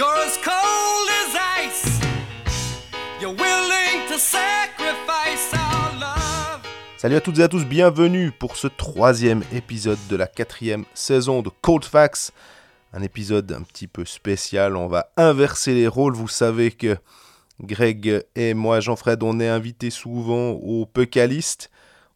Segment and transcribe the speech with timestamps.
[0.00, 2.00] You're as cold as ice.
[3.20, 6.62] You're willing to sacrifice our love.
[6.96, 11.42] Salut à toutes et à tous, bienvenue pour ce troisième épisode de la quatrième saison
[11.42, 12.32] de Cold Facts.
[12.94, 16.14] Un épisode un petit peu spécial, on va inverser les rôles.
[16.14, 16.96] Vous savez que
[17.62, 21.70] Greg et moi, Jean-Fred, on est invités souvent au Pucalist.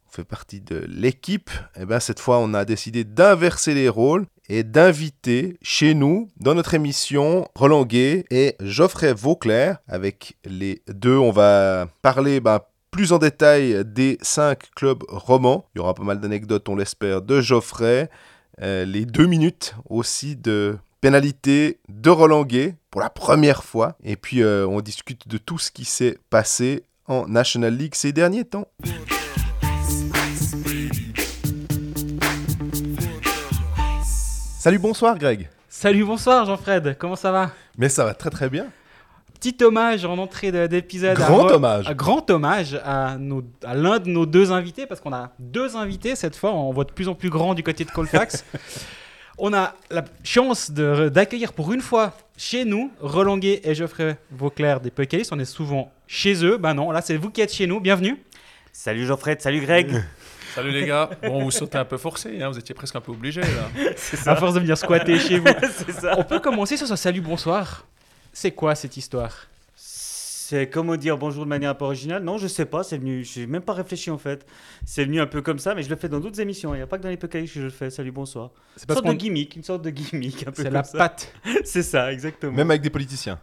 [0.08, 1.50] On fait partie de l'équipe.
[1.78, 6.54] Et bien cette fois, on a décidé d'inverser les rôles et d'inviter chez nous, dans
[6.54, 9.78] notre émission, Roland Gay et Geoffrey Vauclair.
[9.88, 15.66] Avec les deux, on va parler ben, plus en détail des cinq clubs romans.
[15.74, 18.10] Il y aura pas mal d'anecdotes, on l'espère, de Geoffrey.
[18.62, 23.96] Euh, les deux minutes aussi de pénalité de Roland Gay pour la première fois.
[24.04, 28.12] Et puis euh, on discute de tout ce qui s'est passé en National League ces
[28.12, 28.68] derniers temps.
[34.64, 35.50] Salut, bonsoir Greg.
[35.68, 37.50] Salut, bonsoir Jean-Fred, comment ça va?
[37.76, 38.68] Mais ça va très très bien.
[39.38, 41.18] Petit hommage en entrée de- d'épisode.
[41.18, 41.86] Grand hommage.
[41.86, 46.34] Un grand hommage à, l'un de nos deux invités, parce qu'on a deux invités cette
[46.34, 48.42] fois, on voit de plus en plus grand du côté de Colfax.
[49.38, 54.80] on a la chance d'accueillir pour une fois chez nous Roland Guay et Geoffrey Vauclair
[54.80, 55.28] des Puckalis.
[55.30, 56.56] On est souvent chez eux.
[56.56, 58.16] Ben non, là c'est vous qui êtes chez nous, bienvenue.
[58.72, 60.02] Salut Geoffrey, salut Greg.
[60.54, 61.10] Salut les gars.
[61.22, 63.68] Bon, vous sautez un peu forcé, hein, vous étiez presque un peu obligé là.
[64.26, 65.46] À force de venir squatter chez vous.
[65.86, 66.14] c'est ça.
[66.16, 67.86] On peut commencer sur ce salut, bonsoir.
[68.32, 69.48] C'est quoi cette histoire?
[69.76, 73.24] C'est comment dire bonjour de manière un peu originale Non, je sais pas, c'est venu,
[73.24, 74.46] j'ai même pas réfléchi en fait.
[74.84, 76.74] C'est venu un peu comme ça, mais je le fais dans d'autres émissions.
[76.74, 77.90] Il n'y a pas que dans les Pocalypse que je le fais.
[77.90, 78.50] Salut, bonsoir.
[78.76, 80.98] C'est Une sorte de gimmick, une sorte de gimmick un peu c'est la ça.
[80.98, 81.32] patte.
[81.64, 82.52] C'est ça, exactement.
[82.52, 83.40] Même avec des politiciens.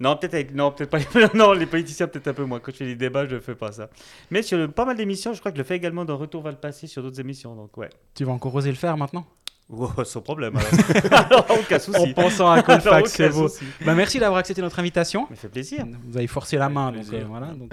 [0.00, 0.54] Non, peut-être avec...
[0.54, 0.98] non, peut-être pas.
[0.98, 1.26] Les...
[1.38, 2.60] non, les politiciens peut-être un peu moins.
[2.60, 3.90] Quand je fais des débats, je ne fais pas ça.
[4.30, 6.42] Mais sur le- pas mal d'émissions, je crois que je le fais également dans Retour
[6.42, 7.54] vers le passé sur d'autres émissions.
[7.56, 7.90] Donc ouais.
[8.14, 9.26] Tu vas encore oser le faire maintenant?
[9.70, 10.56] Oh, sans problème.
[10.56, 11.12] Alors,
[11.46, 11.98] alors aucun souci.
[12.00, 13.48] En pensant à Colfax, c'est beau.
[13.84, 15.26] Bah, merci d'avoir accepté notre invitation.
[15.28, 15.84] Mais fait plaisir.
[16.06, 17.48] Vous avez forcé la main, donc, euh, voilà.
[17.48, 17.72] Donc,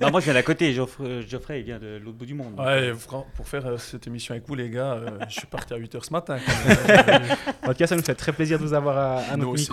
[0.00, 0.72] Non, moi je viens d'à côté.
[0.72, 2.58] Geoffrey, Geoffrey il vient de l'autre bout du monde.
[2.58, 2.92] Ouais,
[3.36, 6.04] pour faire euh, cette émission avec vous les gars, euh, je suis parti à 8h
[6.04, 6.38] ce matin.
[6.38, 7.22] quand même.
[7.64, 9.52] en tout cas, ça nous fait très plaisir de vous avoir à, à Nous notre
[9.52, 9.68] aussi.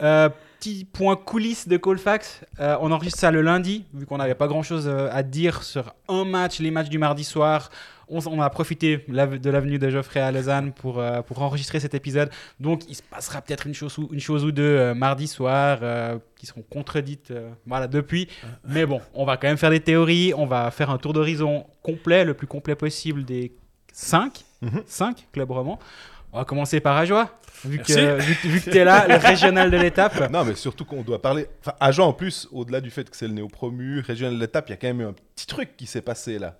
[0.00, 2.40] Euh, petit point coulisses de Colfax.
[2.60, 5.94] Euh, on enregistre ça le lundi, vu qu'on n'avait pas grand chose à dire sur
[6.08, 7.70] un match, les matchs du mardi soir.
[8.08, 12.30] On, a profité de l'avenue de Geoffrey à Lausanne pour, euh, pour enregistrer cet épisode.
[12.60, 15.78] Donc, il se passera peut-être une chose ou, une chose ou deux euh, mardi soir
[15.82, 18.28] euh, qui seront contredites euh, voilà, depuis.
[18.68, 20.34] Mais bon, on va quand même faire des théories.
[20.36, 23.52] On va faire un tour d'horizon complet, le plus complet possible des
[23.94, 24.82] 5 Mhm.
[24.86, 25.78] cinq clubs romans.
[26.34, 27.28] On va commencer par Ajoie,
[27.64, 30.30] vu que, vu, que- vu que tu es là, le régional de l'étape.
[30.30, 31.46] Non, mais surtout qu'on doit parler.
[31.60, 34.70] Enfin, Agen, en plus, au-delà du fait que c'est le néo-promu, régional de l'étape, il
[34.70, 36.56] y a quand même eu un petit truc qui s'est passé là.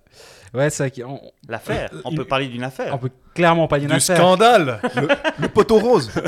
[0.53, 1.19] Ouais, c'est vrai qu'on
[1.49, 1.89] L'affaire.
[2.05, 2.93] On Il- peut parler d'une affaire.
[2.93, 4.17] on peut clairement pas dire une du affaire.
[4.17, 5.07] scandale Le,
[5.39, 6.11] le poteau rose.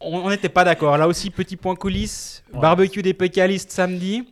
[0.00, 0.98] On n'était pas d'accord.
[0.98, 2.60] Là aussi, petit point coulisses, Ouais.
[2.60, 4.26] barbecue des pécalistes samedi.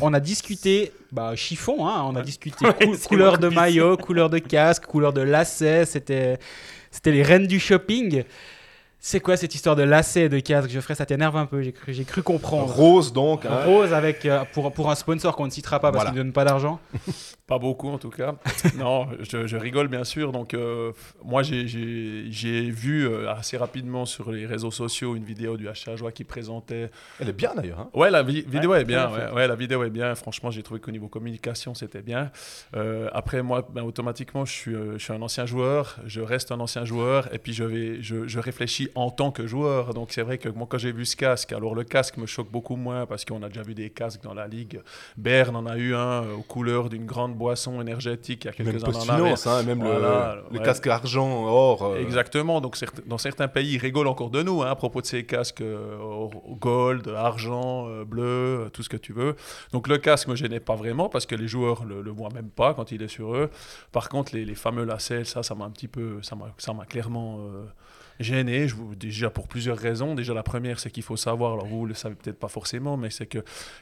[0.00, 3.96] On a discuté, bah, chiffon, hein, on a discuté Ouais, cou- c'est couleur de maillot,
[3.96, 5.84] couleur de casque, couleur de lacet.
[5.86, 6.38] C'était,
[6.94, 8.22] c'était les reines du shopping.
[9.06, 10.70] C'est quoi cette histoire de lacet et de casque?
[10.70, 12.72] Geoffrey, ça t'énerve un peu, j'ai cru, j'ai cru comprendre.
[12.72, 13.44] Rose, donc.
[13.44, 13.60] hein.
[13.66, 16.10] Rose avec, euh, pour, pour un sponsor qu'on ne citera pas parce Voilà.
[16.10, 16.80] qu'il ne donne pas d'argent.
[17.46, 18.36] Pas beaucoup en tout cas.
[18.78, 20.32] non, je, je rigole bien sûr.
[20.32, 20.92] Donc, euh,
[21.22, 25.68] moi j'ai- j'ai j'ai vu euh, assez rapidement sur les réseaux sociaux une vidéo du
[25.68, 26.90] HA Joie qui présentait.
[27.20, 27.80] Elle est bien d'ailleurs.
[27.80, 27.90] hein.
[27.92, 29.10] Ouais, la vi- vidéo Ouais, est bien.
[29.10, 30.14] Ouais, ouais, la vidéo est bien.
[30.14, 32.30] Franchement, j'ai trouvé qu'au niveau communication, c'était bien.
[32.74, 35.98] Euh, après, moi, ben, automatiquement, je suis, euh, je suis un ancien joueur.
[36.06, 37.28] Je reste un ancien joueur.
[37.34, 39.94] Et puis, je, vais, je, je réfléchis en tant que joueur.
[39.94, 42.50] Donc, c'est vrai que moi, quand j'ai vu ce casque, alors le casque me choque
[42.50, 44.80] beaucoup moins parce qu'on a déjà vu des casques dans la ligue.
[45.16, 48.64] Berne en a eu un euh, aux couleurs d'une grande boisson énergétique il y a
[48.64, 49.32] Même quelques années.
[49.32, 50.64] Postinos, hein, même le- Voilà, le, ouais.
[50.64, 51.82] casque argent, or.
[51.84, 52.60] euh, Exactement.
[52.60, 55.24] Donc, certes- dans certains pays, ils rigolent encore de nous hein, à propos de ces
[55.24, 55.96] casques euh,
[56.60, 59.36] gold, argent, euh, bleu, tout ce que tu veux.
[59.72, 62.50] Donc, le casque me gênait pas vraiment parce que les joueurs le, le voient même
[62.50, 63.50] pas quand il est sur eux.
[63.92, 66.72] Par contre, les, les fameux lacets, ça, ça m'a un petit peu, ça m'a, ça
[66.72, 67.38] m'a clairement
[68.20, 68.66] gêné.
[68.96, 70.14] Déjà pour plusieurs raisons.
[70.14, 71.54] Déjà, la première, c'est qu'il faut savoir.
[71.54, 73.38] Alors, vous le savez peut-être pas forcément, mais c'est que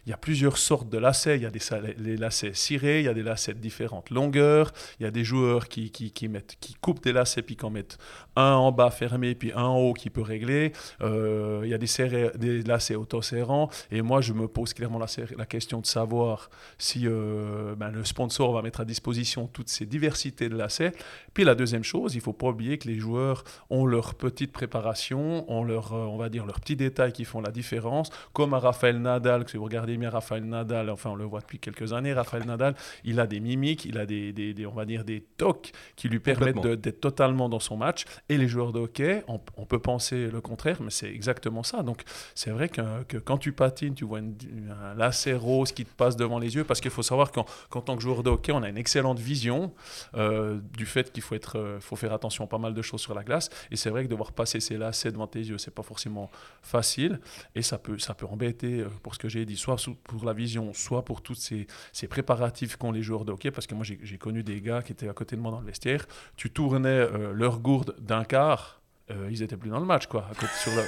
[0.07, 1.37] il y a plusieurs sortes de lacets.
[1.37, 1.61] Il y a des
[1.99, 4.73] les lacets cirés, il y a des lacets de différentes longueurs.
[5.01, 7.65] Il y a des joueurs qui, qui, qui mettent, qui coupent des lacets puis qui
[7.65, 7.99] en mettent
[8.37, 10.73] un en bas fermé puis un en haut qui peut régler.
[11.03, 13.69] Euh, il y a des, serrés, des lacets auto-serrants.
[13.91, 15.07] Et moi, je me pose clairement la,
[15.37, 19.87] la question de savoir si euh, ben, le sponsor va mettre à disposition toutes ces
[19.87, 20.93] diversités de lacets.
[21.35, 25.51] Puis la deuxième chose, il faut pas oublier que les joueurs ont leur petite préparation,
[25.51, 28.11] ont leur, euh, on va dire, leurs petits détails qui font la différence.
[28.33, 31.59] Comme à Raphaël Nadal, si vous regardez bien Raphaël Nadal, enfin on le voit depuis
[31.59, 32.75] quelques années, Raphaël Nadal,
[33.05, 36.09] il a des mimiques, il a des, des- des- on va dire, des tocs qui
[36.09, 38.05] lui permettent d'être totalement dans son match.
[38.33, 41.83] Et les joueurs de hockey, on, peut penser le contraire, mais c'est exactement ça.
[41.83, 42.03] Donc
[42.35, 46.39] c'est vrai que, quand tu patines, tu vois un lacet rose qui te passe devant
[46.39, 48.79] les yeux, parce qu'il faut savoir qu'en tant que joueur de hockey, on a une
[48.79, 49.75] excellente vision
[50.15, 53.13] euh, du fait qu'il faut, euh, faut faire attention à pas mal de choses sur
[53.13, 53.51] la glace.
[53.71, 56.31] Et c'est vrai que devoir passer ces lacets devant tes yeux, c'est pas forcément
[56.63, 57.21] facile.
[57.55, 60.33] Et ça peut, ça peut embêter, euh, pour ce que j'ai dit, soit pour la
[60.33, 61.67] vision, soit pour tous ces,
[62.09, 63.51] préparatifs qu'ont les joueurs de hockey.
[63.51, 65.67] Parce que moi, j'ai connu des gars qui étaient à côté de moi dans le
[65.67, 66.07] vestiaire.
[66.37, 68.81] Tu tournais euh, leur gourde d'un quart.
[69.11, 70.27] euh, ils étaient plus dans le match, quoi.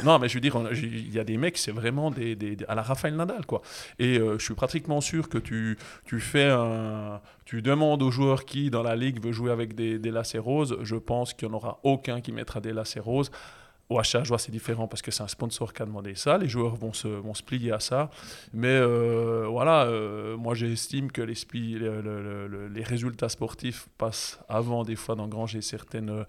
[0.05, 2.75] Non, mais je veux dire, il y a des mecs, c'est vraiment des, des- à
[2.75, 3.61] la Rafael Nadal, quoi.
[3.99, 5.77] Et euh, je suis pratiquement sûr que tu,
[6.07, 9.99] tu fais un, tu demandes aux joueurs qui dans la ligue veut jouer avec des,
[9.99, 10.79] des lacets roses.
[10.83, 13.31] Je pense qu'il n'y en aura aucun qui mettra des lacets roses.
[13.91, 16.39] Au vois, c'est différent parce que c'est un sponsor qui a demandé ça.
[16.39, 18.09] Les joueurs vont se, vont se plier à ça.
[18.55, 19.85] Mais euh, voilà,
[20.39, 24.97] moi j'estime que les, spi- le- le- le- le- les résultats sportifs passent avant des
[24.97, 26.25] fois d'engranger certaines,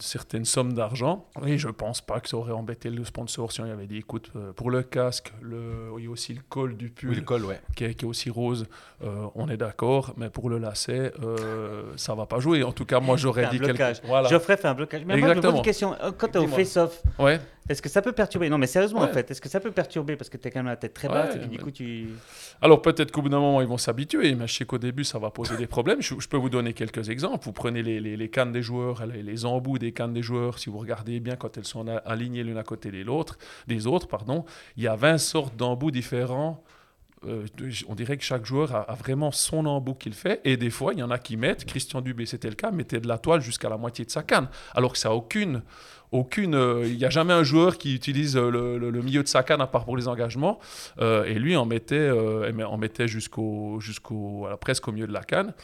[0.00, 1.26] certaines sommes d'argent.
[1.46, 3.98] Et je pense pas que ça aurait embêté le sponsor si on lui avait dit
[3.98, 7.16] écoute, euh, pour le casque, le, il y a aussi le col du pull Oui,
[7.16, 7.60] le col, ouais.
[7.74, 8.66] qui est, qui est aussi rose,
[9.04, 12.62] euh, on est d'accord, mais pour le lacet, euh, ça va pas jouer.
[12.64, 13.96] En tout cas, moi j'aurais dit blocage.
[14.00, 14.28] quelque Voilà.
[14.28, 15.02] Geoffrey fait un blocage.
[15.06, 15.56] Mais moi, je me pose Exactement.
[15.58, 15.94] une question.
[16.02, 17.40] Euh, Quand tu es au face-off, Ouais.
[17.68, 18.48] Est-ce que ça peut perturber?
[18.48, 19.08] Non, mais sérieusement, Ouais.
[19.10, 20.16] en fait, est-ce que ça peut perturber?
[20.16, 21.70] Parce que tu es quand même la tête très Ouais, basse et puis du coup,
[21.70, 22.08] tu.
[22.62, 25.18] Alors peut-être qu'au bout d'un moment, ils vont s'habituer, mais je sais qu'au début, ça
[25.18, 26.00] va poser des problèmes.
[26.00, 27.44] Je, je peux vous donner quelques exemples.
[27.44, 30.58] Vous prenez les, les- les cannes des joueurs, les, les embouts des cannes des joueurs,
[30.58, 34.08] si vous regardez bien quand elles sont alignées l'une à côté des autres, des autres,
[34.08, 34.44] pardon,
[34.76, 36.62] il y a 20 sortes d'embouts différents.
[37.24, 37.46] Euh,
[37.88, 40.40] on dirait que chaque joueur a, a vraiment son embout qu'il fait.
[40.44, 43.00] Et des fois, il y en a qui mettent, Christian Dubé, c'était le cas, mettait
[43.00, 44.48] de la toile jusqu'à la moitié de sa canne.
[44.74, 45.62] Alors que ça n'a aucune...
[46.12, 49.22] aucune euh, Il n'y a jamais un joueur qui utilise euh, le, le- le milieu
[49.22, 50.58] de sa canne à part pour les engagements.
[51.00, 55.12] Euh, et lui, en mettait, euh, en mettait jusqu'au, jusqu'au, voilà, presque au milieu de
[55.12, 55.54] la canne.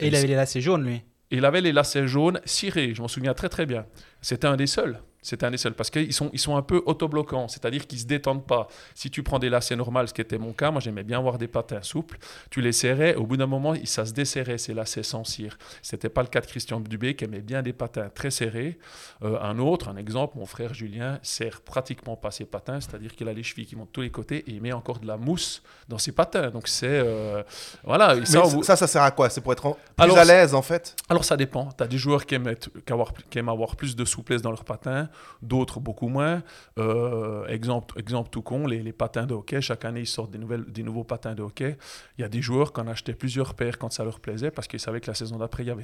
[0.00, 1.02] Et il avait les lacets jaunes, lui.
[1.30, 3.86] Et il avait les lacets jaunes cirés, je m'en souviens très très bien.
[4.22, 5.00] C'était un des seuls.
[5.22, 8.06] C'était un des seuls parce qu'ils sont, ils sont un peu autobloquants, c'est-à-dire qu'ils se
[8.06, 8.66] détendent pas.
[8.94, 11.38] Si tu prends des lacets normaux, ce qui était mon cas, moi j'aimais bien avoir
[11.38, 12.18] des patins souples,
[12.50, 15.56] tu les serrais, au bout d'un moment, ça se desserrait ces lacets sans cire.
[15.80, 18.78] C'était pas le cas de Christian Dubé qui aimait bien des patins très serrés.
[19.22, 23.28] Euh, un autre, un exemple, mon frère Julien serre pratiquement pas ses patins, c'est-à-dire qu'il
[23.28, 25.16] a les chevilles qui montent de tous les côtés et il met encore de la
[25.16, 26.50] mousse dans ses patins.
[26.50, 27.42] Donc c'est euh,
[27.84, 28.16] voilà.
[28.16, 29.30] Mais ça, ça, vous- ça, ça sert à quoi?
[29.30, 30.96] C'est pour être en- plus Alors, à l'aise, en fait?
[31.08, 31.68] alors ça dépend.
[31.76, 34.42] Tu as des joueurs qui aiment, être- qui avoir- qui aiment avoir plus de souplesse
[34.42, 35.08] dans leurs patins,
[35.42, 36.42] d'autres beaucoup moins.
[36.78, 40.64] Euh, exemple, exemple tout con, les, patins de hockey, chaque année ils sortent des, nouvelles,
[40.64, 41.76] des nouveaux patins de hockey.
[42.18, 44.68] Il y a des joueurs qui en achetaient plusieurs paires quand ça leur plaisait parce
[44.68, 45.82] qu'ils savaient que la saison d'après il y avait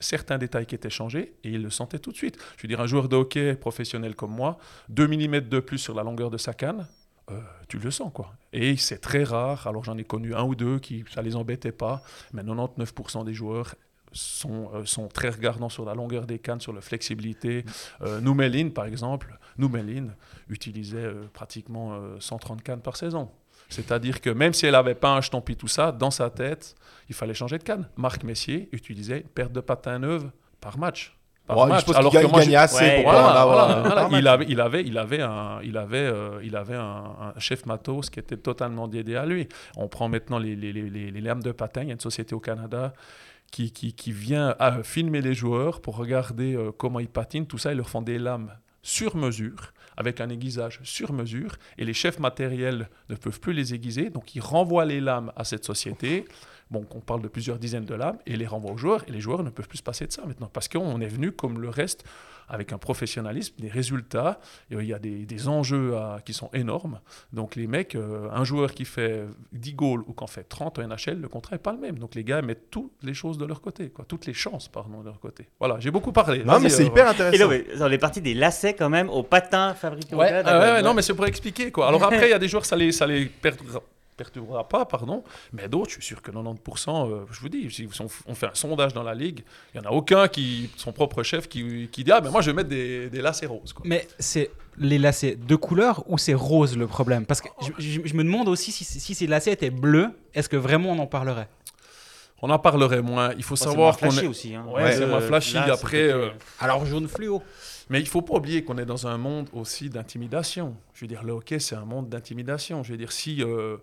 [0.00, 2.38] certains détails qui étaient changés et ils le sentaient tout de suite.
[2.56, 4.58] Je veux dire, un joueur de hockey professionnel comme moi,
[4.88, 6.86] 2 mm de plus sur la longueur de sa canne,
[7.30, 8.34] euh, tu le sens quoi.
[8.52, 11.72] Et c'est très rare, alors j'en ai connu un ou deux qui ça les embêtait
[11.72, 12.02] pas,
[12.32, 13.74] mais 99% des joueurs
[14.12, 17.64] sont, euh, sont très regardants sur la longueur des cannes, sur la flexibilité.
[18.02, 18.20] Euh,
[18.70, 20.14] par exemple, Noumeline
[20.48, 23.30] utilisait euh, pratiquement euh, 130 cannes par saison.
[23.68, 26.74] C'est-à-dire que même si elle n'avait pas un jeton tout ça, dans sa tête,
[27.08, 27.88] il fallait changer de canne.
[27.96, 30.30] Marc Messier utilisait une paire de patins neuves
[30.60, 31.16] par match.
[31.46, 31.80] Par Ouais, match.
[31.80, 34.08] Je pense Alors que moi, gagnait assez Ouais, pour voilà, voilà, voilà.
[34.18, 37.64] Il avait, il avait, il avait un, il avait, euh, il avait un, un chef
[37.66, 39.48] matos qui était totalement dédié à lui.
[39.76, 41.82] On prend maintenant les, les, les, les- les lames de patin.
[41.82, 42.92] Il y a une société au Canada
[43.52, 47.46] qui, vient à filmer les joueurs pour regarder euh, comment ils patinent.
[47.46, 48.52] Tout ça, ils leur font des lames
[48.82, 53.74] sur mesure, avec un aiguisage sur mesure, et les chefs matériels ne peuvent plus les
[53.74, 56.24] aiguiser, donc ils renvoient les lames à cette société.
[56.70, 59.20] Bon, on parle de plusieurs dizaines de lames, et les renvoient aux joueurs, et les
[59.20, 61.68] joueurs ne peuvent plus se passer de ça maintenant, parce qu'on est venu comme le
[61.68, 62.04] reste,
[62.52, 64.38] avec un professionnalisme, des résultats,
[64.70, 67.00] et, euh, il y a des, des enjeux à- qui sont énormes.
[67.32, 70.78] Donc les mecs, euh, un joueur qui fait 10 goals ou qui en fait 30
[70.78, 71.98] en NHL, le contrat n'est pas le même.
[71.98, 75.00] Donc les gars mettent toutes les choses de leur côté, quoi, toutes les chances pardon,
[75.00, 75.48] de leur côté.
[75.58, 76.44] Voilà, j'ai beaucoup parlé.
[76.44, 77.44] Non, mais c'est euh, hyper Et intéressant.
[77.44, 80.50] non, mais on est parti des lacets quand même aux patins fabriqués au Ouais, Canada.
[80.52, 80.74] ah ouais, quoi.
[80.74, 81.88] ouais, non, mais c'est pour expliquer quoi.
[81.88, 83.82] Alors après, il y a des joueurs, ça les, ça les perdra-
[84.22, 87.88] perturbera pas, pardon, mais d'autres, je suis sûr que 90%, euh, je vous dis, si
[88.00, 89.42] on on fait un sondage dans la ligue,
[89.74, 92.40] il n'y en a aucun qui, son propre chef, qui, qui dit Ah, ben moi
[92.40, 93.72] je vais mettre des, des lacets roses.
[93.72, 93.84] Quoi.
[93.86, 97.26] Mais c'est les lacets de couleur ou c'est rose le problème?
[97.26, 100.48] Parce que je, je- je me demande aussi si, si ces lacets étaient bleus, est-ce
[100.48, 101.48] que vraiment on en parlerait?
[102.44, 103.32] On en parlerait moins.
[103.36, 104.28] Il faut savoir qu'on flashy est.
[104.28, 104.54] aussi.
[104.54, 104.64] Hein.
[104.68, 105.54] Ouais, c'est moins flashy.
[105.54, 107.40] là, Après, côté- euh, Alors jaune fluo.
[107.90, 110.74] Mais il faut pas oublier qu'on est dans un monde aussi d'intimidation.
[110.94, 112.82] Je veux dire, le hockey, c'est un monde d'intimidation.
[112.82, 113.76] Je veux dire, si euh,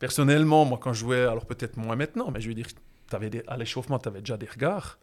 [0.00, 2.66] personnellement, moi, quand je jouais, alors peut-être moins maintenant, mais je veux dire,
[3.12, 4.98] avais des, à l'échauffement, tu avais déjà des regards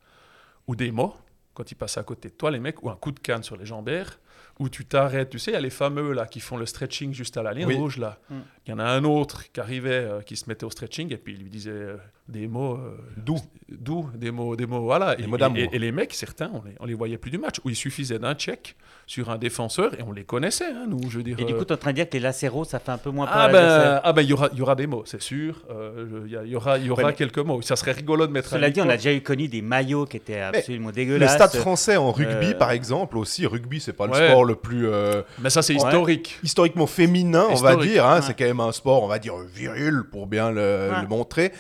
[0.67, 1.15] ou des mots
[1.53, 3.55] quand ils passaient à côté de toi, les mecs, ou un coup de canne sur
[3.57, 4.19] les jambières.
[4.59, 5.29] où tu t'arrêtes.
[5.29, 7.53] Tu sais, il y a les fameux là qui font le stretching juste à la
[7.53, 7.75] ligne Oui.
[7.75, 8.17] rouge là.
[8.29, 8.35] Mm.
[8.65, 11.17] Il y en a un autre qui arrivait, euh, qui se mettait au stretching et
[11.17, 13.37] puis il lui disait euh, des mots euh, D'où
[13.69, 15.15] doux, des mots, des mots, voilà.
[15.15, 15.57] Des et, mots d'amour.
[15.57, 17.75] et- et les mecs, certains, on les, on les voyait plus du match, où il
[17.75, 21.37] suffisait d'un check sur un défenseur et on les connaissait, hein, nous, je veux dire.
[21.39, 22.91] Et du euh, coup, tu es en train de dire que les lacéros, ça fait
[22.91, 23.91] un peu moins peur ah l'adversaire.
[23.95, 25.63] ben, ah ben, il y aura, il y aura des mots, c'est sûr.
[25.69, 27.61] Euh, il y, y aura, il y aura Ouais, mais- quelques mots.
[27.61, 28.49] Ça serait rigolo de mettre.
[28.49, 31.33] Cela un dit, on a déjà eu connu des maillots qui étaient absolument Le dégueulasses.
[31.35, 34.87] stade français en rugby, Euh, par exemple, aussi, rugby, c'est pas le sport le plus
[34.87, 35.79] euh, Mais ça, c'est Ouais.
[35.79, 36.39] historique.
[36.43, 38.05] historiquement féminin, on va Historique, dire.
[38.05, 38.15] hein.
[38.15, 38.21] ouais.
[38.21, 41.01] C'est quand même un sport, on va dire, viril pour bien le, Ouais.
[41.01, 41.51] le montrer.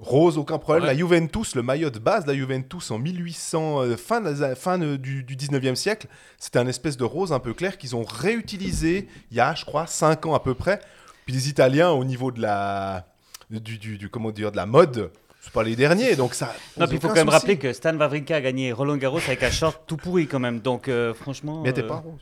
[0.00, 0.84] Rose, aucun problème.
[0.84, 0.88] Ouais.
[0.92, 4.78] La Juventus, le maillot de base de la Juventus en 1800, euh, fin, de fin
[4.78, 6.06] de- du, du 19e siècle,
[6.38, 9.64] c'était un espèce de rose un peu clair qu'ils ont réutilisé il y a, je
[9.66, 10.80] crois, 5 ans à peu près.
[11.26, 13.04] Puis les Italiens, au niveau de la,
[13.50, 15.10] du, du- du- comment dire, de la mode,
[15.42, 16.16] c'est pas les derniers.
[16.16, 16.54] Donc ça.
[16.78, 17.36] Non, puis il faut quand même souci.
[17.36, 20.60] rappeler que Stan Wawrinka a gagné Roland Garros avec un short tout pourri quand même.
[20.60, 21.60] Donc euh, franchement.
[21.62, 22.20] Mais elle était euh, pas rose.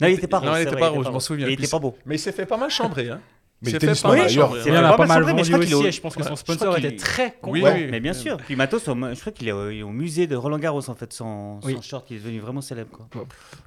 [0.00, 0.58] Non, il était pas Non, rose.
[0.58, 1.46] il c'est était pas rose, je m'en souviens.
[1.48, 1.96] Il était pas beau.
[2.04, 3.08] Mais il s'est fait pas mal chambrer.
[3.10, 3.20] Hein.
[3.64, 5.58] Mais le pas mal d'ailleurs, Il y en Ouais, a pas pas mal vendu crois
[5.64, 7.52] qu'il aussi je pense que son sponsor était très content.
[7.52, 7.72] Oui, Ouais.
[7.74, 7.86] oui.
[7.90, 8.36] Mais bien sûr.
[8.38, 9.52] Puis Matos, je crois qu'il est
[9.82, 12.90] au, musée de Roland Garros en fait, son, short, il est devenu vraiment célèbre.
[12.90, 13.06] Quoi.
[13.14, 13.26] Bon,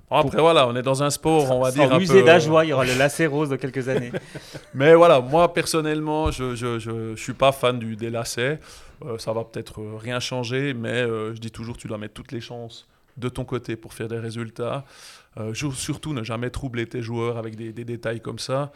[0.09, 1.91] Après, voilà, on est dans un sport, on va dire.
[1.93, 4.11] Un musée peu- d'Ajoie, il y aura le lacet rose dans quelques années.
[4.73, 8.59] Mais voilà, moi personnellement, je je, je, je suis pas fan du des lacets.
[9.05, 12.15] Euh, ça va peut-être euh, rien changer, mais euh, je dis toujours, tu dois mettre
[12.15, 14.85] toutes les chances de ton côté pour faire des résultats.
[15.39, 18.71] Euh, surtout, ne jamais troubler tes joueurs avec des, des détails comme ça.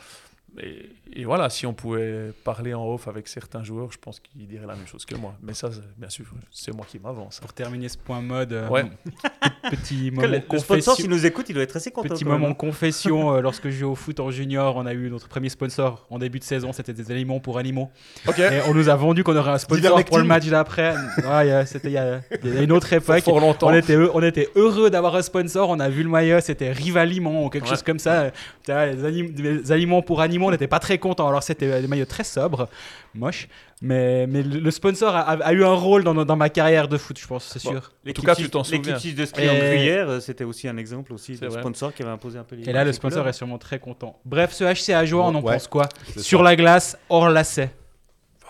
[0.59, 4.47] Et, et voilà, si on pouvait parler en off avec certains joueurs, je pense qu'ils
[4.47, 5.33] diraient la même chose que moi.
[5.41, 7.39] Mais ça, bien sûr, c'est moi qui m'avance.
[7.39, 8.83] Pour terminer ce point mode, euh, Ouais.
[9.71, 10.95] petit moment le, le sponsor, confession.
[10.95, 12.09] s'il nous écoute, il doit être assez content.
[12.09, 15.27] Petit moment confession, euh, lorsque je jouais au foot en junior, on a eu notre
[15.27, 17.89] premier sponsor en début de saison, c'était des aliments pour animaux.
[18.27, 18.39] Ok.
[18.39, 20.93] Et on nous a vendu qu'on aurait un sponsor pour le match d'après.
[20.95, 23.21] Ouais, il y a- c'était il y, a il y a une autre époque.
[23.23, 23.67] Fort longtemps.
[23.69, 26.71] On était, heu- on était heureux d'avoir un sponsor, on a vu le maillot, c'était
[26.71, 27.69] Rivaliment ou quelque Ouais.
[27.69, 28.31] chose comme ça.
[28.67, 28.73] Les,
[29.05, 31.27] anim- des aliments pour animaux, on n'était pas très contents.
[31.27, 32.67] Alors c'était des maillots très sobres,
[33.13, 33.47] moches.
[33.83, 36.87] Mais, mais le, le sponsor a, a- a eu un rôle dans, dans ma carrière
[36.87, 37.71] de foot, je pense, c'est Bon.
[37.71, 37.91] sûr.
[38.07, 38.93] En tout cas, tu t'en souviens.
[38.93, 41.61] L'équipe de ski en Et- gruyère, euh, c'était aussi un exemple aussi C'est de vrai.
[41.61, 43.29] sponsor qui avait imposé un peu les Et là, le sponsor couleurs.
[43.29, 44.19] est sûrement très content.
[44.23, 46.43] Bref, ce HC à joie, on en Ouais, pense quoi Sur ça.
[46.45, 47.71] la glace, hors lacet.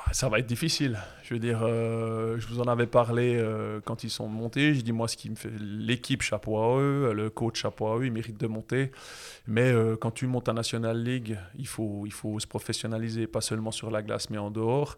[0.05, 0.97] Ah, Ça va être difficile.
[1.31, 4.73] Je veux dire, euh, je vous en avais parlé euh, quand ils sont montés.
[4.73, 7.97] J'ai dit, moi, ce qui me fait l'équipe, chapeau à eux, le coach, chapeau à
[7.97, 8.91] eux, ils méritent de monter.
[9.47, 13.39] Mais euh, quand tu montes en National League, il faut, il faut se professionnaliser, pas
[13.39, 14.97] seulement sur la glace, mais en dehors.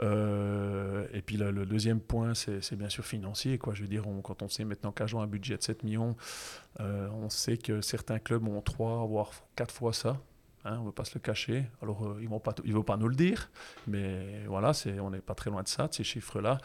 [0.00, 3.56] Et puis le, deuxième point, c'est bien sûr financier.
[3.58, 3.74] Quoi.
[3.74, 6.16] Je veux dire, quand on sait maintenant qu'Agen a un budget de 7 millions,
[6.80, 10.16] on sait que certains clubs ont 3, voire 4 fois ça.
[10.68, 11.64] Hein, on ne veut pas se le cacher.
[11.82, 13.50] Alors, euh, ils ne vont, pas- nous le dire.
[13.86, 16.58] Mais voilà, c'est, on n'est pas très loin de ça, de ces chiffres-là.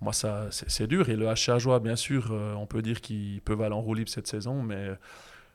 [0.00, 1.08] Moi, ça, c'est, dur.
[1.08, 3.94] Et le HA Joie, bien sûr, euh, on peut dire qu'ils peuvent aller en roue
[3.94, 4.62] libre cette saison.
[4.62, 4.90] Mais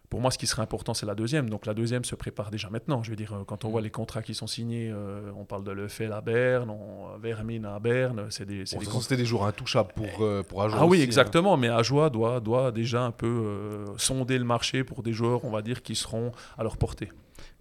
[0.10, 1.50] pour moi, ce qui serait important, c'est la deuxième.
[1.50, 3.04] Donc la deuxième se prépare déjà maintenant.
[3.04, 5.64] Je veux dire, euh, quand on voit les contrats qui sont signés, euh, on parle
[5.64, 9.26] de l'EFL à Berne, on, Vermine à Berne, c'est des, c'est Bon, des contrats- des
[9.26, 11.06] jours intouchables pour, euh, pour Ajoie ah oui, aussi, hein.
[11.06, 11.58] exactement.
[11.58, 15.50] Mais Ajoie doit, doit déjà un peu euh, sonder le marché pour des joueurs, on
[15.50, 17.10] va dire, qui seront à leur portée.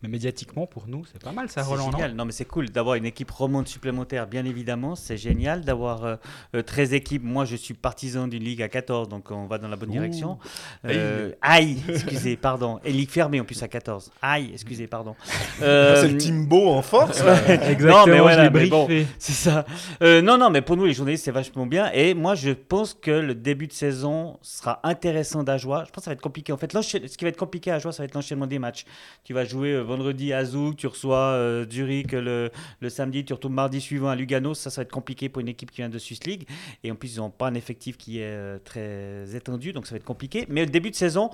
[0.04, 1.86] Mais médiatiquement, pour nous, c'est pas mal ça, C'est Roland.
[1.86, 2.14] non génial.
[2.14, 4.96] Non, mais c'est cool d'avoir une équipe remonte supplémentaire, bien évidemment.
[4.96, 6.16] C'est génial d'avoir euh,
[6.54, 7.22] euh, 13 équipes.
[7.24, 10.38] Moi, je suis partisan d'une ligue à 14, donc on va dans la bonne direction.
[10.84, 12.80] Euh, aïe, excusez, pardon.
[12.84, 14.10] Et ligue fermée en plus à 14.
[14.20, 15.14] Aïe, excusez, pardon.
[15.60, 17.22] Ah, Euh, C'est le Timbo en force.
[17.48, 18.86] Exactement, Non, mais voilà, mais bon.
[19.18, 19.64] C'est ça.
[20.02, 21.90] Euh, non, non, mais pour nous, les journalistes, c'est vachement bien.
[21.94, 25.84] Et moi, je pense que le début de saison sera intéressant d'Ajoie.
[25.86, 26.52] Je pense que ça va être compliqué.
[26.52, 28.84] En fait, ce qui va être compliqué à Ajoie, ça va être l'enchaînement des matchs.
[29.22, 32.50] Tu vas jouer euh, vendredi à Zouk, tu reçois euh, Zurich le,
[32.88, 34.54] samedi, tu retournes mardi suivant à Lugano.
[34.54, 36.48] Ça, ça va être compliqué pour une équipe qui vient de Swiss League.
[36.82, 39.92] Et en plus, ils n'ont pas un effectif qui est euh, très étendu, donc ça
[39.92, 40.46] va être compliqué.
[40.48, 41.30] Mais le début de saison,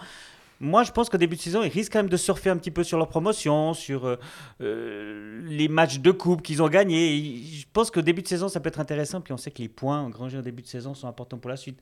[0.63, 2.71] moi, je pense qu'au début de saison, ils risquent quand même de surfer un petit
[2.71, 4.19] peu sur leur promotion, sur
[4.61, 7.43] euh, les matchs de coupe qu'ils ont gagnés.
[7.51, 9.23] Je pense qu'au début de saison, ça peut être intéressant.
[9.23, 11.57] Puis on sait que les points engrangés au début de saison sont importants pour la
[11.57, 11.81] suite.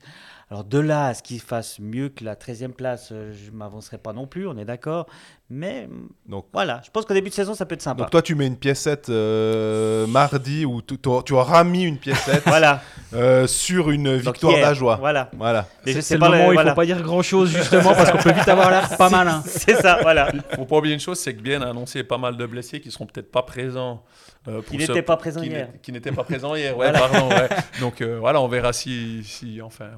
[0.49, 3.97] Alors de là à ce qu'ils fassent mieux que la 13e place, je ne m'avancerai
[3.97, 5.07] pas non plus, on est d'accord.
[5.51, 5.89] Mais
[6.27, 8.03] Donc, voilà, je pense qu'au début de saison, ça peut être sympa.
[8.03, 12.81] donc toi, tu mets une piécette euh, mardi où tu, auras mis une piécette voilà.
[13.15, 14.97] euh, sur une victoire d'Ajoie.
[14.97, 15.31] Voilà.
[15.35, 15.67] Voilà.
[15.87, 16.71] Et je C'est le pas, moment où il voilà.
[16.71, 19.41] faut pas dire grand chose justement parce qu'on peut vite avoir l'air pas malin.
[19.43, 20.31] C'est ça, voilà.
[20.55, 22.91] faut pas oublier une chose, c'est que Bien a annoncé pas mal de blessés qui
[22.91, 24.03] seront peut-être pas présents.
[24.49, 25.69] Euh, pour Qui n'étaient pas présents qui hier.
[25.81, 27.29] Qui n'étaient pas présents hier, ouais, pardon.
[27.29, 27.47] ouais.
[27.79, 29.91] Donc euh, voilà, on verra si, si enfin,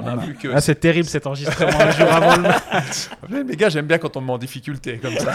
[0.00, 0.48] on a vu que.
[0.54, 3.08] Ah, c'est terrible cet enregistrement un jour avant le match.
[3.28, 5.32] Mais, les gars, j'aime bien quand on me met en difficulté comme ça.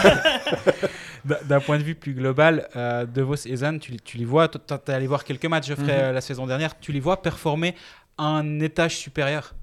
[1.44, 4.48] D'un- point de vue plus global, euh, De Vos et Zan, tu, tu les vois,
[4.48, 6.00] tu es allé voir quelques matchs, Geoffrey, Mhm.
[6.04, 7.74] euh, la saison dernière, tu les vois performer
[8.16, 9.54] à un étage supérieur?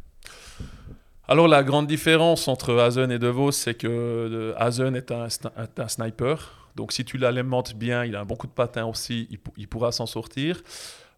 [1.27, 5.51] Alors la grande différence entre Hazen et De Vos, c'est que Hazen est un, sni-
[5.61, 6.66] est un sniper.
[6.77, 9.53] Donc si tu l'alimentes bien, il a un bon coup de patin aussi, il, pou-
[9.57, 10.61] il pourra s'en sortir.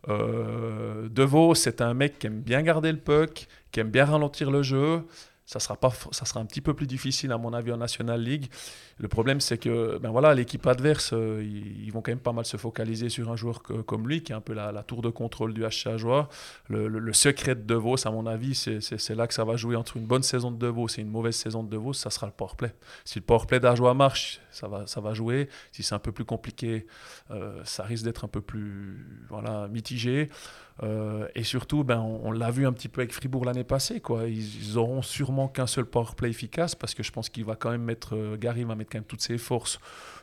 [0.08, 4.50] Euh, de c'est un mec qui aime bien garder le puck, qui aime bien ralentir
[4.50, 5.04] le jeu.
[5.46, 8.22] Ça sera, pas, ça sera un petit peu plus difficile, à mon avis, en National
[8.22, 8.52] League.
[9.00, 12.46] Le problème, c'est que ben voilà, l'équipe adverse, euh, ils, vont quand même pas mal
[12.46, 15.56] se focaliser sur un joueur comme lui, qui est un peu la, tour de contrôle
[15.56, 16.30] du HC Ajoie.
[16.68, 19.76] Le, le- secret de De Vos, à mon avis, c'est là que ça va jouer
[19.76, 22.12] entre une bonne saison de De Vos et une mauvaise saison de De Vos, ça
[22.12, 22.72] sera le powerplay.
[23.04, 25.50] Si le powerplay d'Ajoie marche, ça va, ça va jouer.
[25.72, 26.88] Si c'est un peu plus compliqué,
[27.32, 30.30] euh, ça risque d'être un peu plus voilà, mitigé.
[30.82, 34.00] Euh, et surtout, ben, on, l'a vu un petit peu avec Fribourg l'année passée.
[34.00, 34.28] Quoi.
[34.28, 37.72] Ils, ils auront sûrement qu'un seul powerplay efficace parce que je pense qu'il va quand
[37.72, 39.80] même mettre, euh, Gary va mettre quand même toutes ses forces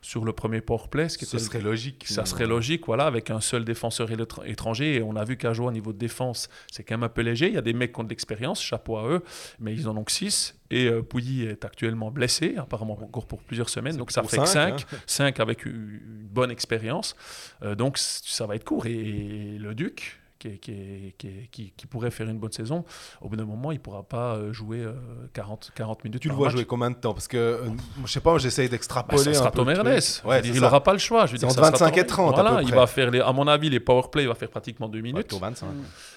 [0.07, 1.09] sur le premier powerplay.
[1.09, 2.05] Ce qui Ce serait logique.
[2.05, 2.27] ça finalement.
[2.31, 4.09] serait logique, voilà, avec un seul défenseur
[4.45, 4.95] étranger.
[4.95, 7.23] Et on a vu qu'à jouer au niveau de défense, c'est quand même un peu
[7.23, 7.49] léger.
[7.49, 9.25] Il y a des mecs qui ont de l'expérience, chapeau à eux,
[9.59, 10.55] mais ils en ont que 6.
[10.71, 13.97] Et euh, Pouilly est actuellement blessé, apparemment encore pour plusieurs semaines.
[13.97, 14.87] Donc ça fait que cinq, 5.
[15.07, 15.99] 5 avec une
[16.31, 17.17] bonne expérience.
[17.63, 18.87] Euh, donc ça va être court.
[18.87, 21.15] Et le Duc, qui, qui,
[21.51, 22.85] qui, qui- pourrait faire une bonne saison,
[23.21, 24.93] au bout d'un moment, il ne pourra pas euh, jouer euh,
[25.33, 26.21] 40, 40 minutes.
[26.21, 26.57] Tu le vois match.
[26.57, 27.15] jouer combien de temps?
[27.15, 27.69] Parce que, euh,
[28.05, 29.23] je sais pas, j'essaye Bah, d'extrapoler.
[29.23, 30.61] ça un sera Tom Ouais, il ça.
[30.61, 31.27] n'aura pas le choix.
[31.27, 32.69] Je veux C'est dire, entre ça sera 25 et Tom- 30 à Voilà, peu il
[32.69, 32.77] près.
[32.77, 35.03] va faire les, à mon avis, les power play, il va faire pratiquement deux Ouais,
[35.03, 35.29] minutes.
[35.29, 35.67] tour 25.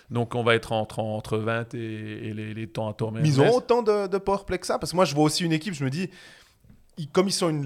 [0.09, 3.39] Donc on va être entre, entre 20 et, et les, les temps à Tom ils
[3.39, 4.79] ont autant de, de powerplay que ça?
[4.79, 6.09] Parce que moi, je vois aussi une équipe, je me dis,
[6.99, 7.65] ils- comme ils, sont une,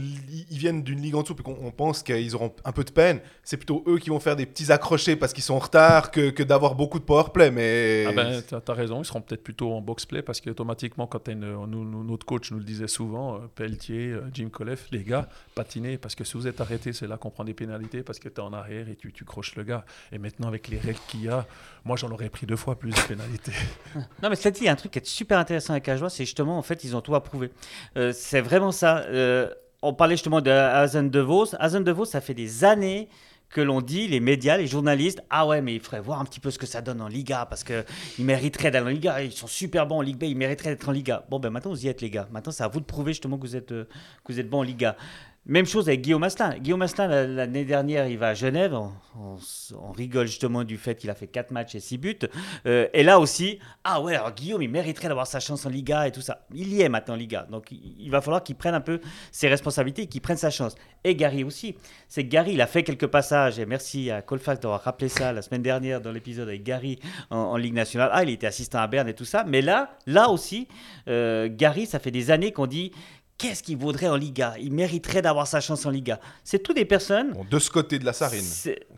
[0.49, 2.91] ils viennent d'une ligue en dessous, puis qu'on on pense qu'ils auront un peu de
[2.91, 6.11] peine, c'est plutôt eux qui vont faire des petits accrochés parce qu'ils sont en retard
[6.11, 7.51] que, que d'avoir beaucoup de powerplay.
[7.51, 11.19] Mais Ah ben, t'as, t'as raison, ils seront peut-être plutôt en box-play parce qu'automatiquement, quand
[11.19, 14.87] t'as une, nous- nous- notre coach nous le disait souvent, euh, Pelletier, euh, Jim Colef,
[14.91, 18.03] les gars, patinez parce que si vous êtes arrêté, c'est là qu'on prend des pénalités
[18.03, 19.83] parce que t'es en arrière et tu, tu croches le gars.
[20.11, 21.45] Et maintenant, avec les règles qu'il y a,
[21.85, 23.51] moi j'en aurais pris deux fois plus de pénalités.
[24.21, 26.09] Non, mais cela dit, il y a un truc qui est super intéressant avec Ajoie,
[26.09, 27.51] c'est justement, en fait, ils ont tout approuvé.
[27.97, 28.99] Euh, c'est vraiment ça.
[28.99, 29.22] Euh,
[29.81, 33.09] on parlait justement de Hazen de ça fait des années
[33.53, 36.39] que l'on dit, les médias, les journalistes, ah ouais, mais il faudrait voir un petit
[36.39, 37.85] peu ce que ça donne en Liga, parce qu'ils
[38.25, 40.91] mériteraient d'aller en Liga, ils sont super bons en Ligue B, ils mériteraient d'être en
[40.91, 41.23] Liga.
[41.29, 42.27] Bon, ben maintenant, vous y êtes, les gars.
[42.31, 43.85] Maintenant, c'est à vous de prouver justement que vous êtes, euh,
[44.25, 44.97] que vous êtes bons en Liga.
[45.45, 46.57] Même chose avec Guillaume Asselin.
[46.57, 48.73] Guillaume Asselin, la- l'année dernière, il va à Genève.
[49.15, 52.17] On, rigole justement du fait qu'il a fait 4 matchs et 6 buts.
[52.65, 56.07] Euh, et là aussi, ah ouais, alors Guillaume, il mériterait d'avoir sa chance en Liga
[56.07, 56.45] et tout ça.
[56.53, 57.45] Il y est maintenant en Liga.
[57.51, 59.01] Donc il, va falloir qu'il prenne un peu
[59.31, 60.75] ses responsabilités qu'il prenne sa chance.
[61.03, 61.75] Et Gary aussi.
[62.07, 63.59] C'est que Gary, il a fait quelques passages.
[63.59, 67.37] Et merci à Colfax d'avoir rappelé ça la semaine dernière dans l'épisode avec Gary en,
[67.37, 68.09] en Ligue nationale.
[68.13, 69.43] Ah, il était assistant à Berne et tout ça.
[69.45, 70.69] Mais là, là aussi,
[71.09, 72.93] euh, Gary, ça fait des années qu'on dit.
[73.37, 74.53] Qu'est-ce qu'il vaudrait en Liga?
[74.59, 76.19] Il mériterait d'avoir sa chance en Liga.
[76.43, 77.31] C'est tous des personnes.
[77.33, 78.45] bon, de ce côté de la sarine,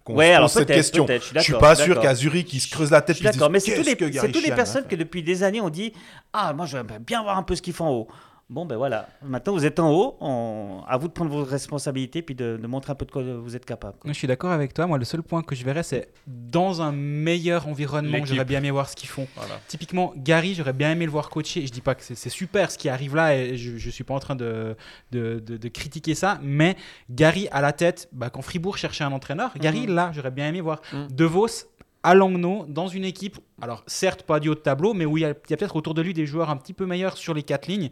[0.03, 1.07] qu'on Ouais, se alors pose cette question.
[1.07, 3.21] je suis Je suis pas je sûr qu'à Zurich, ils se creusent la Je tête.
[3.23, 5.93] d'accord, mais c'est les Sheehan personnes que depuis des années on dit
[6.33, 8.07] Ah, moi j'aimerais bien voir un peu ce qu'ils font en haut.
[8.47, 12.21] Bon, ben voilà, maintenant vous êtes en haut, on- à vous de prendre vos responsabilités
[12.21, 13.97] puis de, de montrer un peu de quoi vous êtes capable.
[14.05, 14.85] Je suis d'accord avec toi.
[14.85, 18.69] Moi, le seul point que je verrais, c'est dans un meilleur environnement, j'aurais bien aimé
[18.69, 19.27] voir ce qu'ils font.
[19.35, 19.59] Voilà.
[19.67, 21.65] Typiquement, Gary, j'aurais bien aimé le voir coacher.
[21.65, 24.13] Je dis pas que c'est super ce qui arrive là et je, je suis pas
[24.13, 24.75] en train de,
[25.11, 26.75] de, de- de critiquer ça, mais
[27.09, 30.61] Gary à la tête, bah, quand Fribourg cherchait un entraîneur, Gary là, j'aurais bien aimé
[30.61, 31.07] voir Mhm.
[31.11, 31.47] De Vos
[32.05, 35.21] à Langnau dans une équipe, alors certes pas du haut de tableau, mais où il
[35.21, 37.67] y a, peut-être autour de lui des joueurs un petit peu meilleurs sur les quatre
[37.67, 37.89] lignes.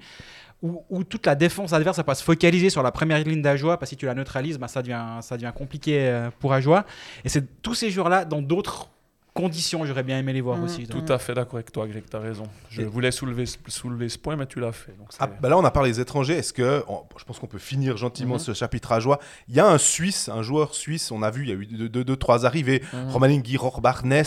[0.62, 3.78] Où, où toute la défense adverse va pas se focaliser sur la première ligne d'Ajoie,
[3.78, 6.86] parce que si tu la neutralises, bah, ça, devient, ça devient compliqué euh, pour Ajoie.
[7.26, 8.90] Et c'est tous ces joueurs-là, dans d'autres
[9.34, 10.64] conditions, j'aurais bien aimé les voir Mhm.
[10.66, 10.88] aussi.
[10.88, 12.44] Tout à fait d'accord avec toi, Greg, tu as raison.
[12.70, 14.96] Je Et- voulais soulever, ce- soulever ce point, mais tu l'as fait.
[14.98, 16.36] Donc Ah, bah là, on a parlé des étrangers.
[16.38, 18.40] Est-ce que, on- je pense qu'on peut finir gentiment Mhm.
[18.40, 19.20] ce chapitre à joie.
[19.50, 21.12] Il y a un Suisse, un joueur suisse.
[21.12, 22.84] On a vu, il y a eu deux, deux, deux, trois arrivées.
[22.94, 23.10] Mhm.
[23.10, 24.24] Romain Guiror Barnes.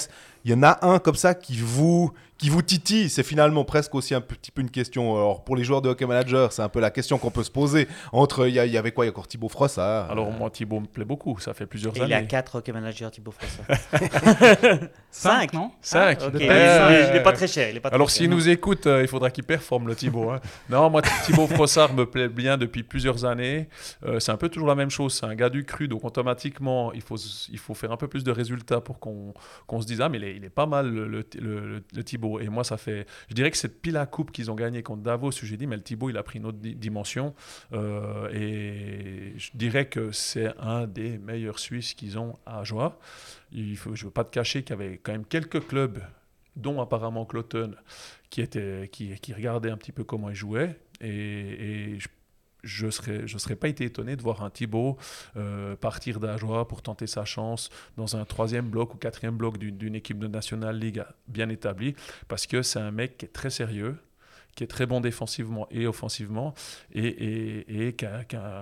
[0.47, 3.11] Il y en a un comme ça qui vous, qui vous titille.
[3.11, 5.17] C'est finalement presque aussi un petit peu une question.
[5.17, 7.51] Alors pour les joueurs de hockey manager, c'est un peu la question qu'on peut se
[7.51, 7.89] poser.
[8.13, 9.05] Entre, il y, avait quoi?
[9.05, 10.09] Il y a encore Thibaut Frossard.
[10.09, 11.37] Alors moi, Thibaut me plaît beaucoup.
[11.41, 12.29] Ça fait plusieurs Et il a années.
[12.29, 13.65] 4 hockey managers Thibaut François.
[15.11, 15.71] Cinq, non?
[15.81, 16.23] Cinq.
[16.23, 16.95] Ok, De il taille.
[16.95, 17.69] est- il est pas très cher.
[17.71, 20.31] il est pas Alors s'il nous écoute, euh, il faudra qu'il performe le Thibaut.
[20.31, 20.41] hein.
[20.71, 23.69] Non, moi Thibaut Frossard me plaît bien depuis plusieurs années.
[24.05, 25.15] Euh, c'est un peu toujours la même chose.
[25.15, 27.17] C'est un gars du cru, donc automatiquement il faut
[27.51, 29.35] il faut faire un peu plus de résultats pour qu'on
[29.67, 32.41] qu'on se dise ah mais il est, il est pas mal le, le, Thibaut.
[32.41, 35.03] Et moi ça fait, je dirais que cette pile à coupe qu'ils ont gagné contre
[35.03, 37.35] Davos, j'ai dit mais le Thibaut il a pris une autre di- dimension
[37.73, 42.99] Euh, et je dirais que c'est un des meilleurs Suisses qu'ils ont à Joie.
[43.53, 46.01] Il faut, je veux pas te cacher qu'il y avait quand même quelques clubs
[46.57, 47.73] dont apparemment Cloton,
[48.31, 50.79] qui, était, qui, qui regardait un petit peu comment il jouait.
[51.01, 51.09] Et,
[51.95, 52.09] et je
[52.67, 54.99] je serais, je serais pas été étonné de voir un Thibaut
[55.37, 59.95] euh, partir d'Ajoie pour tenter sa chance dans un troisième bloc ou quatrième bloc d'une
[59.95, 61.95] équipe de National League bien établie,
[62.29, 63.97] parce que c'est un mec qui est très sérieux,
[64.55, 66.55] qui est très bon défensivement et offensivement,
[66.93, 67.97] et, et, et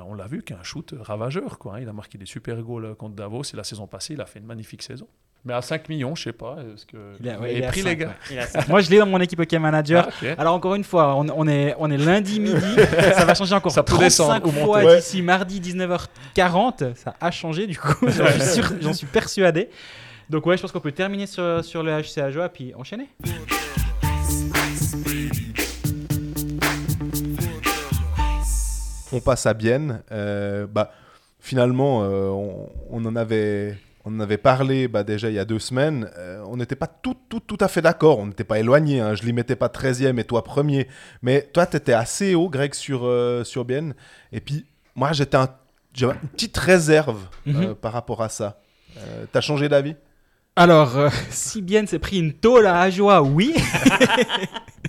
[0.06, 1.58] on l'a vu, qui a un shoot ravageur.
[1.58, 1.76] Quoi.
[1.76, 1.80] hein.
[1.80, 4.40] Il a marqué des super goals contre Davos, et la saison passée, il a fait
[4.40, 5.08] une magnifique saison.
[5.46, 6.56] Mais à 5 millions, je sais pas.
[6.74, 6.96] Est-ce que...
[7.20, 8.38] Il a- ouais, il pris les gars ouais.
[8.54, 8.64] A.
[8.66, 10.08] Moi, je l'ai dans mon équipe Hockey Manager.
[10.22, 10.26] Ah.
[10.38, 12.56] Alors encore une fois, on, on est, on est lundi midi,
[13.14, 14.04] ça va changer encore Ça peut 35
[14.42, 16.94] descendre fois d'ici mardi 19h40.
[16.94, 19.68] Ça a changé du coup, j'en suis, sûr- j'en suis persuadé.
[20.30, 23.08] Donc ouais, je pense qu'on peut terminer sur, sur le HC Ajoa puis enchaîner.
[29.12, 30.02] On passe à Bienne.
[30.10, 30.90] Euh, bah,
[31.40, 35.44] finalement, euh, on, on en avait, on en avait parlé bah, déjà il y a
[35.44, 36.10] deux semaines.
[36.18, 38.18] Euh, on n'était pas tout, tout, tout à fait d'accord.
[38.18, 39.00] On n'était pas éloigné.
[39.00, 39.14] Hein.
[39.14, 40.88] Je ne les mettais pas 13e et toi premier.
[41.22, 43.94] Mais toi, tu étais assez haut, Greg, sur, euh, sur Bienne.
[44.32, 45.48] Et puis, moi, j'étais un-
[45.94, 47.74] j'avais une petite réserve euh, Mhm.
[47.76, 48.60] par rapport à ça.
[49.32, 49.96] T'as changé d'avis?
[50.56, 50.92] Alors,
[51.30, 53.54] si bien s'est pris une tôle à Ajoa, oui.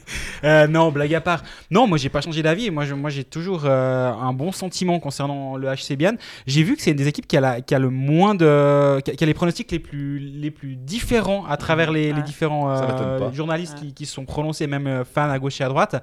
[0.43, 1.41] Euh, non, blague à part.
[1.71, 2.69] Non, moi j'ai pas changé d'avis.
[2.69, 6.17] Moi, je- moi j'ai toujours euh, un bon sentiment concernant le HC Bienne.
[6.45, 8.99] J'ai vu que c'est une des équipes qui a, la- qui a le moins de,
[9.01, 12.69] qui a, qui a les pronostics les plus, les plus différents à travers les, différents
[12.69, 13.91] euh, journalistes Ouais.
[13.91, 15.95] qui, se sont prononcés, même fans à gauche et à droite.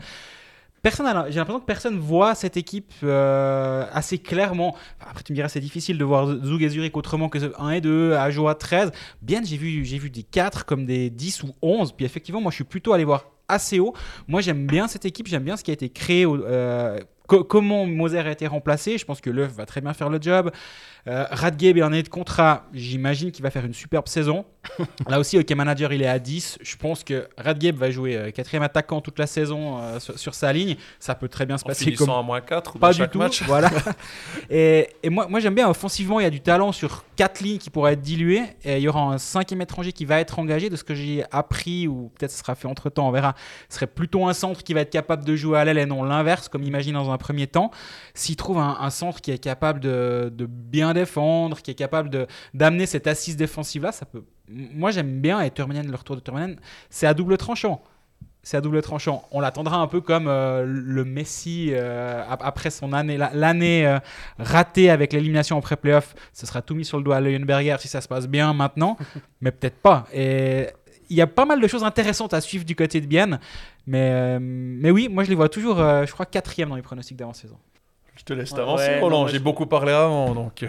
[0.83, 4.71] Personne, j'ai l'impression que personne voit cette équipe euh, assez clairement.
[5.01, 7.71] Enfin, Après, tu me diras, c'est difficile de voir Zug et Zurich autrement que 1
[7.71, 8.91] et 2, Ajoa 13.
[9.21, 11.93] Bien, j'ai vu, j'ai vu des 4 comme des 10 ou 11.
[11.93, 13.95] Puis effectivement, moi, je suis plutôt allé voir assez haut.
[14.29, 16.25] Moi, j'aime bien cette équipe, j'aime bien ce qui a été créé.
[16.27, 18.99] euh, co- comment Moser a été remplacé.
[18.99, 20.51] Je pense que Leuf va très bien faire le job.
[21.09, 22.65] Euh, Radgeb est en année de contrat.
[22.73, 24.45] J'imagine qu'il va faire une superbe saison.
[25.09, 26.59] Là aussi, OK Manager, il est à 10.
[26.62, 30.35] Je pense que Radgeb va jouer euh, quatrième attaquant toute la saison euh, sur, sur
[30.35, 30.77] sa ligne.
[31.01, 33.19] Ça peut très bien se En passer comme à moins 4 pas du tout.
[33.19, 33.43] match.
[33.47, 33.71] Voilà.
[34.51, 37.59] et et moi, moi j'aime bien offensivement, il y a du talent sur quatre lignes
[37.59, 38.45] qui pourraient être diluées.
[38.65, 40.71] Et il y aura un cinquième étranger qui va être engagé.
[40.71, 43.35] De ce que j'ai appris, ou peut-être ce sera fait entre temps, on verra.
[43.69, 46.05] Ce serait plutôt un centre qui va être capable de jouer à l'aile et non
[46.05, 47.73] l'inverse, comme imagine dans un premier temps.
[48.15, 52.11] S'il trouve un, un centre qui est capable de, de bien défendre, qui est capable
[52.11, 54.25] de- d'amener cette assise défensive là, ça peut.
[54.49, 56.57] Moi j'aime bien et le retour de Turminen,
[56.91, 57.83] c'est à double tranchant
[58.45, 59.23] c'est à double tranchant.
[59.31, 63.87] On l'attendra un peu comme euh, le Messi euh, ap- après son année, la- l'année
[63.87, 64.01] euh,
[64.41, 66.17] ratée avec l'élimination en pré-playoff.
[66.33, 68.97] Ce sera tout mis sur le doigt à Leuenberger si ça se passe bien maintenant,
[69.41, 70.09] mais peut-être pas.
[70.13, 70.67] Et
[71.09, 73.39] il y a pas mal de choses intéressantes à suivre du côté de Bienne,
[73.87, 77.59] mais, mais oui, moi je les vois toujours, je crois, quatrième dans les pronostics d'avant-saison.
[78.23, 79.27] Je te laisse t'avancer, ouais, non, Roland.
[79.27, 80.63] J'ai je- beaucoup parlé avant, donc.
[80.63, 80.69] euh,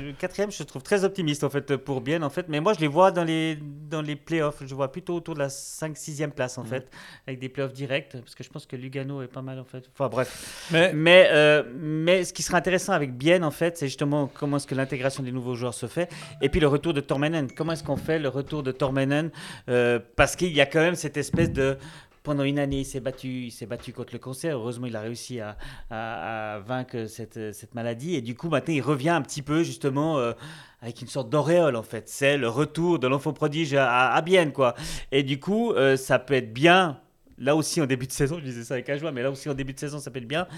[0.00, 2.78] Le quatrième, je trouve très optimiste en fait pour Bien en fait, mais moi je
[2.78, 3.58] les vois dans les
[3.90, 4.62] dans les playoffs.
[4.64, 6.66] Je vois plutôt autour de la 5-6e place en Mm.
[6.66, 6.88] fait,
[7.26, 9.84] avec des playoffs directs, parce que je pense que Lugano est pas mal en fait.
[9.92, 10.68] Enfin bref.
[10.70, 14.58] Mais Mais euh, mais ce qui sera intéressant avec Bien en fait, c'est justement comment
[14.58, 16.08] est-ce que l'intégration des nouveaux joueurs se fait,
[16.42, 17.50] et puis le retour de Tormenen.
[17.50, 19.30] Comment est-ce qu'on fait le retour de Tormenen
[19.68, 21.76] Euh, Parce qu'il y a quand même cette espèce de
[22.24, 24.56] pendant une année, il s'est battu, s'est battu contre le cancer.
[24.56, 28.16] Heureusement, il a réussi à, vaincre cette, maladie.
[28.16, 30.32] Et du coup, maintenant, il revient un petit peu, justement, euh,
[30.80, 32.08] avec une sorte d'auréole, en fait.
[32.08, 34.74] C'est le retour de l'enfant prodige à, à quoi.
[35.12, 36.98] Et du coup, euh, ça peut être bien.
[37.36, 39.54] Là aussi, en début de saison, je disais ça avec joie, mais là aussi, en
[39.54, 40.48] début de saison, ça peut être bien.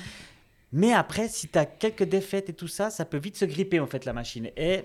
[0.72, 3.80] Mais après, si tu as quelques défaites et tout ça, ça peut vite se gripper,
[3.80, 4.50] en fait, la machine.
[4.56, 4.84] Et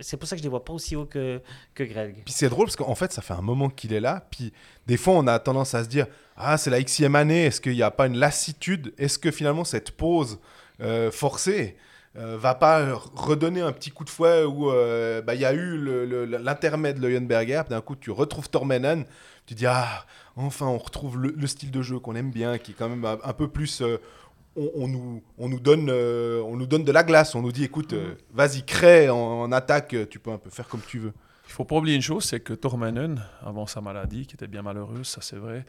[0.00, 1.40] c'est pour ça que je les vois pas aussi haut que,
[1.74, 2.22] que Greg.
[2.24, 4.26] Puis c'est drôle parce qu'en fait, ça fait un moment qu'il est là.
[4.30, 4.52] Puis
[4.86, 7.44] des fois, on a tendance à se dire Ah, c'est la Xème année.
[7.46, 8.94] Est-ce qu'il n'y a pas une lassitude?
[8.98, 10.38] Est-ce que finalement, cette pause
[10.80, 11.76] euh, forcée
[12.18, 15.54] euh, va pas redonner un petit coup de fouet où euh, bah, il y a
[15.54, 15.78] eu
[16.26, 19.06] l'intermède de Leuenberger, d'un coup tu retrouves Tormenen,
[19.46, 20.04] tu dis ah
[20.36, 23.06] enfin on retrouve le, le style de jeu qu'on aime bien, qui est quand même
[23.06, 23.96] un, un peu plus euh,
[24.56, 27.64] on, nous, on, nous donne, euh, on nous donne de la glace, on nous dit
[27.64, 31.12] écoute euh, vas-y crée en, en attaque, tu peux un peu faire comme tu veux.
[31.48, 34.62] Il faut pas oublier une chose, c'est que Tormanen, avant sa maladie, qui était bien
[34.62, 35.64] malheureuse, ça c'est vrai,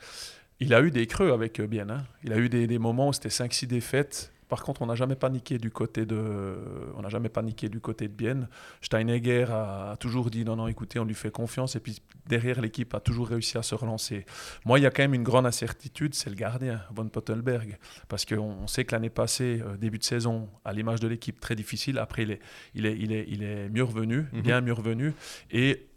[0.60, 1.90] il a eu des creux avec euh, Bien.
[1.90, 2.04] hein.
[2.24, 4.33] Il a eu des, des moments où c'était 5-6 défaites.
[4.54, 6.56] Par contre, on n'a jamais paniqué du côté de,
[6.96, 8.48] on n'a jamais paniqué du côté de Bienne.
[8.82, 11.76] Steinegger a, toujours dit non, non, écoutez, on lui fait confiance.
[11.76, 14.28] Et puis derrière, l'équipe a toujours réussi à se relancer.
[14.64, 18.26] Moi, il y a quand même une grande incertitude, c'est le gardien, Von Pottelberg, parce
[18.26, 21.56] qu'on on sait que l'année passée, euh, début de saison, à l'image de l'équipe, très
[21.56, 21.98] difficile.
[21.98, 22.40] Après, il est,
[22.76, 24.42] il est, il est, il est mieux revenu, Mhm.
[24.42, 25.14] bien mieux revenu,
[25.50, 25.88] et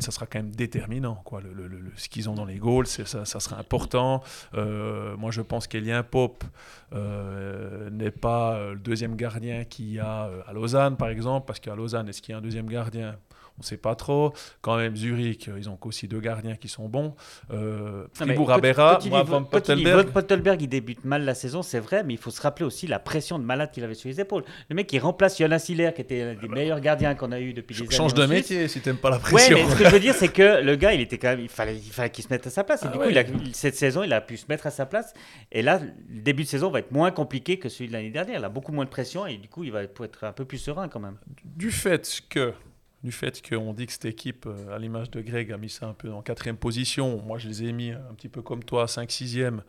[0.00, 1.16] Ça sera quand même déterminant.
[1.24, 1.40] Quoi.
[1.40, 4.22] Le, le- ce qu'ils ont dans les goals, ça, ça sera important.
[4.54, 6.44] Euh, moi, je pense qu'Elien Pop
[6.92, 11.46] euh, n'est pas euh, le deuxième gardien qu'il y a euh, à Lausanne, par exemple,
[11.46, 13.16] parce qu'à Lausanne, est-ce qu'il y a un deuxième gardien?
[13.60, 14.32] On sait pas trop.
[14.62, 17.14] Quand même, Zurich, euh, ils ont aussi deux gardiens qui sont bons.
[17.52, 20.62] Euh, Fribourg, Abera, il il Pottelberg.
[20.62, 23.38] Il débute mal la saison, c'est vrai, mais il faut se rappeler aussi la pression
[23.38, 24.44] de malade qu'il avait sur les épaules.
[24.68, 27.52] Le mec qui remplace Jolan Siller, qui était l'un des meilleurs gardiens qu'on a eu
[27.52, 27.90] depuis des années.
[27.94, 29.56] Change de métier si t'aimes pas la Ouais, pression.
[29.58, 31.48] mais ce que je veux dire, c'est que le gars, il était quand même, il
[31.48, 32.82] fallait, il fallait qu'il se mette à sa place.
[32.82, 33.12] Et Ah du coup, ouais.
[33.12, 35.12] il il- cette saison, il a pu se mettre à sa place.
[35.52, 38.38] Et là, le début de saison va être moins compliqué que celui de l'année dernière.
[38.38, 40.58] Il a beaucoup moins de pression et du coup, il va être un peu plus
[40.58, 41.16] serein quand même.
[41.44, 42.52] du fait que
[43.02, 45.86] du fait qu'on dit que cette équipe, euh, à l'image de Greg, a mis ça
[45.86, 48.86] un peu en quatrième position, moi je les ai mis un petit peu comme toi,
[48.88, 49.60] 5 6e,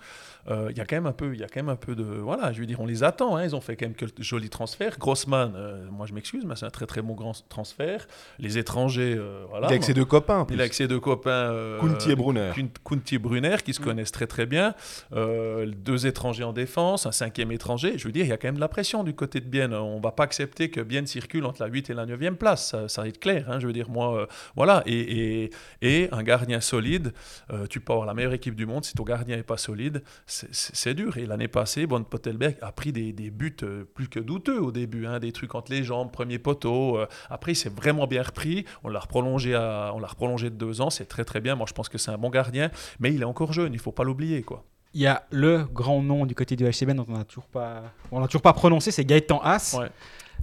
[0.50, 1.96] euh, il y a quand même un peu, il y a quand même un peu
[1.96, 4.22] de, voilà, je veux dire, on les attend, hein, ils ont fait quand même quelques
[4.22, 4.98] jolis transferts.
[5.00, 8.06] Grossman, euh, moi je m'excuse, mais c'est un très très bon grand transfert.
[8.40, 9.68] Les étrangers, euh, voilà.
[9.68, 10.46] Il est avec ses deux copains.
[10.50, 11.30] Il est avec ses deux copains.
[11.32, 12.52] euh, Kunti et Brunner.
[12.54, 14.76] Kun- Kunti et Brunner, qui se connaissent très très bien.
[15.14, 17.98] Euh, deux étrangers en défense, un cinquième étranger.
[17.98, 19.74] Je veux dire, il y a quand même de la pression du côté de Bienne.
[19.74, 22.70] On va pas accepter que Bienne circule entre la 8 et la 9e place.
[22.72, 23.46] Ça, ça va être clair.
[23.50, 23.60] hein.
[23.62, 24.26] Je veux dire, moi, euh,
[24.58, 24.84] voilà.
[24.86, 27.14] Et, et, et un gardien solide,
[27.54, 28.84] euh, tu peux avoir la meilleure équipe du monde.
[28.84, 31.16] Si ton gardien n'est pas solide, c'est- dur.
[31.18, 34.72] Et l'année passée, Von Pottelberg a pris des, des buts euh, plus que douteux au
[34.74, 35.06] début.
[35.06, 36.98] hein, des trucs entre les jambes, premier poteau.
[36.98, 37.08] euh.
[37.30, 38.66] après, il s'est vraiment bien repris.
[38.84, 40.90] On l'a prolongé, à, on l'a prolongé de deux ans.
[40.90, 41.56] C'est très très bien.
[41.56, 42.70] Moi, je pense que c'est un bon gardien.
[43.00, 43.74] Mais il est encore jeune.
[43.74, 44.42] Il faut pas l'oublier.
[44.42, 44.66] quoi.
[44.94, 47.84] Il y a le grand nom du côté du HCBN dont on n'a toujours pas,
[48.12, 49.78] on toujours pas prononcé, c'est Gaëtan Haas.
[49.80, 49.88] Ouais.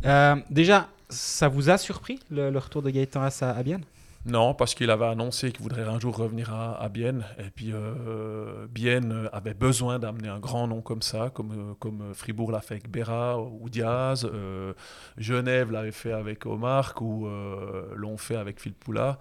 [0.06, 3.85] Euh, déjà, ça vous a surpris le, retour de Gaëtan à, à Bienne
[4.28, 7.24] Non, parce qu'il avait annoncé qu'il voudrait un jour revenir à, à Bienne.
[7.38, 12.12] Et puis, euh, Bienne avait besoin d'amener un grand nom comme ça, comme, euh, comme
[12.12, 14.26] Fribourg l'a fait avec Berra ou Diaz.
[14.26, 14.74] euh,
[15.16, 19.18] Genève l'avait fait avec Omar ou euh, l'ont fait avec Phil Poula.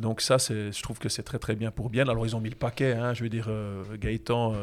[0.00, 2.08] Donc ça, je trouve que c'est très très bien pour Bienne.
[2.08, 2.94] Alors, ils ont mis le paquet.
[2.94, 3.48] hein, je veux dire,
[3.96, 4.54] Gaëtan,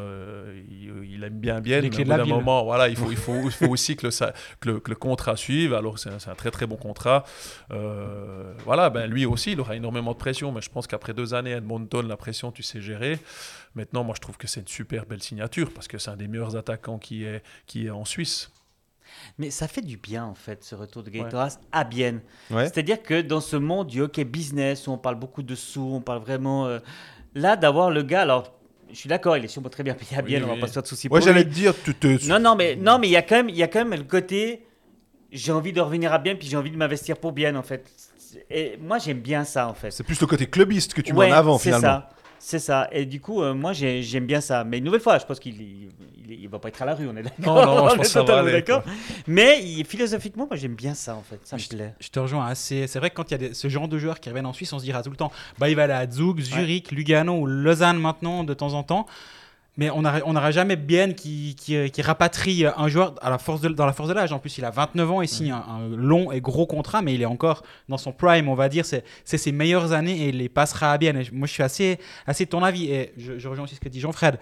[0.70, 1.82] il, il aime bien Bienne.
[1.84, 1.88] Mais
[2.24, 2.34] ville.
[2.34, 4.12] moment, voilà, il faut, il faut, il faut aussi que le,
[4.60, 5.72] que le, que le contrat suive.
[5.72, 7.24] Alors, c'est un, c'est un très très bon contrat.
[7.70, 11.54] Voilà, ben lui aussi, il aura énormément de pression, mais je pense qu'après deux années
[11.54, 13.18] à Edmonton, la pression, tu sais gérer.
[13.74, 16.28] Maintenant, moi, je trouve que c'est une super belle signature parce que c'est un des
[16.28, 18.50] meilleurs attaquants qui est, qui est en Suisse.
[19.38, 21.34] Mais ça fait du bien, en fait, ce retour de Ouais.
[21.34, 22.20] Haas à Bienne.
[22.50, 22.64] Ouais.
[22.64, 26.00] C'est-à-dire que dans ce monde du hockey business, où on parle beaucoup de sous, on
[26.00, 26.66] parle vraiment.
[26.66, 26.78] euh,
[27.34, 28.52] là, d'avoir le gars, alors,
[28.90, 30.54] je suis d'accord, il est sûrement très bien payé à Oui, Bienne, on oui.
[30.56, 32.26] va pas se faire de soucis Ouais, pour j'allais te dire, tu te.
[32.28, 33.98] Non, non, mais non, mais il y a quand même, il y a quand même
[33.98, 34.66] le côté.
[35.30, 37.90] J'ai envie de revenir à Bienne, puis j'ai envie de m'investir pour Bienne, en fait.
[38.50, 39.90] Et moi, j'aime bien ça, en fait.
[39.90, 41.86] C'est plus le côté clubiste que tu Ouais, mets en avant c'est finalement.
[41.86, 42.08] ça.
[42.38, 42.88] C'est ça.
[42.90, 44.64] Et du coup, euh, moi, j'ai- j'aime bien ça.
[44.64, 45.90] Mais une nouvelle fois, je pense qu'il il,
[46.28, 47.54] il- il va pas être à la rue, on est d'accord.
[47.54, 48.82] Non, non, je pense que ça va aller, d'accord.
[49.28, 51.38] Mais il- philosophiquement, moi, j'aime bien ça, en fait.
[51.44, 51.94] Ça me plaît.
[52.00, 52.88] Je te rejoins assez.
[52.88, 54.52] C'est vrai que quand il y a des- ce genre de joueurs qui reviennent en
[54.52, 57.34] Suisse, on se dira tout le temps bah, il va aller à Zug, Zurich, Lugano
[57.38, 59.06] ou Lausanne maintenant de temps en temps.
[59.78, 63.68] Mais on n'aura jamais Bienne qui, qui, qui rapatrie un joueur à la force de,
[63.70, 64.30] dans la force de l'âge.
[64.30, 67.14] En plus, il a 29 ans, il signe un, un long et gros contrat, mais
[67.14, 68.84] il est encore dans son prime, on va dire.
[68.84, 71.16] C'est ses meilleures années et il les passera à Bienne.
[71.16, 72.90] Et moi, je suis assez, assez de ton avis.
[72.92, 74.38] Et je, je rejoins aussi ce que dit Jean-Fred.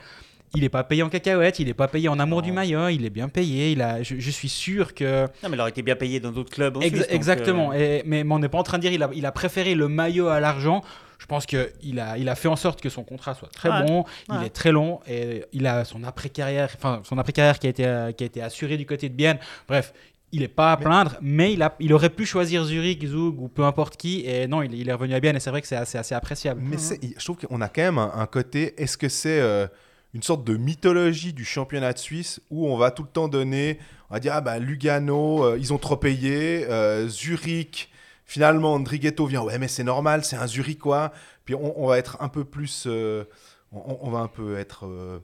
[0.56, 2.46] Il n'est pas payé en cacahuètes, il n'est pas payé en amour Non.
[2.46, 3.70] du maillot, il est bien payé.
[3.70, 5.22] Il a, je, je suis sûr que.
[5.44, 7.70] Non, mais il aurait été bien payé dans d'autres clubs Ex- donc, exactement.
[7.70, 9.30] euh, Et, mais, mais on n'est pas en train de dire il a, il a
[9.30, 10.82] préféré le maillot à l'argent.
[11.20, 13.86] Je pense qu'il a, il a fait en sorte que son contrat soit très Ouais.
[13.86, 14.04] bon.
[14.32, 17.86] Il est très long et il a son après-carrière, enfin son après-carrière qui a été,
[17.86, 19.38] euh, qui a été assuré du côté de Bienne.
[19.68, 19.92] Bref.
[20.32, 23.48] Il n'est pas à plaindre, mais il, a, il aurait pu choisir Zurich, Zug ou
[23.48, 24.24] peu importe qui.
[24.24, 26.14] Et non, il, il est revenu à Bienne et c'est vrai que c'est assez, assez
[26.14, 26.60] appréciable.
[26.64, 28.80] Mais je trouve qu'on a quand même un, un côté.
[28.80, 29.66] Est-ce que c'est euh,
[30.14, 33.80] une sorte de mythologie du championnat de Suisse où on va tout le temps donner.
[34.08, 36.64] On va dire, ah bah Lugano, euh, ils ont trop payé.
[36.70, 37.89] euh, Zurich,
[38.30, 39.42] finalement, Andrighetto vient.
[39.42, 41.12] Ouais, mais c'est normal, c'est un Zurichois.
[41.44, 42.84] Puis on, va être un peu plus.
[42.86, 43.24] euh,
[43.72, 44.86] on, va un peu être.
[44.86, 45.18] euh,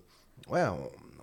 [0.48, 0.64] ouais,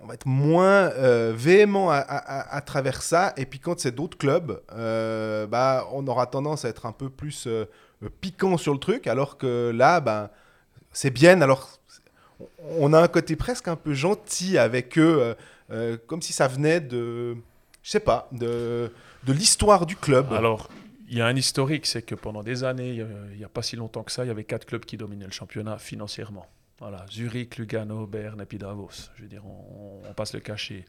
[0.00, 3.34] on, va être moins euh, véhément à, travers ça.
[3.36, 7.10] Et puis quand c'est d'autres clubs, euh, bah, on aura tendance à être un peu
[7.10, 7.46] plus
[8.22, 9.06] piquant sur le truc.
[9.06, 10.30] Alors que là, bah,
[10.90, 11.42] c'est bien.
[11.42, 11.68] Alors,
[12.78, 15.36] on a un côté presque un peu gentil avec eux,
[16.06, 17.36] comme si ça venait de,
[17.82, 18.90] je sais pas, de,
[19.24, 20.32] de l'histoire du club.
[20.32, 20.70] Alors,
[21.08, 23.76] il y a un historique, c'est que pendant des années, il n'y a, pas si
[23.76, 26.46] longtemps que ça, il y avait quatre clubs qui dominaient le championnat financièrement.
[26.80, 29.10] Voilà, Zurich, Lugano, Berne et puis Davos.
[29.16, 30.84] Je veux dire, on, passe le cachet.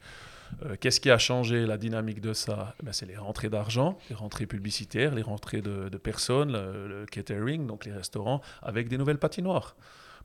[0.64, 2.74] Euh, Qu'est-ce qui a changé la dynamique de ça?
[2.80, 7.66] Eh ben, C'est les rentrées d'argent, les rentrées publicitaires, les rentrées de, personnes, le catering,
[7.66, 9.76] donc les restaurants, avec des nouvelles patinoires.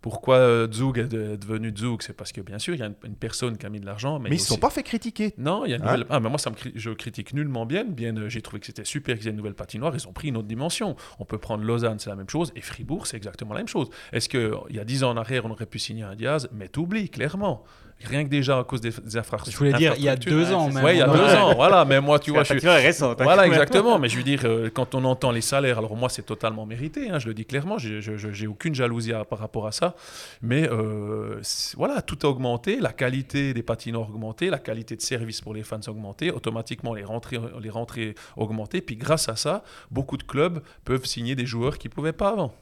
[0.01, 2.01] Pourquoi euh, Zug est de- devenu Zug?
[2.01, 3.85] C'est parce que, bien sûr, il y a une, une personne qui a mis de
[3.85, 4.17] l'argent.
[4.19, 5.33] Mais, mais il ils ne sont aussi- pas fait critiquer.
[5.37, 5.91] non, il y a une Hein?
[5.91, 6.05] nouvelle.
[6.09, 7.83] Ah, mais moi, ça me cri- je critique nullement bien.
[7.85, 9.93] Bien, euh, j'ai trouvé que c'était super qu'ils aient une nouvelle patinoire.
[9.95, 10.95] Ils ont pris une autre dimension.
[11.19, 13.89] On peut prendre Lausanne, c'est la même chose, et Fribourg, c'est exactement la même chose.
[14.11, 16.49] Est-ce que il y a 10 ans en arrière, on aurait pu signer un Diaz?
[16.51, 17.63] Mais t'oublies clairement.
[18.05, 19.51] Rien que déjà à cause des, des infrastructures.
[19.53, 20.83] Je voulais dire, il y a deux ans même.
[20.83, 21.85] Ouais, il y a deux ans, voilà.
[21.85, 22.67] Mais moi, tu vois, je suis.
[22.69, 23.21] récente.
[23.21, 23.99] Voilà, exactement.
[23.99, 27.09] Mais je veux dire, euh, quand on entend les salaires, alors moi, c'est totalement mérité.
[27.09, 27.77] hein, je le dis clairement.
[27.77, 29.95] J'ai je- j'ai aucune jalousie à- par rapport à ça.
[30.41, 31.39] Mais euh,
[31.77, 32.79] voilà, tout a augmenté.
[32.79, 34.49] La qualité des patinoires a augmenté.
[34.49, 36.31] La qualité de service pour les fans a augmenté.
[36.31, 38.81] Automatiquement, les rentrées, les rentrées ont augmenté.
[38.81, 42.29] Puis grâce à ça, beaucoup de clubs peuvent signer des joueurs qu'ils ne pouvaient pas
[42.29, 42.53] avant.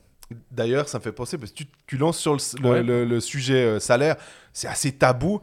[0.51, 2.83] D'ailleurs, ça me fait penser, parce que tu, tu lances sur le, le- Ouais.
[2.83, 4.15] le- le sujet euh, salaire,
[4.53, 5.41] c'est assez tabou.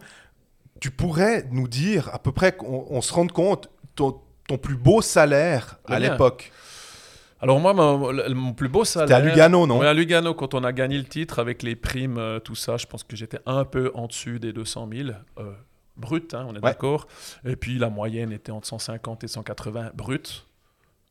[0.80, 4.76] Tu pourrais nous dire, à peu près, qu'on on se rende compte, ton, ton plus
[4.76, 6.10] beau salaire à mien.
[6.10, 6.52] l'époque?
[7.40, 9.08] Alors moi, mon, plus beau salaire...
[9.18, 9.78] C'était à Lugano, non?
[9.80, 12.76] Ouais, à Lugano, quand on a gagné le titre avec les primes, euh, tout ça,
[12.76, 15.08] je pense que j'étais un peu en dessus des 200 000.
[15.38, 15.52] euh,
[15.96, 17.06] brut, hein, on est d'accord.
[17.46, 20.45] Et puis la moyenne était entre 150 et 180 brut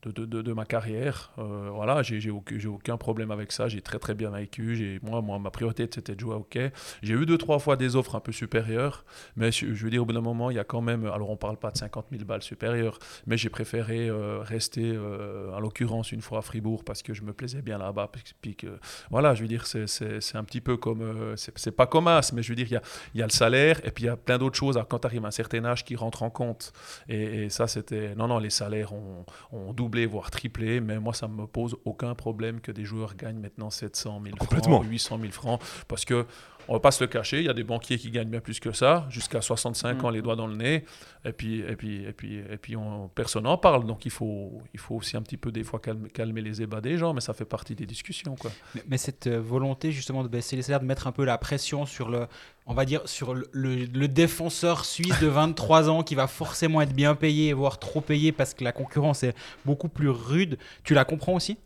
[0.06, 1.32] de, ma carrière.
[1.38, 3.68] Euh, voilà, j'ai aucun, aucun problème avec ça.
[3.68, 5.00] J'ai très très bien vécu.
[5.04, 6.72] Moi, moi, ma priorité c'était de jouer au hockey.
[7.02, 10.06] J'ai eu deux trois fois des offres un peu supérieures, mais je, veux dire au
[10.06, 11.06] bout d'un moment, il y a quand même.
[11.06, 15.54] Alors on parle pas de 50 000 balles supérieures, mais j'ai préféré euh, rester, euh,
[15.54, 18.12] en l'occurrence une fois à Fribourg parce que je me plaisais bien là-bas.
[18.42, 21.36] Puis, que, voilà, je veux dire, c'est- un petit peu comme.
[21.36, 22.82] c'est pas comme As, mais je veux dire, il y a,
[23.14, 25.08] y a le salaire et puis il y a plein d'autres choses alors, quand tu
[25.08, 26.74] arrives à un certain âge qui rentrent en compte.
[27.08, 28.16] Et, ça, c'était.
[28.16, 32.14] Non, non, les salaires ont, ont doublé, voire triplé, mais moi, ça me pose aucun
[32.16, 34.78] problème que des joueurs gagnent maintenant 700 000 Complètement.
[34.78, 36.26] francs, 800 000 francs, parce que.
[36.68, 38.60] On va pas se le cacher, il y a des banquiers qui gagnent bien plus
[38.60, 40.84] que ça, jusqu'à 65 ans, les doigts dans le nez,
[41.24, 43.86] et puis, et puis, et puis, et puis on, personne n'en parle.
[43.86, 46.82] Donc il faut, il faut aussi un petit peu des fois calmer, calmer les ébats
[46.82, 48.36] des gens, mais ça fait partie des discussions.
[48.36, 48.52] Quoi.
[48.74, 51.38] Mais, mais cette euh, volonté justement de baisser les salaires, de mettre un peu la
[51.38, 52.26] pression sur le,
[52.66, 56.82] on va dire sur le, le- le défenseur suisse de 23 ans qui va forcément
[56.82, 60.58] être bien payé, voire trop payé parce que la concurrence est beaucoup plus rude.
[60.84, 61.58] Tu la comprends aussi?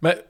[0.00, 0.24] Mais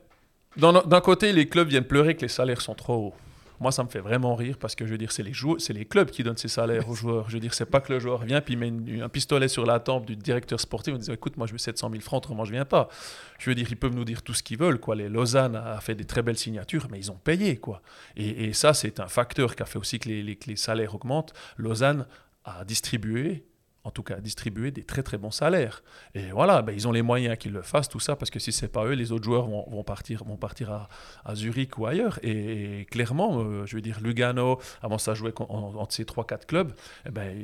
[0.57, 3.15] d'un côté, les clubs viennent pleurer que les salaires sont trop hauts.
[3.61, 5.85] Moi, ça me fait vraiment rire parce que je veux dire, c'est les, c'est les
[5.85, 7.29] clubs qui donnent ces salaires aux joueurs.
[7.29, 9.67] Je veux dire, c'est pas que le joueur vient puis met une- un pistolet sur
[9.67, 12.45] la tempe du directeur sportif en disant écoute, moi je veux 700 000 francs, autrement
[12.47, 12.89] je viens pas.
[13.39, 14.81] Je veux dire, ils peuvent nous dire tout ce qu'ils veulent.
[14.81, 14.97] Quoi.
[14.97, 17.59] Les Lausanne a fait des très belles signatures, mais ils ont payé.
[17.59, 17.83] quoi.
[18.17, 20.57] Et, et ça, c'est un facteur qui a fait aussi que les, les- que les
[20.57, 21.35] salaires augmentent.
[21.59, 22.07] Lausanne
[22.47, 23.45] a distribué
[23.85, 25.83] en tout cas distribué des très très bons salaires.
[26.15, 28.53] Et voilà, ben, ils ont les moyens qu'ils le fassent, tout ça, parce que si
[28.53, 30.89] c'est pas eux, les autres joueurs vont, vont partir, vont partir à,
[31.25, 32.19] à Zurich ou ailleurs.
[32.23, 36.73] Et, clairement, euh, je veux dire, Lugano, avant ça jouait entre ces 3-4 clubs,
[37.07, 37.37] eh ben,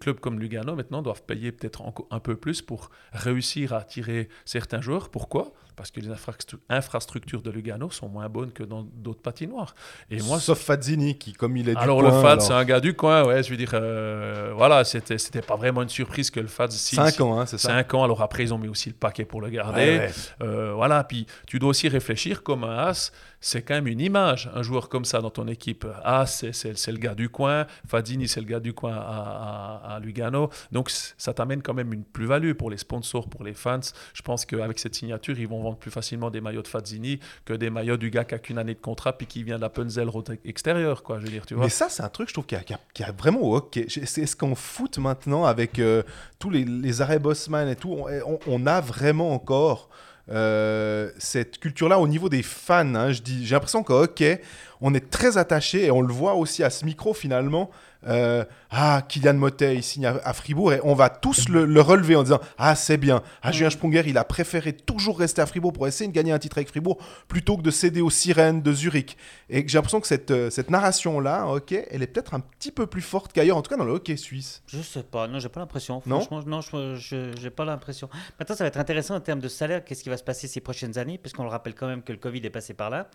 [0.00, 4.80] clubs comme Lugano maintenant doivent payer peut-être un peu plus pour réussir à attirer certains
[4.80, 5.10] joueurs.
[5.10, 5.52] Pourquoi?
[5.78, 9.74] Parce que les infrastru- infrastructures de Lugano sont moins bonnes que dans d'autres patinoires.
[10.10, 12.52] Et moi, Sauf Fazzini, qui, comme il est du alors coin, le FAD, alors, c'est
[12.52, 15.88] un gars du coin, ouais, je veux dire, euh, voilà, c'était c'était pas vraiment une
[15.88, 16.72] surprise que le FAD...
[16.72, 18.88] si- 5 si- ans, hein, c'est ça 5 ans, alors après ils ont mis aussi
[18.88, 19.80] le paquet pour le garder.
[19.80, 20.10] Ouais, ouais.
[20.42, 24.50] Euh, voilà, puis tu dois aussi réfléchir comme un As, c'est quand même une image,
[24.54, 25.86] un joueur comme ça dans ton équipe.
[26.04, 29.80] As, c'est- c'est c'est le gars du coin, Fadini, c'est le gars du coin à,
[29.84, 30.50] à- à Lugano.
[30.72, 33.78] Donc ça t'amène quand même une plus-value pour les sponsors, pour les fans.
[34.14, 37.70] Je pense qu'avec cette signature, ils vont plus facilement des maillots de Fadzini que des
[37.70, 41.18] maillots du gars qui a qu'une année de contrat puis qui vient de la quoi,
[41.18, 41.64] je veux dire, tu vois.
[41.64, 42.62] Mais ça, c'est un truc, je trouve, qui a,
[42.94, 43.86] qui a- vraiment au hockey.
[43.88, 46.02] C'est ce qu'en foot maintenant, avec euh,
[46.38, 49.88] tous les, les arrêts Bossman et tout, on, on a vraiment encore
[50.30, 52.94] euh, cette culture-là au niveau des fans.
[52.94, 53.12] hein.
[53.12, 54.42] j'ai l'impression qu'au hockey,
[54.80, 57.70] on est très attaché et on le voit aussi à ce micro finalement.
[58.06, 61.80] Euh, ah, Kylian Motet, il signe à, à Fribourg et on va tous le, le
[61.80, 63.22] relever en disant Ah, c'est bien.
[63.42, 66.38] Ah, Julien Sprunger, il a préféré toujours rester à Fribourg pour essayer de gagner un
[66.38, 69.16] titre avec Fribourg plutôt que de céder aux sirènes de Zurich.
[69.50, 72.86] Et j'ai l'impression que cette, euh, cette narration-là, hockey, elle est peut-être un petit peu
[72.86, 74.62] plus forte qu'ailleurs, en tout cas dans le hockey suisse.
[74.66, 76.00] Je sais pas, non, j'ai pas l'impression.
[76.00, 78.08] Franchement, non, je je- j'ai pas l'impression.
[78.38, 79.84] Maintenant, ça va être intéressant en termes de salaire.
[79.84, 82.18] Qu'est-ce qui va se passer ces prochaines années Puisqu'on le rappelle quand même que le
[82.18, 83.08] Covid est passé par là,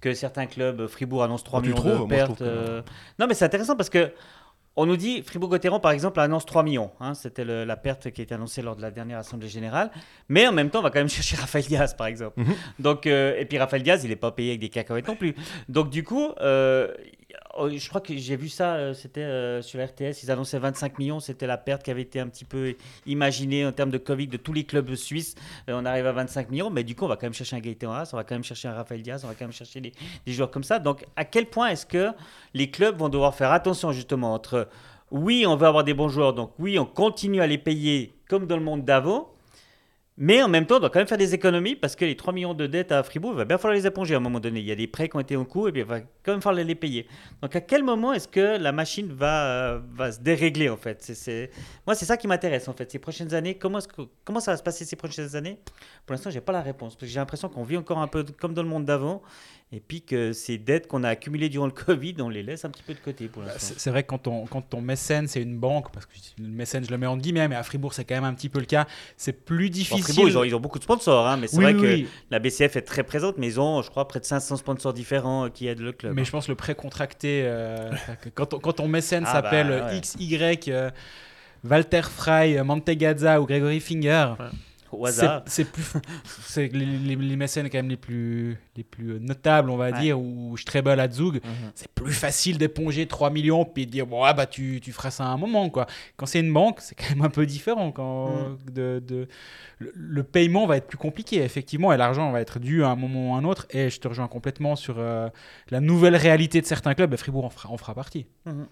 [0.00, 1.92] que certains clubs, Fribourg annonce 3 Oh, tu millions trouves?
[1.92, 2.38] De Moi, pertes.
[2.38, 2.82] que- euh,
[3.18, 4.12] Non, mais c'est intéressant parce que.
[4.76, 6.90] On nous dit, Fribourg-Gotteron, par exemple, annonce 3 millions.
[7.00, 7.14] hein.
[7.14, 9.90] C'était la perte qui a été annoncée lors de la dernière Assemblée Générale.
[10.28, 12.40] Mais en même temps, on va quand même chercher Raphaël Diaz, par exemple.
[12.40, 12.54] Mhm.
[12.78, 15.34] Donc, euh, et puis Raphaël Diaz, il n'est pas payé avec des cacahuètes non plus.
[15.68, 16.94] Donc, du coup, euh,
[17.68, 21.20] je crois que j'ai vu ça, euh, c'était euh, sur RTS, ils annonçaient 25 millions.
[21.20, 22.74] C'était la perte qui avait été un petit peu
[23.06, 25.34] imaginée en termes de Covid de tous les clubs suisses.
[25.68, 27.60] Euh, on arrive à 25 millions, mais du coup, on va quand même chercher un
[27.60, 29.80] Gaëtan Haas, on va quand même chercher un Raphaël Diaz, on va quand même chercher
[29.80, 29.92] des,
[30.26, 30.78] des joueurs comme ça.
[30.78, 32.10] Donc, à quel point est-ce que
[32.54, 34.68] les clubs vont devoir faire attention justement entre
[35.10, 38.46] oui, on veut avoir des bons joueurs, donc oui, on continue à les payer comme
[38.46, 39.32] dans le monde d'avant,
[40.22, 42.34] Mais en même temps, on doit quand même faire des économies parce que les 3
[42.34, 44.60] millions de dettes à Fribourg, il va bien falloir les éponger à un moment donné.
[44.60, 46.32] Il y a des prêts qui ont été en cours et puis il va quand
[46.32, 47.06] même falloir les payer.
[47.40, 51.10] Donc à quel moment est-ce que la machine va, euh, va se dérégler en fait?
[51.86, 52.90] Moi, c'est ça qui m'intéresse en fait.
[52.90, 53.78] Ces prochaines années, comment,
[54.22, 55.58] comment ça va se passer ces prochaines années?
[56.04, 58.22] Pour l'instant, j'ai pas la réponse parce que j'ai l'impression qu'on vit encore un peu
[58.38, 59.22] comme dans le monde d'avant
[59.72, 62.70] et puis que ces dettes qu'on a accumulées durant le Covid, on les laisse un
[62.70, 63.74] petit peu de côté pour Bah, l'instant.
[63.76, 66.84] C'est vrai que quand ton, quand ton mécène, c'est une banque, parce que le mécène,
[66.84, 68.66] je le mets en guillemets, mais à Fribourg, c'est quand même un petit peu le
[68.66, 68.86] cas,
[69.16, 70.02] c'est plus Bon, difficile.
[70.02, 71.86] Fribourg, ils ont, ils ont beaucoup de sponsors, hein, mais c'est Oui, vrai oui, que
[71.86, 72.08] oui.
[72.30, 75.48] la BCF est très présente, mais ils ont, je crois, près de 500 sponsors différents
[75.50, 76.14] qui aident le club.
[76.14, 77.92] Mais je pense le prêt contracté, euh,
[78.34, 80.00] quand, ton- quand ton mécène Ah s'appelle bah, ouais.
[80.00, 80.90] XY, euh,
[81.62, 84.34] Walter Frey, Mantegazza ou Gregory Finger,
[84.92, 85.42] Au c'est hasard.
[85.46, 85.84] c'est plus,
[86.42, 89.90] c'est les, les- les mécènes quand même les plus, les plus euh, notables, on va
[89.90, 90.00] Ouais.
[90.00, 91.70] dire, ou Strebel à Zug, Mhm.
[91.74, 95.10] c'est plus facile d'éponger 3 millions puis de dire bon ah bah tu, tu feras
[95.10, 95.86] ça à un moment quoi.
[96.16, 98.56] Quand c'est une banque, c'est quand même un peu différent quand Mm.
[98.72, 99.28] de, de-
[99.78, 102.96] le, le paiement va être plus compliqué effectivement et l'argent va être dû à un
[102.96, 105.28] moment ou à un autre et je te rejoins complètement sur euh,
[105.70, 108.26] la nouvelle réalité de certains clubs et Fribourg en fera, en fera partie.
[108.46, 108.66] Mhm.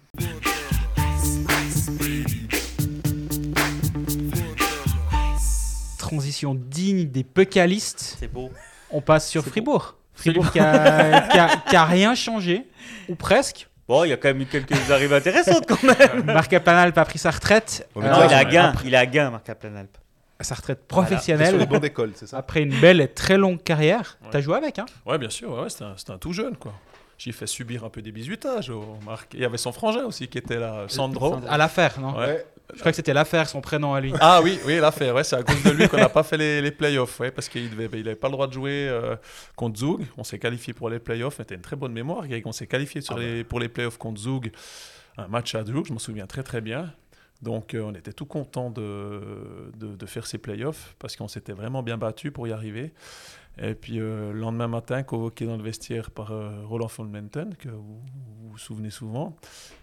[6.13, 8.49] Transition digne des Pécalistes, C'est beau.
[8.89, 9.95] on passe sur Fribourg.
[10.13, 12.65] Fribourg qui a, qui a- qui a rien changé
[13.07, 13.69] ou presque.
[13.87, 16.23] Bon, il y a quand même eu quelques arrivées intéressantes quand même.
[16.25, 18.45] Marc Planalp a pris sa retraite, Ouais, euh, non, il ouais.
[18.51, 19.95] Gain, il à Gain, Marc Planalp.
[20.41, 21.57] sa retraite professionnelle.
[21.57, 24.29] les bancs d'école, c'est ça Après une belle et très longue carrière, Ouais.
[24.31, 24.85] t'as joué avec, hein?
[25.05, 26.73] Ouais, bien sûr, ouais, ouais, c'était un, tout jeune, quoi.
[27.19, 29.33] J'ai fait subir un peu des bisutages au Marc.
[29.35, 31.37] Il y avait son frangin aussi qui était là, Sandro.
[31.47, 32.17] À l'affaire, non?
[32.17, 32.45] Ouais.
[32.73, 34.13] Je crois que c'était l'affaire, son prénom à lui.
[34.19, 36.61] Ah oui, oui, l'affaire, ouais, c'est à cause de lui qu'on n'a pas fait les,
[36.61, 39.15] les playoffs, ouais, parce qu'il n'avait il pas le droit de jouer euh,
[39.55, 40.05] contre Zug.
[40.17, 42.45] On s'est qualifié pour les playoffs, c'était une très bonne mémoire, Greg.
[42.45, 44.51] On s'est qualifié sur Ah les, pour les playoffs contre Zug,
[45.17, 46.93] un match à Zug, je m'en souviens très très bien.
[47.41, 49.21] Donc euh, on était tout content de,
[49.77, 52.93] de, de faire ces playoffs, parce qu'on s'était vraiment bien battu pour y arriver.
[53.61, 57.55] Et puis euh, le lendemain matin, convoqué dans le vestiaire par euh, Roland von Menten,
[57.55, 59.35] que vous vous, vous souvenez souvent.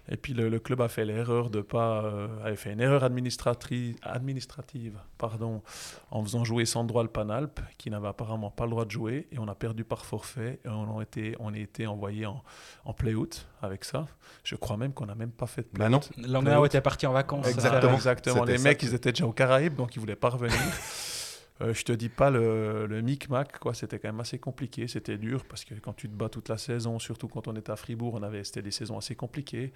[0.09, 3.05] Et puis le, le club a fait l'erreur de pas, euh, avait fait une erreur
[3.05, 5.63] administrative, administrative pardon,
[6.11, 9.49] en faisant jouer Sandro Alpanalp, qui n'avait apparemment pas le droit de jouer, et on
[9.49, 12.43] a perdu par forfait, et on a été, on a été envoyé en,
[12.85, 14.07] en play-out avec ça.
[14.45, 16.01] Je crois même qu'on n'a même pas fait de Bah non.
[16.17, 17.49] Langnau était parti en vacances.
[17.49, 17.95] Exactement.
[17.95, 18.45] Exactement.
[18.45, 20.57] Les ça mecs, ils étaient déjà aux Caraïbes, donc ils voulaient pas revenir.
[21.63, 23.73] Euh, je te dis pas le, le micmac, quoi.
[23.73, 24.89] C'était quand même assez compliqué.
[24.89, 27.73] C'était dur parce que quand tu te bats toute la saison, surtout quand on était
[27.73, 29.73] à Fribourg, on avait c'était des saisons assez compliquées.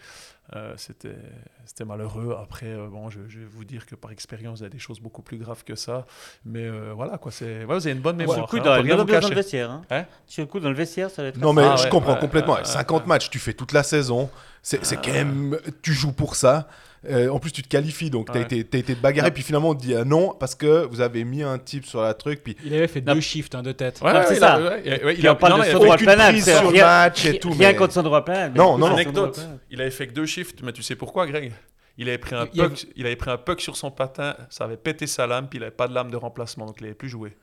[0.54, 1.16] Euh, c'était
[1.64, 2.36] c'était malheureux.
[2.38, 4.78] Après, euh, bon, je, je vais vous dire que par expérience, il y a des
[4.78, 6.04] choses beaucoup plus graves que ça.
[6.44, 7.32] Mais euh, voilà, quoi.
[7.32, 8.40] C'est, ouais, vous avez une bonne Sur mémoire.
[8.40, 9.70] le coup, hein, rien dans le vestiaire.
[9.70, 9.82] Hein.
[9.90, 11.38] Hein Sur le coup, dans le vestiaire, ça va être.
[11.38, 12.54] Non mais Ah je ouais, comprends ouais, complètement.
[12.56, 13.08] ouais, 50 ouais.
[13.08, 14.28] matchs, tu fais toute la saison.
[14.62, 15.58] C'est c'est quand même...
[15.80, 16.68] Tu joues pour ça.
[17.08, 18.42] Euh, en plus, tu te qualifies, donc tu as Ouais.
[18.42, 19.30] été, t'as été bagarré.
[19.30, 22.02] Puis finalement, on te dit ah non, parce que vous avez mis un type sur
[22.02, 22.42] la truc.
[22.42, 24.00] Puis Il avait fait deux shifts hein, de tête.
[24.02, 24.60] Ouais, ouais, c'est il ça.
[24.60, 27.50] ouais, ouais, ouais, il a- on parle de Alpanalp, prise c'est sur match et tout.
[27.52, 28.54] Rien mais- contre Sandro Alpanalp.
[28.54, 28.94] Non, non, non.
[28.96, 29.40] Anecdote,
[29.70, 31.52] il avait fait que deux shifts, mais tu sais pourquoi, Greg?
[31.96, 34.64] Il avait, pris un Il puck, il avait pris un puck sur son patin, ça
[34.64, 36.94] avait pété sa lame, puis il n'avait pas de lame de remplacement, donc il n'avait
[36.94, 37.36] plus joué.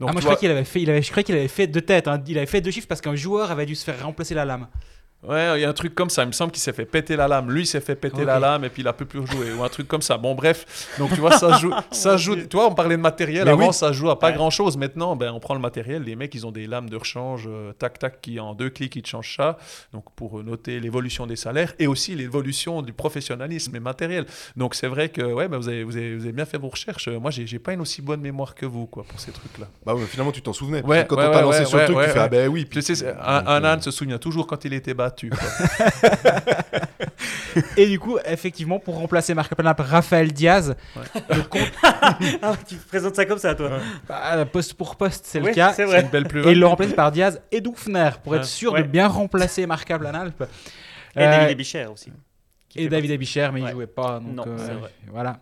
[0.00, 1.48] Donc, ah, moi, je vois- croyais qu'il avait fait, il avait, je croyais qu'il avait
[1.48, 2.06] fait deux têtes.
[2.08, 2.22] hein.
[2.26, 4.68] Il avait fait deux chiffres parce qu'un joueur avait dû se faire remplacer la lame.
[5.26, 6.22] Ouais, il y a un truc comme ça.
[6.22, 7.50] Il me semble qu'il s'est fait péter la lame.
[7.50, 9.52] Lui, il s'est fait péter la lame et puis il a plus plus rejouer.
[9.52, 10.16] Ou un truc comme ça.
[10.16, 10.94] Bon, bref.
[10.96, 11.72] Donc, tu vois, ça joue.
[11.90, 12.36] ça joue.
[12.36, 13.44] Tu vois, on parlait de matériel.
[13.44, 13.74] Mais Avant, oui.
[13.74, 14.34] ça joue à pas Ouais.
[14.34, 14.76] grand chose.
[14.76, 16.02] Maintenant, ben, on prend le matériel.
[16.04, 18.94] Les mecs, ils ont des lames de rechange, euh, tac, tac, qui en deux clics,
[18.94, 19.58] ils te changent ça.
[19.92, 24.24] Donc, pour noter l'évolution des salaires et aussi l'évolution du professionnalisme et matériel.
[24.56, 26.68] Donc, c'est vrai que, ouais, ben, vous, avez, vous, avez, vous avez bien fait vos
[26.68, 27.08] recherches.
[27.08, 29.66] Moi, j'ai j'ai pas une aussi bonne mémoire que vous, quoi, pour ces trucs-là.
[29.84, 30.82] Bah ouais, finalement, tu t'en souvenais.
[30.84, 32.28] Ouais, quand ouais, on t'a ouais, lancé ouais, sur le truc, ouais, tu fais ah
[32.28, 32.68] ben oui.
[32.70, 35.30] Tu sais, c'est- Donc, un, un euh, âne se souvient toujours quand il était battu.
[35.30, 35.38] quoi.
[37.76, 40.74] Et du coup, effectivement, pour remplacer Marc Planalp, Raphaël Diaz,
[41.30, 41.70] le compte,
[42.42, 43.70] Ah, tu présentes ça comme ça, toi.
[44.08, 45.72] bah, poste pour poste, c'est Oui, le cas.
[45.74, 46.02] c'est vrai.
[46.02, 48.82] une belle Et plus il le remplace par Diaz et Doufner pour être sûr Ouais.
[48.82, 50.42] de bien remplacer Marc Planalp.
[51.16, 52.12] Et Euh, David Ebicher aussi.
[52.76, 54.20] et David Abicher, mais il jouait pas.
[54.20, 54.90] Donc, Non, euh, c'est vrai.
[55.10, 55.38] Voilà.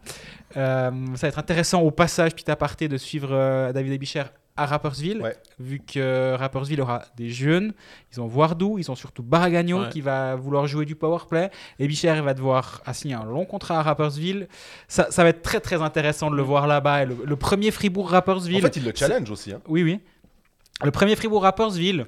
[0.57, 4.23] Euh, ça va être intéressant au passage, petit aparté, de suivre euh, David Abicher
[4.57, 5.37] à Rapperswil, Ouais.
[5.59, 7.73] vu que Rapperswil aura des jeunes.
[8.13, 9.89] Ils ont Wardou, ils ont surtout Baragagno Ouais.
[9.91, 11.51] qui va vouloir jouer du powerplay.
[11.79, 14.49] Et Bicher il va devoir signer un long contrat à Rapperswil.
[14.89, 17.03] Ça, ça va être très très intéressant de le voir là-bas.
[17.03, 18.59] Et Le, le premier Fribourg-Rapperswil.
[18.59, 19.53] En fait, il le challenge aussi.
[19.53, 19.61] hein.
[19.69, 20.01] Oui, oui.
[20.85, 22.07] Le premier Fribourg-Rapperswil,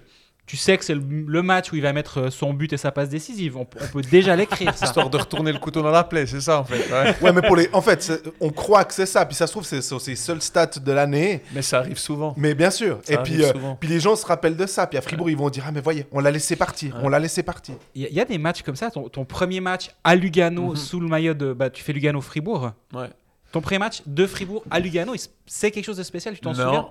[0.49, 2.77] tu sais que c'est le, le match où il va mettre euh, son but et
[2.77, 3.57] sa passe décisive.
[3.57, 4.87] On, peut- on peut déjà l'écrire, ça.
[4.87, 6.91] Histoire de retourner le couteau dans la plaie, c'est ça en fait.
[6.91, 7.15] ouais.
[7.21, 7.69] Ouais, mais pour les.
[7.73, 9.25] En fait, on croit que c'est ça.
[9.27, 11.43] Puis ça se trouve, c'est ses seuls stats de l'année.
[11.55, 12.35] Mais ça arrive souvent.
[12.37, 12.99] Mais bien sûr.
[13.05, 14.87] Ça et puis, euh, puis les gens se rappellent de ça.
[14.87, 16.95] Puis à Fribourg, ils vont dire Ah, mais voyez, on l'a laissé partir.
[16.97, 17.01] Ouais.
[17.05, 17.75] On l'a laissé partir.
[17.95, 18.91] Il y, a- il y a des matchs comme ça.
[18.91, 20.77] Ton, ton premier match à Lugano Mhm.
[20.77, 21.53] sous le maillot de.
[21.53, 22.71] Bah, tu fais Lugano-Fribourg.
[22.95, 23.11] Ouais.
[23.53, 25.15] Ton pré-match de Fribourg à Lugano,
[25.47, 26.73] c'est quelque chose de spécial, tu t'en souviens?
[26.73, 26.91] Non.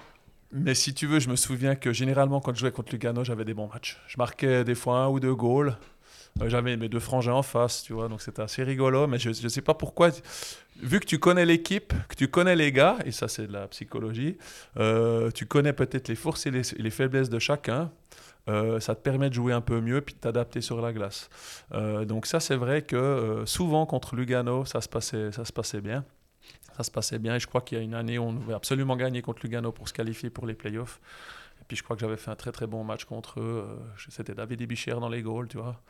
[0.52, 3.44] Mais si tu veux, je me souviens que généralement, quand je jouais contre Lugano, j'avais
[3.46, 3.98] des bons matchs.
[4.08, 5.76] Je marquais des fois un ou deux goals.
[6.42, 9.08] Euh, J'avais mes deux frangins en face, tu vois, donc c'était assez rigolo.
[9.08, 10.10] Mais je ne sais pas pourquoi.
[10.82, 13.68] Vu que tu connais l'équipe, que tu connais les gars, et ça c'est de la
[13.70, 14.38] psychologie,
[14.78, 17.92] euh, tu connais peut-être les forces et les, les faiblesses de chacun.
[18.50, 21.30] euh, ça te permet de jouer un peu mieux puis de t'adapter sur la glace.
[22.08, 26.06] Donc ça c'est vrai que souvent contre Lugano ça se passait, ça se passait bien.
[26.78, 28.96] Ça se passait bien et je crois qu'il y a une année on devait absolument
[28.96, 31.02] gagner contre Lugano pour se qualifier pour les playoffs.
[31.60, 33.66] Et puis je crois que j'avais fait un très très bon match contre eux.
[33.68, 33.76] Euh,
[34.10, 35.82] C'était David Ibicher dans les goals, tu vois.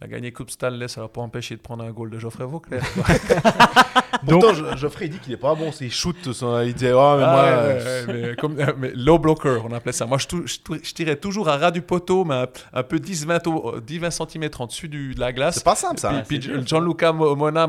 [0.00, 2.46] Il a gagné Coupe Stanley, ça va pas empêcher de prendre un goal de Geoffrey
[2.46, 2.82] Vauclair.
[4.26, 5.70] Pourtant, Jo- Geoffrey, il dit qu'il est pas bon.
[5.80, 7.42] Il shoot, son- il dit, oh, mais Ah, moi.
[7.42, 10.06] ouais, euh, ouais, mais comme, euh, mais low blocker, on appelait ça.
[10.06, 14.10] Moi, je, tirais toujours à ras du poteau, mais un, un peu 10-20 au- 10-20
[14.10, 15.56] cm en dessus du, de la glace.
[15.56, 16.08] C'est pas simple, ça.
[16.10, 16.68] Puis, Ah, puis c'est.
[16.68, 17.68] Gianluca Mo- Mona,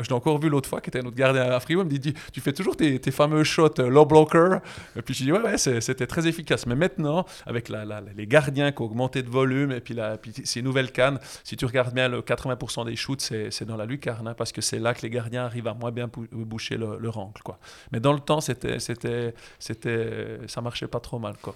[0.00, 2.14] je l'ai encore vu l'autre fois, qui était notre gardien à Fribourg, il me dit
[2.32, 4.58] Tu fais toujours tes, tes fameux shots euh, low blocker.
[4.96, 6.66] Et puis je dis Ouais, ouais, c'est- c'était très efficace.
[6.66, 10.16] Mais maintenant, avec la, la- les gardiens qui ont augmenté de volume et puis, la,
[10.16, 13.76] puis ces nouvelles cannes, si tu regardes bien, le 80% des shoots, c'est c'est dans
[13.76, 16.76] la lucarne, hein, parce que c'est là que les gardiens arrivent à moins bien boucher
[16.76, 17.40] le- leur angle.
[17.42, 17.58] Quoi.
[17.92, 21.34] Mais dans le temps, c'était, c'était, c'était, ça marchait pas trop mal.
[21.42, 21.54] Quoi.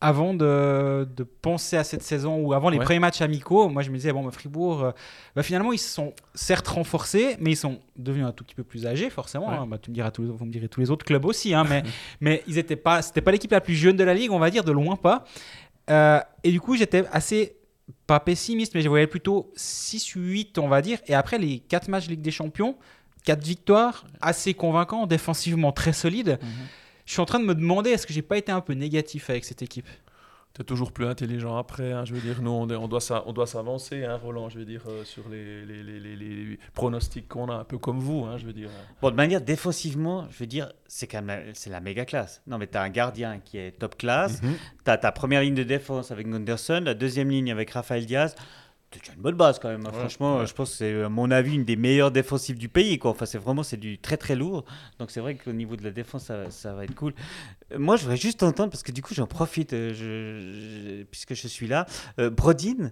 [0.00, 2.84] avant de, de penser à cette saison ou avant les Ouais.
[2.84, 4.90] premiers matchs amicaux, moi je me disais, bon, bah, Fribourg, euh,
[5.34, 8.64] bah, finalement, ils se sont certes renforcés, mais ils sont devenus un tout petit peu
[8.64, 9.48] plus âgés, forcément.
[9.48, 9.54] Ouais.
[9.56, 9.66] hein.
[9.66, 11.82] Bah, tu me diras tous, vous me direz tous les autres clubs aussi, hein, mais,
[12.20, 14.50] mais ils étaient pas, c'était pas l'équipe la plus jeune de la ligue, on va
[14.50, 15.24] dire, de loin pas.
[15.90, 17.56] Euh, et du coup, j'étais assez,
[18.06, 20.98] pas pessimiste, mais je voyais plutôt 6-8, on va dire.
[21.06, 22.76] Et après les 4 matchs Ligue des Champions,
[23.24, 26.38] 4 victoires, assez convaincants, défensivement très solides.
[27.06, 29.28] Je suis en train de me demander, est-ce que j'ai pas été un peu négatif
[29.30, 29.88] avec cette équipe?
[30.54, 31.90] Tu es toujours plus intelligent après.
[31.92, 34.48] hein, je veux dire, nous, on, est- on doit s'a- on doit s'avancer, hein, Roland,
[34.50, 37.76] je veux dire, euh, sur les, les, les, les- les pronostics qu'on a, un peu
[37.76, 38.68] comme vous, hein, je veux dire.
[39.02, 42.40] Bon, de manière défensivement, je veux dire, c'est quand même la, c'est la méga classe.
[42.46, 44.40] Non, mais tu as un gardien qui est top classe.
[44.42, 44.54] Mhm.
[44.84, 48.36] Tu as ta première ligne de défense avec Gunderson, la deuxième ligne avec Raphaël Diaz.
[49.02, 49.84] Tu as une bonne base quand même.
[49.86, 49.90] hein.
[49.92, 50.46] Ouais, Franchement, ouais.
[50.46, 52.98] je pense que c'est, à mon avis, une des meilleures défensives du pays.
[52.98, 53.10] Quoi.
[53.10, 54.64] Enfin, c'est vraiment c'est du très très lourd.
[54.98, 57.12] Donc c'est vrai qu'au niveau de la défense, ça, ça va être cool.
[57.72, 61.02] Euh, Moi, je voudrais juste entendre, parce que du coup, j'en profite, euh, je- je-
[61.04, 61.86] puisque je suis là.
[62.18, 62.90] Euh, Brodin,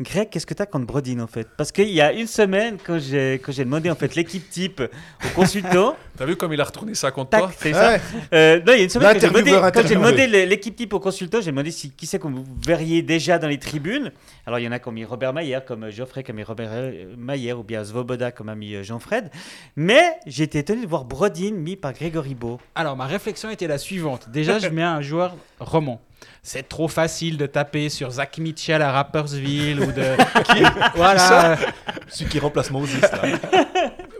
[0.00, 1.46] Greg, qu'est-ce que tu as contre Brodin en fait?
[1.58, 4.82] Parce qu'il y a une semaine, quand j'ai, quand j'ai demandé en fait l'équipe type
[4.82, 7.50] au consultant, T'as vu comme il a retourné ça contre tac, toi?
[7.56, 7.92] c'est ça.
[7.92, 8.00] Ouais.
[8.34, 11.00] Euh, non, il y a une semaine, quand j'ai demandé, quand j'ai l'équipe type au
[11.00, 14.12] consultant, j'ai demandé si, qui c'est que vous verriez déjà dans les tribunes.
[14.46, 16.42] Alors, il y en a qui ont mis Robert Mayer, comme Geoffrey, qui a mis
[16.42, 19.30] Robert euh, Mayer, ou bien Svoboda, comme a mis euh, Jean-Fred.
[19.76, 22.60] Mais j'ai été étonné de voir Brodin mis par Grégory Beau.
[22.74, 24.28] Alors, ma réflexion était la suivante.
[24.28, 26.02] Déjà, je mets un joueur roman.
[26.42, 30.16] C'est trop facile de taper sur Zach Mitchell à Rappersville ou de.
[30.96, 31.56] voilà.
[32.08, 33.22] Celui qui remplace Moses, là.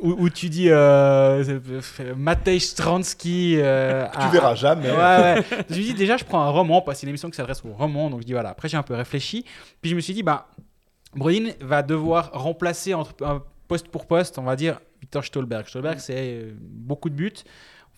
[0.02, 1.60] Où, où tu dis euh,
[2.16, 3.56] Matej Stransky.
[3.58, 4.90] euh, Tu à- verras jamais.
[4.90, 5.44] Ouais, ouais.
[5.68, 7.62] Je me dis déjà, je prends un roman parce que c'est une émission qui s'adresse
[7.64, 8.10] aux romans.
[8.10, 8.50] Donc je dis voilà.
[8.50, 9.44] Après, j'ai un peu réfléchi.
[9.82, 10.46] Puis je me suis dit, bah,
[11.14, 15.66] Brodin va devoir remplacer entre, un poste pour poste, on va dire, Victor Stolberg.
[15.66, 17.32] Stolberg, c'est euh, beaucoup de buts.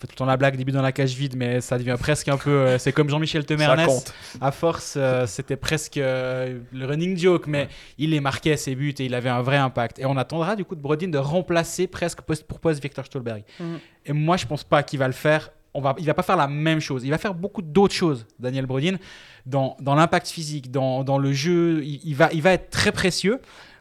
[0.03, 1.95] Fait tout le temps la blague des buts dans la cage vide, mais ça devient
[1.97, 2.49] presque un peu.
[2.49, 4.13] euh, c'est comme Jean-Michel compte.
[4.41, 8.93] À force, euh, c'était presque euh, le running joke, mais il les marquait ses buts
[8.99, 9.99] et il avait un vrai impact.
[9.99, 13.43] Et on attendra du coup de Brodin de remplacer presque poste pour poste Victor Stolberg.
[13.61, 13.79] Mhm.
[14.07, 15.51] Et moi, je pense pas qu'il va le faire.
[15.73, 17.05] On va, il va pas faire la même chose.
[17.05, 18.97] Il va faire beaucoup d'autres choses, Daniel Brodin,
[19.45, 21.81] dans, dans l'impact physique, dans, dans le jeu.
[21.81, 23.39] Il, il va, il va être très précieux.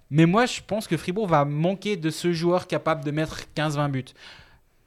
[0.08, 3.90] Mais moi, je pense que Fribourg va manquer de ce joueur capable de mettre 15-20
[3.90, 4.04] buts.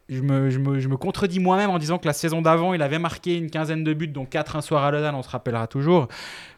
[0.08, 2.82] Je me, je, me, je me contredis moi-même en disant que la saison d'avant, il
[2.82, 5.68] avait marqué une quinzaine de buts, dont 4 un soir à Lausanne, on se rappellera
[5.68, 6.08] toujours.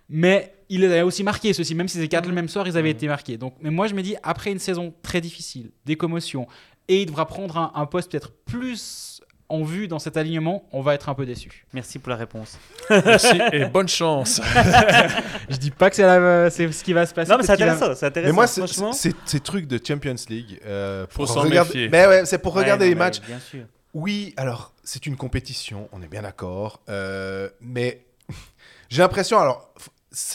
[0.09, 2.77] Mais il les avait aussi marqués, ceux-ci, même si c'est 4 le même soir, ils
[2.77, 3.37] avaient été marqués.
[3.37, 6.47] Donc, mais moi, je me dis, après une saison très difficile, des commotions,
[6.89, 9.16] et il devra prendre un, un poste peut-être plus
[9.49, 11.65] en vue dans cet alignement, on va être un peu déçu.
[11.73, 12.57] Merci pour la réponse.
[12.89, 14.41] Merci et bonne chance.
[15.49, 17.31] Je dis pas que c'est la- c'est ce qui va se passer.
[17.31, 17.95] Non, mais c'est intéressant.
[17.95, 18.29] C'est intéressant.
[18.31, 18.91] Mais moi, c'est- franchement.
[18.93, 21.89] c'est- ces trucs de Champions League, euh, Faut pour s'en regarder- méfier.
[21.89, 23.21] Mais ouais, c'est pour Ouais, regarder non, les matchs.
[23.21, 23.63] Bien sûr.
[23.93, 26.81] Oui, alors c'est une compétition, on est bien d'accord.
[26.89, 28.01] euh, mais
[28.89, 29.71] j'ai l'impression, alors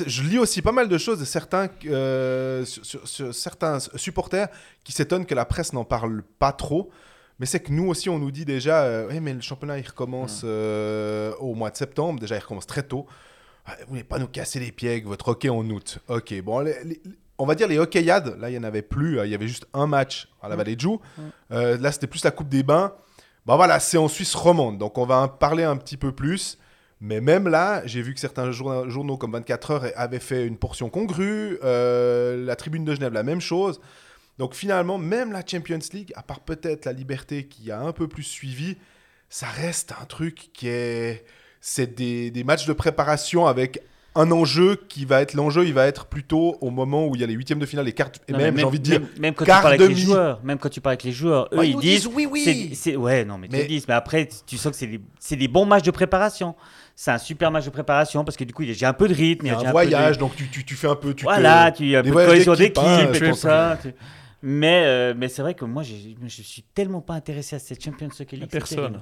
[0.06, 4.48] je lis aussi pas mal de choses de certains, euh, sur, sur- sur certains supporters
[4.84, 6.90] qui s'étonnent que la presse n'en parle pas trop.
[7.38, 10.42] Mais c'est que nous aussi, on nous dit déjà, euh, mais le championnat il recommence
[10.44, 12.20] euh, au mois de septembre.
[12.20, 13.06] Déjà, il recommence très tôt.
[13.66, 15.98] Vous voulez pas nous casser les pieds avec votre hockey en août.
[16.08, 17.00] Ok, bon, les- les-
[17.38, 19.18] on va dire les hockeyades, là, il y en avait plus.
[19.18, 21.00] euh, Il y avait juste un match à la Vallée de Joux.
[21.52, 22.92] Euh, là, c'était plus la Coupe des Bains.
[23.46, 26.58] Bah voilà, c'est en Suisse romande, donc on va en parler un petit peu plus.
[27.00, 30.56] Mais même là, j'ai vu que certains journa- journaux comme 24 heures avaient fait une
[30.56, 31.58] portion congrue.
[31.62, 33.80] la Tribune de Genève, la même chose.
[34.42, 38.08] Donc finalement, même la Champions League, à part peut-être la Liberté qui a un peu
[38.08, 38.76] plus suivi,
[39.28, 41.24] ça reste un truc qui est...
[41.60, 43.80] C'est des, des matchs de préparation avec
[44.16, 47.24] un enjeu qui va être l'enjeu, il va être plutôt au moment où il y
[47.24, 49.08] a les huitièmes de finale, les cartes, et Non, même, j'ai envie de dire, même,
[49.20, 50.00] même quand tu parles avec les demi.
[50.00, 52.74] joueurs, même quand tu parles avec les joueurs, eux Bah, ils nous disent, oui, oui.
[52.74, 55.36] c'est- ouais, non, mais, Mais- le dis, mais après tu sens que c'est des, c'est
[55.36, 56.56] des bons matchs de préparation.
[56.96, 59.46] C'est un super match de préparation parce que du coup j'ai un peu de rythme,
[59.46, 61.14] Il y a j'ai un peu de- voyage, donc tu, tu, tu fais un peu.
[61.14, 63.78] Tu te- voilà, tu as un peu de cohésion d'équipe, hein, et tu tout ça.
[63.80, 63.94] tu-
[64.42, 68.08] Mais, euh, mais c'est vrai que moi, je suis tellement pas intéressé à cette Champions
[68.32, 68.48] League.
[68.50, 69.00] Personne.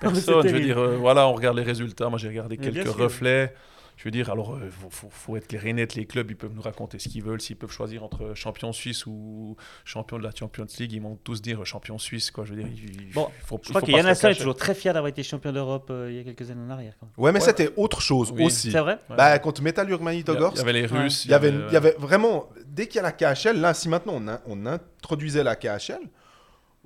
[0.00, 2.08] Personne, je veux dire, euh, voilà, on regarde les résultats.
[2.08, 3.54] Moi, j'ai regardé Mais quelques reflets.
[3.96, 5.94] Je veux dire, alors, il faut, faut- faut être clair et net.
[5.94, 7.40] Les clubs, ils peuvent nous raconter ce qu'ils veulent.
[7.40, 11.40] S'ils peuvent choisir entre champion suisse ou champion de la Champions League, ils vont tous
[11.40, 12.44] dire euh, champion suisse, quoi.
[12.44, 14.74] Je veux dire, il, Bon, faut, Je crois Yann se le Hassan est toujours très
[14.74, 16.94] fier d'avoir été champion d'Europe euh, il y a quelques années en arrière.
[16.98, 17.12] quand même.
[17.16, 17.44] Ouais, mais Ouais.
[17.44, 18.44] c'était autre chose Oui.
[18.44, 18.72] aussi.
[18.72, 18.98] C'est vrai.
[19.08, 21.24] Bah, contre Metal Urg il y, a- Magnitogorsk, il y avait les Russes.
[21.26, 23.72] il y avait, euh, il y avait vraiment, dès qu'il y a la KHL, là,
[23.74, 26.00] si maintenant on, a- on introduisait la KHL,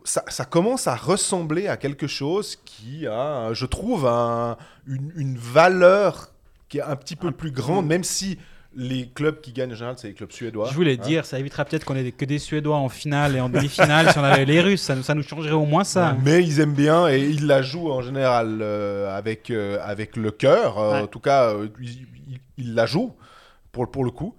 [0.04, 5.38] ça, ça commence à ressembler à quelque chose qui a, je trouve, un- une, une
[5.38, 6.28] valeur
[6.68, 8.38] qui est un petit peu plus grande, même si
[8.78, 10.68] les clubs qui gagnent en général, c'est les clubs suédois.
[10.68, 11.06] Je voulais hein.
[11.06, 14.18] dire, ça évitera peut-être qu'on ait que des Suédois en finale et en demi-finale si
[14.18, 14.82] on avait les Russes.
[14.82, 16.14] Ça nous, ça nous changerait au moins ça.
[16.22, 20.30] Mais ils aiment bien et ils la jouent en général euh, avec, euh, avec le
[20.30, 20.78] cœur.
[20.78, 21.00] Euh, Ouais.
[21.00, 21.90] En tout cas, euh, ils,
[22.28, 23.14] ils- ils la jouent
[23.72, 24.34] pour, pour le coup.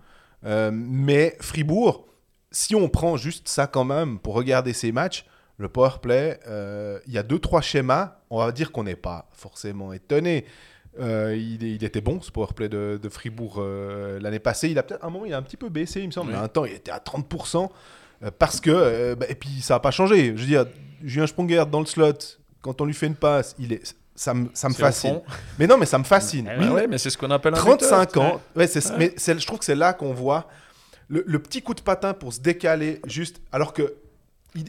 [0.46, 2.06] Euh, mais Fribourg,
[2.52, 5.26] si on prend juste ça quand même pour regarder ces matchs,
[5.58, 8.18] le power play, euh, il y a deux trois schémas.
[8.30, 10.46] On va dire qu'on n'est pas forcément étonné.
[11.00, 14.70] Euh, il, était bon ce power play de, de Fribourg euh, l'année passée.
[14.70, 16.32] Il a peut-être un moment, il a un petit peu baissé, il me semble.
[16.32, 16.36] Oui.
[16.38, 17.70] Mais un temps, il était à 30%.
[18.24, 20.34] euh, parce que, euh, bah, et puis ça n'a pas changé.
[20.36, 20.66] Je veux dire,
[21.04, 22.14] Julien Sprunger dans le slot,
[22.62, 25.22] quand on lui fait une passe, il est, ça me, ça me fascine.
[25.60, 26.46] Mais non, mais ça me fascine.
[26.46, 28.24] Bah Il- ouais, mais c'est ce qu'on appelle un 35 buteur.
[28.24, 28.42] ans.
[28.56, 28.68] Ouais,
[28.98, 30.48] Mais je trouve que c'est là qu'on voit
[31.08, 33.96] le, le petit coup de patin pour se décaler juste, alors que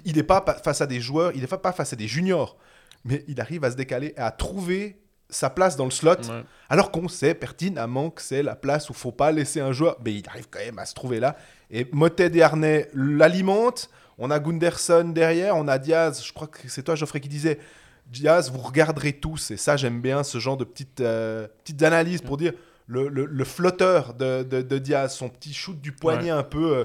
[0.04, 2.58] il n'est pas pa- face à des joueurs, il n'est pas face à des juniors,
[3.06, 4.98] mais il arrive à se décaler et à trouver
[5.30, 6.42] sa place dans le slot, Ouais.
[6.70, 10.14] alors qu'on sait pertinemment que c'est la place où faut pas laisser un joueur, mais
[10.14, 11.36] il arrive quand même à se trouver là.
[11.70, 13.90] Et Motet et Arnais l'alimentent.
[14.16, 16.24] On a Gunderson derrière, on a Diaz.
[16.26, 17.58] Je crois que c'est toi, Geoffrey, qui disait
[18.06, 19.50] Diaz, vous regarderez tous.
[19.50, 22.52] Et ça, j'aime bien ce genre de petites, euh, petites analyses pour dire
[22.86, 26.78] le, le- le flotteur de, de- de Diaz, son petit shoot du poignet un peu,
[26.78, 26.84] euh,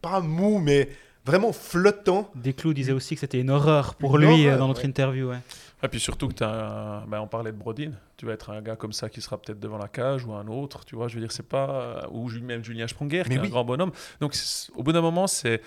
[0.00, 0.88] pas mou, mais
[1.26, 2.30] vraiment flottant.
[2.34, 4.86] Desclous disait aussi que c'était une horreur pour Une lui euh, horreur, dans notre ouais.
[4.88, 5.28] interview.
[5.28, 5.36] ouais.
[5.82, 8.76] Et puis surtout que tu ben, on parlait de Brodin, tu vas être un gars
[8.76, 11.20] comme ça qui sera peut-être devant la cage ou un autre, tu vois, je veux
[11.20, 13.46] dire, c'est pas, ou ju- même Julien Sprunger, qui est oui.
[13.46, 13.92] un grand bonhomme.
[14.20, 14.34] Donc
[14.76, 15.62] au bout d'un moment, c'est,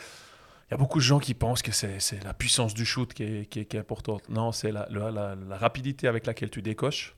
[0.69, 3.11] il y a beaucoup de gens qui pensent que c'est, c'est la puissance du shoot
[3.13, 4.27] qui est, qui est- qui est importante.
[4.29, 7.15] Non, c'est la, la- la- la rapidité avec laquelle tu décoches.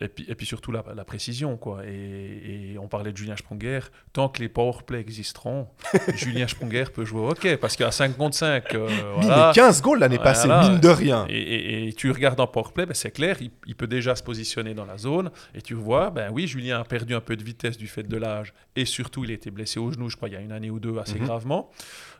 [0.00, 1.56] Et puis, et puis surtout la, la précision.
[1.56, 1.84] Quoi.
[1.86, 3.80] Et, et on parlait de Julien Sprunger.
[4.12, 5.68] Tant que les powerplays existeront,
[6.16, 7.56] Julien Sprunger peut jouer au hockey.
[7.56, 10.32] Parce qu'à 5 contre 5, euh, Il voilà, met 15 goals l'année Voilà.
[10.32, 11.26] passée, mine de rien.
[11.28, 14.22] et, et- et tu regardes en powerplay, ben c'est clair, il, il peut déjà se
[14.22, 15.30] positionner dans la zone.
[15.54, 18.16] Et tu vois, ben oui, Julien a perdu un peu de vitesse du fait de
[18.16, 18.52] l'âge.
[18.74, 20.70] Et surtout, il a été blessé au genou, je crois, il y a une année
[20.70, 21.26] ou deux, assez Mhm.
[21.26, 21.70] gravement.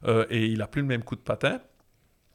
[0.07, 1.61] Euh, et il a plus le même coup de patin.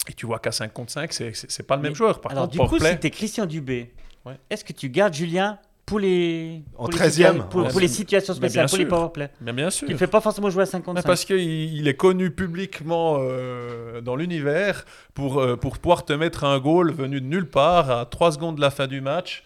[0.10, 2.20] Et tu vois qu'à 5 contre 5, c'est, pas le même Mais- joueur.
[2.20, 3.94] Par Alors, contre, du coup, es Christian Dubé,
[4.26, 4.38] Ouais.
[4.50, 7.70] est-ce que tu gardes Julien pour les, En pour les 13e, situa- pour, ouais.
[7.70, 8.90] pour les situations spéciales, pour les sûr.
[8.90, 9.30] powerplay?
[9.42, 9.88] Bien, bien sûr.
[9.88, 11.08] Tu ne fais pas forcément jouer à 5 contre Mais 5.
[11.08, 16.44] parce qu'il il est connu publiquement euh, dans l'univers pour, euh, pour pouvoir te mettre
[16.44, 19.44] un goal venu de nulle part à 3 secondes de la fin du match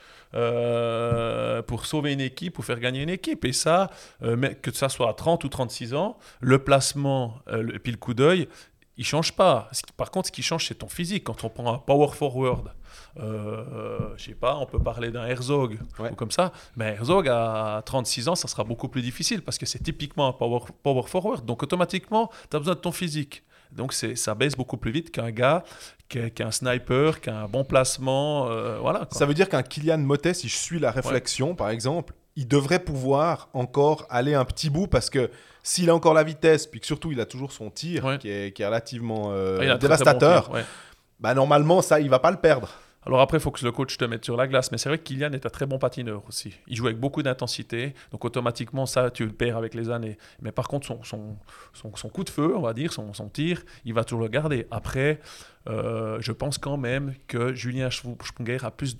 [0.63, 3.45] euh, pour sauver une équipe, pour faire gagner une équipe.
[3.45, 3.89] Et ça,
[4.23, 7.79] euh, mais que ça soit à 30 ou 36 ans, le placement euh, le- et
[7.79, 8.47] puis le coup d'œil,
[8.97, 9.69] il change pas.
[9.97, 11.23] Par contre, ce qui change, c'est ton physique.
[11.23, 12.71] Quand on prend un power forward, euh,
[13.17, 16.11] je sais pas, on peut parler d'un Herzog Ouais.
[16.11, 19.65] ou comme ça, mais Herzog à 36 ans, ça sera beaucoup plus difficile parce que
[19.65, 21.45] c'est typiquement un power, power forward.
[21.45, 23.43] Donc automatiquement, tu as besoin de ton physique.
[23.71, 25.63] Donc ça baisse beaucoup plus vite qu'un gars
[26.07, 28.47] qui a, qui a un sniper, qui a un bon placement.
[28.49, 28.99] euh, voilà.
[28.99, 29.17] quoi.
[29.17, 32.79] Ça veut dire qu'un Kylian Motet, si je suis la réflexion, par exemple, il devrait
[32.79, 35.29] pouvoir encore aller un petit bout parce que
[35.63, 38.17] s'il a encore la vitesse, puis que surtout il a toujours son tir Ouais.
[38.19, 40.53] qui, est, qui est relativement euh, Ah, il a un très, très bon dévastateur, tir,
[40.53, 40.65] ouais.
[41.19, 42.69] bah normalement ça il va pas le perdre.
[43.05, 44.71] Alors après, il faut que le coach te mette sur la glace.
[44.71, 46.53] Mais c'est vrai que Kylian est un très bon patineur aussi.
[46.67, 47.93] Il joue avec beaucoup d'intensité.
[48.11, 50.17] Donc automatiquement, ça, tu le perds avec les années.
[50.41, 54.23] Mais par contre, son, coup de feu, on va dire, son, tir, il va toujours
[54.23, 54.67] le garder.
[54.71, 55.19] Après,
[55.67, 58.97] euh, je pense quand même que Julien Sprunger a, plus,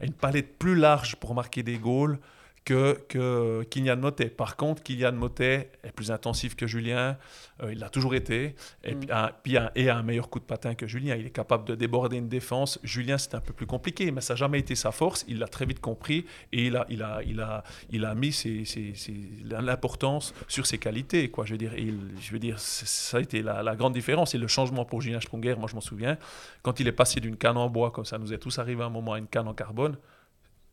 [0.00, 2.18] a une palette plus large pour marquer des goals
[2.66, 4.28] que, que Kylian Motet.
[4.28, 7.16] Par contre, Kylian Motet est plus intensif que Julien,
[7.62, 8.98] euh, il l'a toujours été, et, Mm.
[9.00, 11.14] puis a, puis a- et a un meilleur coup de patin que Julien.
[11.14, 12.80] Il est capable de déborder une défense.
[12.82, 15.24] Julien, c'était un peu plus compliqué, mais ça n'a jamais été sa force.
[15.28, 18.32] Il l'a très vite compris et il a, il a, il a, il a mis
[18.32, 19.14] ses- ses- ses-
[19.44, 21.30] l'importance sur ses qualités.
[21.30, 21.44] Quoi.
[21.46, 24.34] Je veux dire, il- je veux dire c'est- ça a été la, la grande différence.
[24.34, 26.18] Et le changement pour Julien Sprunger, moi je m'en souviens,
[26.62, 28.86] quand il est passé d'une canne en bois, comme ça nous est tous arrivé à
[28.86, 29.96] un moment, à une canne en carbone,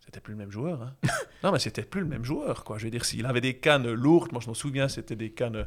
[0.06, 0.82] c'était plus le même joueur.
[0.82, 0.95] hein.
[1.43, 2.64] non, mais c'était plus le même joueur.
[2.64, 2.78] Quoi.
[2.78, 5.66] Je veux dire, s'il avait des cannes lourdes, moi je m'en souviens, c'était des cannes,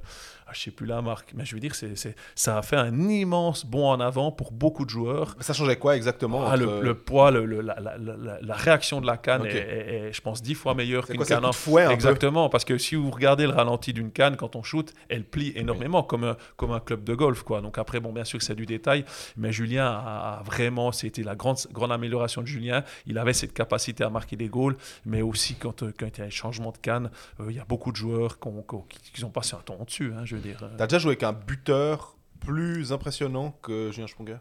[0.49, 1.95] ah, je sais plus la marque, mais je veux dire, c'est,
[2.35, 5.35] ça a fait un immense bond en avant pour beaucoup de joueurs.
[5.41, 8.55] Ça changeait quoi exactement Ah, entre- le, le poids, le- le- la, la- la- la
[8.55, 11.83] réaction de la canne est, est- est, je pense, dix fois meilleure qu'une canne fouet
[11.83, 14.93] un peu Exactement, parce que si vous regardez le ralenti d'une canne quand on shoot,
[15.09, 17.43] elle plie énormément comme un, comme un club de golf.
[17.43, 17.61] Quoi.
[17.61, 19.05] Donc après, bon, bien sûr, c'est du détail,
[19.37, 22.85] mais Julien a, a vraiment, c'était la grande, grande amélioration de Julien.
[23.07, 26.23] Il avait cette capacité à marquer des goals, mais aussi quand, euh, quand il y
[26.23, 29.55] a un changement de canne, euh, il y a beaucoup de joueurs qui ont, passé
[29.57, 30.59] un ton au-dessus, hein, je dire.
[30.77, 34.39] T'as déjà joué avec un buteur plus impressionnant que Julien Sprunger?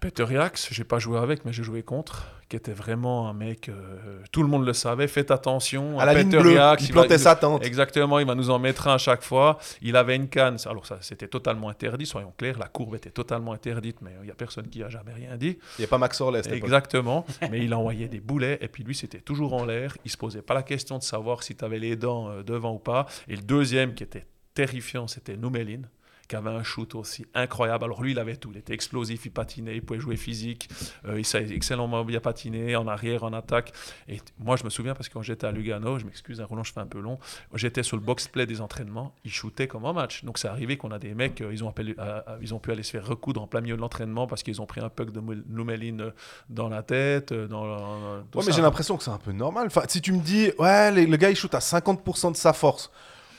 [0.00, 3.68] Peter Jax, j'ai pas joué avec, mais j'ai joué contre, qui était vraiment un mec,
[3.68, 5.98] euh, tout le monde le savait, faites attention.
[5.98, 7.64] À la Peter ligne bleue, il va- plantait sa tente.
[7.64, 9.58] Exactement, il va nous en mettre un à chaque fois.
[9.82, 13.52] Il avait une canne, alors ça c'était totalement interdit, soyons clairs, la courbe était totalement
[13.52, 15.58] interdite, mais il n'y a personne qui a jamais rien dit.
[15.78, 16.44] Il n'y a pas Max époque.
[16.50, 20.16] Exactement, mais il envoyait des boulets, et puis lui c'était toujours en l'air, il se
[20.16, 23.06] posait pas la question de savoir si tu avais les dents euh, devant ou pas.
[23.28, 24.24] Et le deuxième qui était
[24.54, 25.88] terrifiant, c'était Noumeline
[26.28, 27.84] qui avait un shoot aussi incroyable.
[27.84, 28.50] Alors lui, il avait tout.
[28.52, 30.68] Il était explosif, il patinait, il pouvait jouer physique,
[31.06, 33.72] euh, il savait excellemment bien patiner, en arrière, en attaque.
[34.08, 36.64] Et moi, je me souviens, parce que quand j'étais à Lugano, je m'excuse, un Roland,
[36.64, 37.18] je fais un peu long,
[37.54, 40.22] j'étais sur le box-play des entraînements, il shootait comme en match.
[40.24, 42.70] Donc c'est arrivé qu'on a des mecs, euh, ils, ont appelé- euh, ils ont pu
[42.72, 45.10] aller se faire recoudre en plein milieu de l'entraînement parce qu'ils ont pris un puck
[45.12, 46.12] de Noumeline
[46.50, 47.32] dans la tête.
[47.32, 49.66] Dans, dans- tout Ouais, mais j'ai l'impression que c'est un peu normal.
[49.68, 52.52] Enfin, si tu me dis, ouais, les- le gars il shoot à 50% de sa
[52.52, 52.90] force.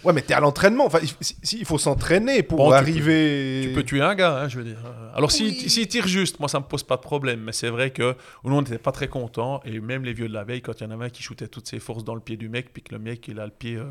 [0.03, 0.85] Ouais, mais t'es à l'entraînement.
[0.85, 3.61] Enfin, il, si- si- il faut s'entraîner pour Bon, tu peux- arriver.
[3.63, 4.77] Tu peux tuer un gars, hein, je veux dire.
[5.13, 5.69] Alors, s'il Oui.
[5.69, 7.41] s'il tire juste, moi, ça me pose pas de problème.
[7.41, 9.61] Mais c'est vrai que nous, on n'était pas très contents.
[9.65, 11.47] Et même les vieux de la veille, quand il y en avait un qui shootait
[11.49, 13.51] toutes ses forces dans le pied du mec, puis que le mec, il a le
[13.51, 13.83] pied, euh,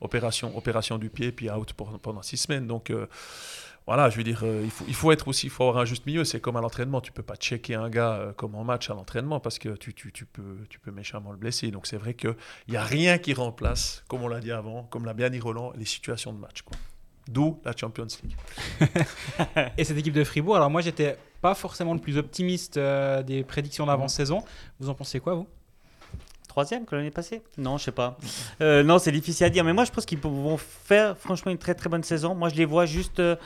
[0.00, 2.66] opération, opération du pied, puis out pendant six semaines.
[2.66, 3.06] Donc, euh,
[3.90, 6.22] voilà, je veux dire, euh, il, faut, être aussi, il faut avoir un juste milieu.
[6.22, 7.00] C'est comme à l'entraînement.
[7.00, 9.92] Tu peux pas checker un gars euh, comme en match à l'entraînement parce que tu,
[9.92, 11.72] tu, peux, tu peux méchamment le blesser.
[11.72, 12.36] Donc, c'est vrai qu'il
[12.68, 15.72] n'y a rien qui remplace, comme on l'a dit avant, comme l'a bien dit Roland,
[15.76, 16.62] les situations de match.
[17.26, 18.36] D'où la Champions League.
[19.76, 23.42] Et cette équipe de Fribourg, alors moi j'étais pas forcément le plus optimiste euh, des
[23.42, 24.44] prédictions d'avant-saison.
[24.78, 25.48] Vous en pensez quoi, vous?
[26.50, 27.42] Troisième que l'année passée?
[27.58, 28.18] Non, je sais pas.
[28.60, 29.62] Euh, non, c'est difficile à dire.
[29.62, 32.34] Mais moi, je pense qu'ils vont faire franchement une très très bonne saison.
[32.34, 33.36] Moi, je les vois juste euh,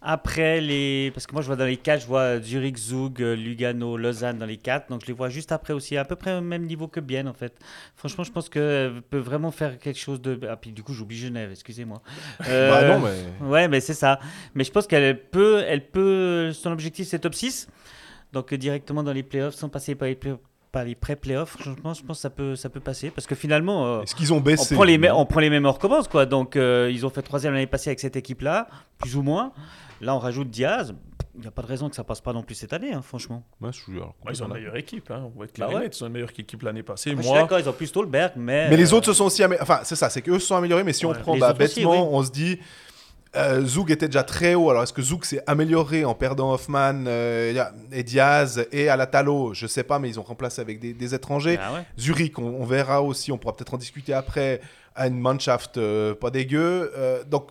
[0.00, 1.10] après les.
[1.12, 4.38] Parce que moi, je vois dans les quatre, je vois Zurich, Zug, euh, Lugano, Lausanne
[4.38, 4.88] dans les quatre.
[4.88, 7.28] Donc, je les vois juste après aussi, à peu près au même niveau que Bienne,
[7.28, 7.52] en fait.
[7.96, 10.40] Franchement, je pense qu'elle peut vraiment faire quelque chose de.
[10.48, 12.00] Ah, puis du coup, j'oublie Genève, excusez-moi.
[12.48, 13.46] Bah non, mais.
[13.46, 14.18] Ouais, mais c'est ça.
[14.54, 17.68] Mais je pense qu'elle peut, elle peut, son objectif c'est top 6.
[18.32, 20.34] Donc directement dans les playoffs, sans passer par les, play-
[20.74, 23.10] par les pré-playoffs, franchement, je pense que ça peut, ça peut passer.
[23.10, 25.64] Parce que finalement, euh, qu'ils ont on, baissé prend les me- on prend les mêmes,
[25.66, 26.08] on recommence.
[26.08, 26.26] Quoi.
[26.26, 28.66] Donc euh, ils ont fait troisième l'année passée avec cette équipe-là,
[28.98, 29.52] plus ou moins.
[30.00, 30.94] Là, on rajoute Diaz.
[31.36, 33.02] Il n'y a pas de raison que ça passe pas non plus cette année, hein,
[33.02, 33.42] franchement.
[33.60, 35.30] Ouais, je suis alors Ouais, ils ont une meilleure équipe, hein.
[35.34, 35.80] on va être Bah clair et ouais.
[35.82, 37.10] net, Ils ont une meilleure équipe l'année passée.
[37.10, 38.68] Après, je suis Moi, d'accord, ils ont plus Stolberg, mais.
[38.70, 39.62] Mais les euh, autres se sont aussi améliorés.
[39.62, 40.84] Enfin, c'est ça, c'est qu'eux se sont améliorés.
[40.84, 41.18] Mais si on Ouais.
[41.18, 42.08] prend Les bah, autres aussi, bêtement, oui.
[42.18, 42.58] on se dit.
[43.36, 44.70] Euh, Zouk était déjà très haut.
[44.70, 49.54] Alors, est-ce que Zouk s'est amélioré en perdant Hoffman euh, et Diaz et Alatalo?
[49.54, 51.58] Je sais pas, mais ils ont remplacé avec des, des étrangers.
[51.60, 51.84] ah ouais.
[51.98, 53.32] Zurich, on, on verra aussi.
[53.32, 54.60] On pourra peut-être en discuter après.
[54.96, 56.92] À une Mannschaft euh, pas dégueu.
[56.96, 57.48] Euh, donc,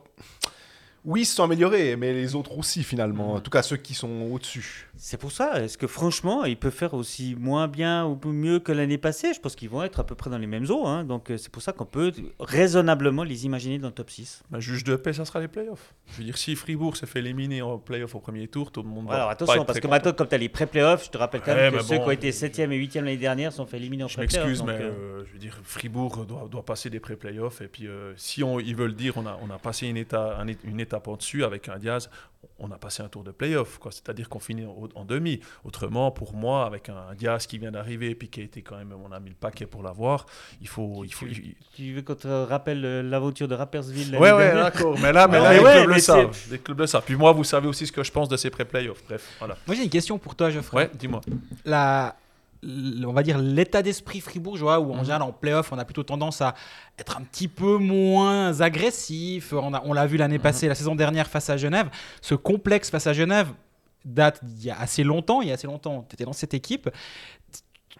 [1.03, 3.33] oui, ils se sont améliorés, mais les autres aussi, finalement.
[3.33, 4.87] En tout cas, ceux qui sont au-dessus.
[5.05, 5.61] C'est pour ça.
[5.61, 9.33] Est-ce que franchement, ils peuvent faire aussi moins bien ou mieux que l'année passée?
[9.33, 10.87] Je pense qu'ils vont être à peu près dans les mêmes eaux.
[10.87, 11.03] hein.
[11.03, 14.43] Donc euh, c'est pour ça qu'on peut raisonnablement les imaginer dans le top 6.
[14.49, 15.93] bah, juge de paix, ça sera les playoffs.
[16.13, 18.87] Je veux dire, si Fribourg s'est fait éliminer en playoffs au premier tour, tout le
[18.87, 21.41] monde va Alors attention, parce que maintenant, comme tu as les pré-playoffs, je te rappelle
[21.41, 23.51] quand Ouais, même que ceux bon, qui ont été euh, 7e et 8e l'année dernière
[23.51, 24.47] sont fait éliminer en Je pré-playoffs.
[24.47, 27.59] m'excuse, mais euh, euh, je veux dire, Fribourg doit, doit passer des pré-playoffs.
[27.61, 30.47] Et puis, euh, si on, ils veulent dire on a, on a passé une, étape,
[30.63, 32.09] une étape en dessus avec un Diaz,
[32.59, 33.77] on a passé un tour de playoff.
[33.77, 33.91] quoi.
[33.91, 35.39] C'est-à-dire qu'on finit en, en demi.
[35.63, 38.77] Autrement, pour moi, avec un Diaz qui vient d'arriver et puis qui a été quand
[38.77, 40.25] même, on a mis le paquet pour l'avoir,
[40.61, 41.03] il faut.
[41.05, 44.97] Il faut il- Tu veux qu'on te rappelle euh, l'aventure de Rappersville Ouais, ouais, d'accord.
[44.99, 46.37] Mais là, mais Ouais, là, les, ouais, clubs mais le savent.
[46.51, 47.03] les clubs le savent.
[47.05, 49.03] Puis moi, vous savez aussi ce que je pense de ces pré-playoffs.
[49.07, 49.57] Bref, voilà.
[49.67, 50.77] Moi j'ai une question pour toi, Geoffrey.
[50.77, 51.21] Ouais, dis-moi.
[51.65, 52.15] la,
[53.05, 55.01] on va dire l'état d'esprit fribourgeois où en Mhm.
[55.03, 56.53] général en playoff on a plutôt tendance à
[56.97, 59.53] être un petit peu moins agressif.
[59.53, 61.89] On, a- on l'a vu l'année passée, la saison dernière face à Genève.
[62.21, 63.49] Ce complexe face à Genève
[64.05, 65.41] date d'il y a assez longtemps.
[65.41, 66.89] Il y a assez longtemps, tu étais dans cette équipe.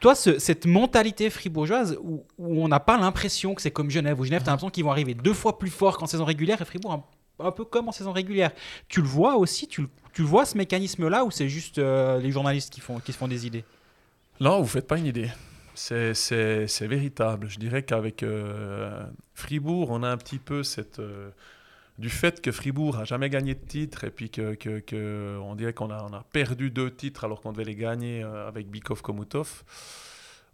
[0.02, 4.20] Toi, ce- cette mentalité fribourgeoise où, où on n'a pas l'impression que c'est comme Genève,
[4.20, 6.62] où Genève, tu as l'impression qu'ils vont arriver deux fois plus fort qu'en saison régulière
[6.62, 7.04] et Fribourg un,
[7.46, 8.52] un peu comme en saison régulière.
[8.90, 9.88] Tu le vois aussi, tu,
[10.20, 13.46] vois ce mécanisme-là ou c'est juste euh, les journalistes qui, font, qui se font des
[13.48, 13.64] idées?
[14.40, 15.30] Non, vous faites pas une idée.
[15.76, 16.14] C'est-
[16.88, 17.50] véritable.
[17.50, 19.04] Je dirais qu'avec euh,
[19.34, 21.00] Fribourg, on a un petit peu cette.
[21.00, 21.30] euh,
[22.00, 25.54] du fait que Fribourg a jamais gagné de titre et puis que, que- que on
[25.56, 29.02] dirait qu'on a, a perdu deux titres alors qu'on devait les gagner euh, avec Bikov
[29.04, 29.64] Komutov.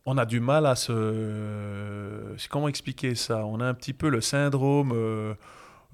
[0.05, 2.35] On a du mal à se.
[2.49, 3.45] Comment expliquer ça?
[3.45, 4.91] On a un petit peu le syndrome.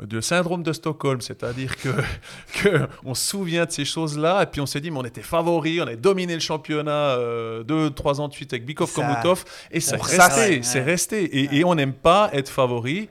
[0.03, 1.89] De syndrome de Stockholm, c'est-à-dire que,
[2.61, 5.21] que on se souvient de ces choses-là et puis on s'est dit mais on était
[5.21, 9.45] favori, on a dominé le championnat euh, deux, trois ans de suite avec Bikov Komutov
[9.71, 13.09] et c'est resté, c'est resté et, et on n'aime pas être favori.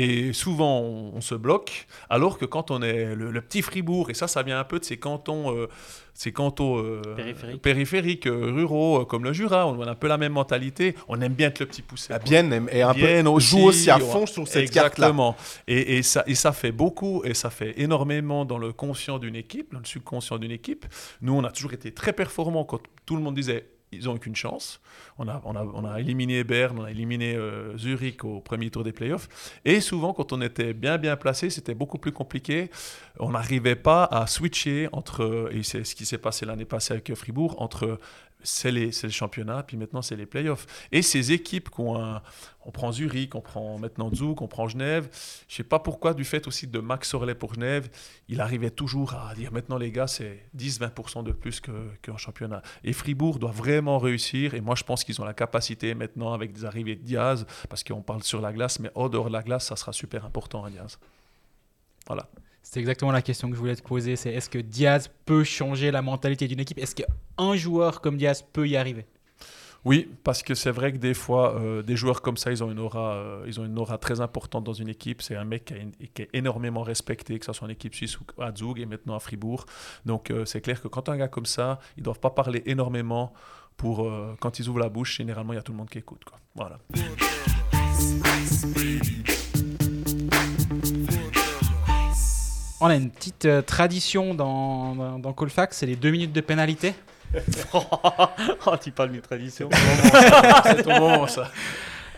[0.00, 4.10] Et souvent, on, on se bloque, alors que quand on est le, le petit Fribourg,
[4.10, 5.66] et ça, ça vient un peu de ces cantons, euh,
[6.14, 7.62] ces cantons euh, Périphériques.
[7.62, 10.94] périphériques, euh, ruraux, euh, comme le Jura, on a un peu la même mentalité.
[11.08, 12.12] On aime bien être le petit poussé.
[12.12, 12.20] La.
[12.20, 14.04] Bienne est un Bienne peu, aussi, joue aussi à ouais.
[14.04, 15.08] fond sur cette carte-là.
[15.08, 15.36] Exactement.
[15.66, 19.36] Et, et ça, et ça fait beaucoup, et ça fait énormément dans le conscient d'une
[19.36, 20.86] équipe, dans le subconscient d'une équipe.
[21.22, 24.36] Nous, on a toujours été très performants quand tout le monde disait ils n'ont aucune
[24.36, 24.80] chance.
[25.18, 28.70] On a, on, a, on a éliminé Berne, on a éliminé euh, Zurich au premier
[28.70, 29.28] tour des playoffs.
[29.64, 32.70] Et souvent, quand on était bien bien placé, c'était beaucoup plus compliqué.
[33.18, 37.14] On n'arrivait pas à switcher entre, et c'est ce qui s'est passé l'année passée avec
[37.14, 37.98] Fribourg, entre
[38.42, 40.66] c'est le championnat, puis maintenant c'est les playoffs.
[40.92, 42.22] Et ces équipes un,
[42.64, 45.08] on prend Zurich, on prend maintenant Zug, on prend Genève.
[45.48, 47.88] Je sais pas pourquoi, du fait aussi de Max Orlet pour Genève,
[48.28, 52.62] il arrivait toujours à dire maintenant les gars, c'est 10-20% de plus que- qu'en championnat.
[52.84, 54.54] Et Fribourg doit vraiment réussir.
[54.54, 57.82] Et moi, je pense qu'ils ont la capacité maintenant avec des arrivées de Diaz, parce
[57.82, 60.70] qu'on parle sur la glace, mais hors de la glace, ça sera super important à
[60.70, 60.98] Diaz.
[62.06, 62.28] Voilà.
[62.70, 64.14] C'est exactement la question que je voulais te poser.
[64.14, 66.78] C'est est-ce que Diaz peut changer la mentalité d'une équipe?
[66.78, 69.06] Est-ce qu'un joueur comme Diaz peut y arriver?
[69.86, 72.70] Oui, parce que c'est vrai que des fois, euh, des joueurs comme ça, ils ont
[72.70, 75.22] une aura, euh, ils ont une aura très importante dans une équipe.
[75.22, 77.94] C'est un mec qui, a une- qui est énormément respecté, que ce soit en équipe
[77.94, 79.64] suisse ou à Zug et maintenant à Fribourg.
[80.04, 83.32] Donc euh, c'est clair que quand un gars comme ça, ils doivent pas parler énormément
[83.78, 85.16] pour euh, quand ils ouvrent la bouche.
[85.16, 86.22] Généralement, il y a tout le monde qui écoute.
[86.24, 86.38] Quoi.
[86.54, 86.78] Voilà.
[92.80, 96.40] On a une petite euh, tradition dans, dans, dans Colfax, c'est les deux minutes de
[96.40, 96.94] pénalité.
[97.74, 99.68] oh, tu parles d'une tradition.
[100.64, 101.50] c'est ton moment, ça.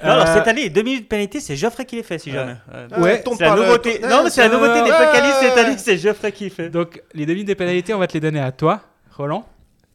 [0.04, 2.30] Non, alors Euh, cette année, deux minutes de pénalité, c'est Geoffrey qui les fait, si
[2.30, 2.56] jamais.
[2.98, 4.00] Ouais, tourne C'est la le- nouveauté.
[4.08, 6.50] Non, mais c'est la nouveauté des Ouais, vocalistes cette ouais, année, c'est Geoffrey qui les
[6.50, 6.68] fait.
[6.70, 8.80] Donc, les deux minutes de pénalité, on va te les donner à toi,
[9.16, 9.44] Roland.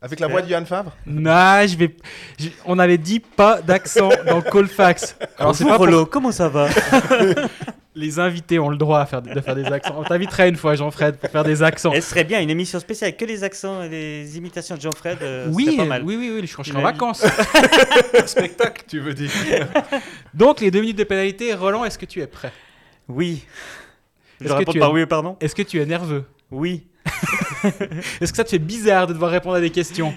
[0.02, 1.96] Avec la voix de Yann Favre Non, je vais.
[2.40, 5.16] je- On avait dit pas d'accent dans Colfax.
[5.40, 6.68] Alors, c'est pas pour- Rollo, comment ça va?
[7.98, 9.96] Les invités ont le droit à faire, de faire des accents.
[9.98, 11.92] On t'invitera une fois, Jean-Fred, pour faire des accents.
[11.94, 15.20] Elle serait bien une émission spéciale avec que les accents et les imitations de Jean-Fred.
[15.22, 16.04] euh, Oui, c'est pas mal.
[16.04, 17.26] oui, oui, oui, je serai en vacances.
[18.26, 19.32] Spectacle, tu veux dire
[20.34, 22.52] Donc, les deux minutes de pénalité, Roland, est-ce que tu es prêt?
[23.08, 23.46] Oui.
[24.42, 26.26] Je Est-ce que réponds tu par es- oui ou pardon Est-ce que tu es nerveux?
[26.52, 26.88] Oui.
[28.20, 30.14] Est-ce que ça te fait bizarre de devoir répondre à des questions?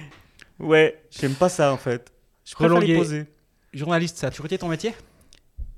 [0.58, 2.10] Ouais, j'aime pas ça en fait.
[2.44, 3.24] Je préfère Roland les poser.
[3.72, 4.94] Journaliste, ça a toujours été ton métier?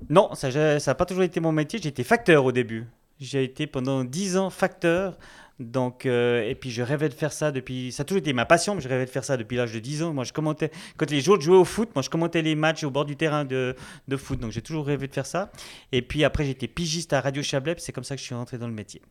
[0.09, 1.79] Non, ça n'a pas toujours été mon métier.
[1.81, 2.85] J'ai été facteur au début.
[3.19, 5.17] J'ai été pendant 10 ans facteur.
[5.59, 7.91] Donc, euh, et puis je rêvais de faire ça depuis.
[7.91, 9.79] Ça a toujours été ma passion, mais je rêvais de faire ça depuis l'âge de
[9.79, 10.11] 10 ans.
[10.13, 10.71] Moi, je commentais.
[10.97, 13.45] Quand les joueurs jouaient au foot, moi, je commentais les matchs au bord du terrain
[13.45, 13.75] de,
[14.07, 14.39] de foot.
[14.39, 15.51] Donc, j'ai toujours rêvé de faire ça.
[15.91, 17.75] Et puis après, été pigiste à Radio Chablais.
[17.77, 19.01] C'est comme ça que je suis rentré dans le métier.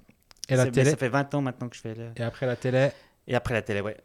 [0.48, 1.94] Et la télé Ça fait 20 ans maintenant que je fais.
[1.94, 2.88] le- Et après la télé
[3.28, 3.96] Et après la télé, ouais.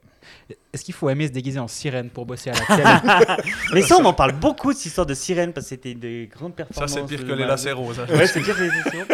[0.73, 3.97] Est-ce qu'il faut aimer se déguiser en sirène pour bosser à la télé Mais ça,
[3.97, 6.93] on m'en parle beaucoup, cette histoire de sirène, parce que c'était des grandes Ça, performances.
[6.93, 7.99] c'est pire que les roses.
[7.99, 8.05] hein.
[8.09, 9.05] Ouais, c'est pire que les émissions.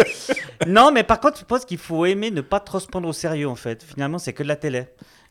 [0.68, 3.14] Non, mais par contre, je pense qu'il faut aimer ne pas trop se prendre au
[3.14, 3.84] sérieux, en fait.
[3.84, 4.86] Finalement, c'est que de la télé.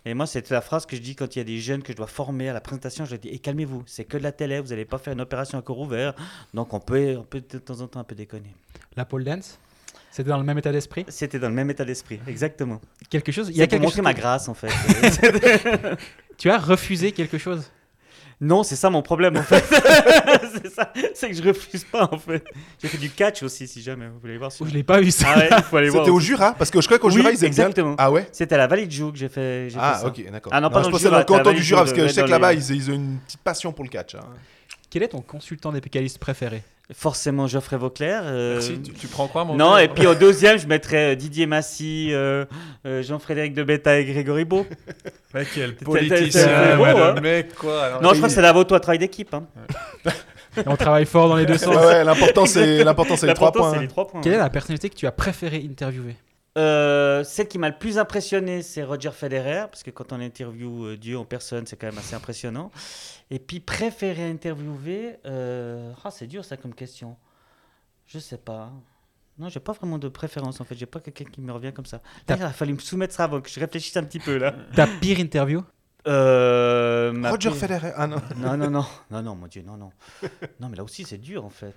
[0.07, 1.93] Et moi, c'est la phrase que je dis quand il y a des jeunes que
[1.93, 3.05] je dois former à la présentation.
[3.05, 5.21] Je leur dis et calmez-vous, c'est que de la télé, vous n'allez pas faire une
[5.21, 6.15] opération à corps ouvert.
[6.55, 8.55] Donc, on peut, on peut de temps en temps un peu déconner.
[8.97, 9.59] La pole dance?
[10.11, 11.05] C'était dans le même état d'esprit?
[11.09, 12.81] C'était dans le même état d'esprit, exactement.
[13.11, 14.69] Quelque chose Il y a pour quelque montrer chose ma grâce, en fait.
[16.37, 17.71] Tu as refusé quelque chose?
[18.41, 19.63] Non, c'est ça mon problème, en fait.
[20.55, 22.43] c'est ça, c'est que je refuse pas, en fait.
[22.81, 24.51] J'ai fait du catch aussi, si jamais vous voulez voir.
[24.59, 25.27] Oh, Je l'ai pas vu ça.
[25.35, 26.05] Ah ouais, il faut aller voir.
[26.05, 26.21] C'était au.
[26.21, 27.67] Jura Parce que je crois qu'au Oui, Jura, ils aiment bien.
[27.67, 27.95] exactement.
[27.99, 28.27] Ah ouais?
[28.33, 30.07] C'était à la Vallée de Joux que j'ai fait, Ah, ça.
[30.07, 30.53] ok, d'accord.
[30.55, 32.09] Ah non, pas je dans le pensais Jura, dans le canton du Jura, parce que
[32.09, 34.15] je sais que là-bas, ils, ont une petite passion pour le catch.
[34.15, 34.21] hein.
[34.89, 36.63] Quel est ton consultant des pécalistes préféré?
[36.93, 38.23] Forcément Geoffrey Vauclair.
[38.25, 38.81] euh, Merci.
[38.83, 42.09] Tu, tu prends quoi, mon Non, et puis au deuxième, je mettrais euh, Didier Massy,
[42.11, 42.45] euh,
[42.87, 44.67] euh, Jean-Frédéric de Betta et Grégory Beau.
[45.35, 47.15] Mais quel politicien, beau, ouais, hein.
[47.15, 47.85] le mec, quoi.
[47.85, 49.33] Alors, Non, je crois que c'est la vôtre, toi, travail d'équipe.
[49.35, 49.47] Hein.
[50.67, 51.77] On travaille fort dans les deux sens.
[51.77, 53.73] Ouais, ouais, l'important, c'est l'important, c'est les trois points.
[53.75, 54.21] c'est les trois points.
[54.21, 56.17] Quelle est la personnalité que tu as préféré interviewer?
[56.61, 60.85] Euh, celle qui m'a le plus impressionné, c'est Roger Federer, parce que quand on interview
[60.85, 62.71] euh, Dieu en personne, c'est quand même assez impressionnant.
[63.31, 67.17] Et puis, préféré interviewer, euh, ah, c'est dur ça comme question.
[68.07, 68.71] Je sais pas.
[69.39, 70.75] Non, j'ai pas vraiment de préférence en fait.
[70.75, 72.03] J'ai pas quelqu'un qui me revient comme ça.
[72.29, 74.55] Là, il a fallu me soumettre ça avant que je réfléchisse un petit peu là.
[74.77, 75.63] Ta pire interview?
[76.09, 77.93] Euh, Roger pire- Federer.
[77.97, 78.17] Ah non.
[78.37, 79.91] Non, non, non, non, non, mon Dieu, non, non.
[80.61, 81.75] Non, mais là aussi, c'est dur en fait.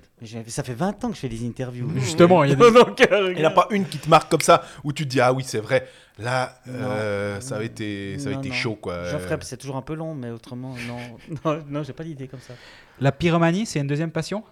[0.47, 1.91] Ça fait 20 ans que je fais des interviews.
[1.97, 2.71] Justement, il des-
[3.35, 5.33] n'y en a pas une qui te marque comme ça où tu te dis ah
[5.33, 5.87] oui c'est vrai
[6.19, 8.55] là euh, ça a été ça a Non, été non.
[8.55, 9.09] chaud quoi.
[9.09, 10.97] J'en ferais, c'est toujours un peu long, mais autrement, non,
[11.45, 12.53] non, non j'ai pas d'idée comme ça.
[13.01, 14.43] La pyromanie, c'est une deuxième passion?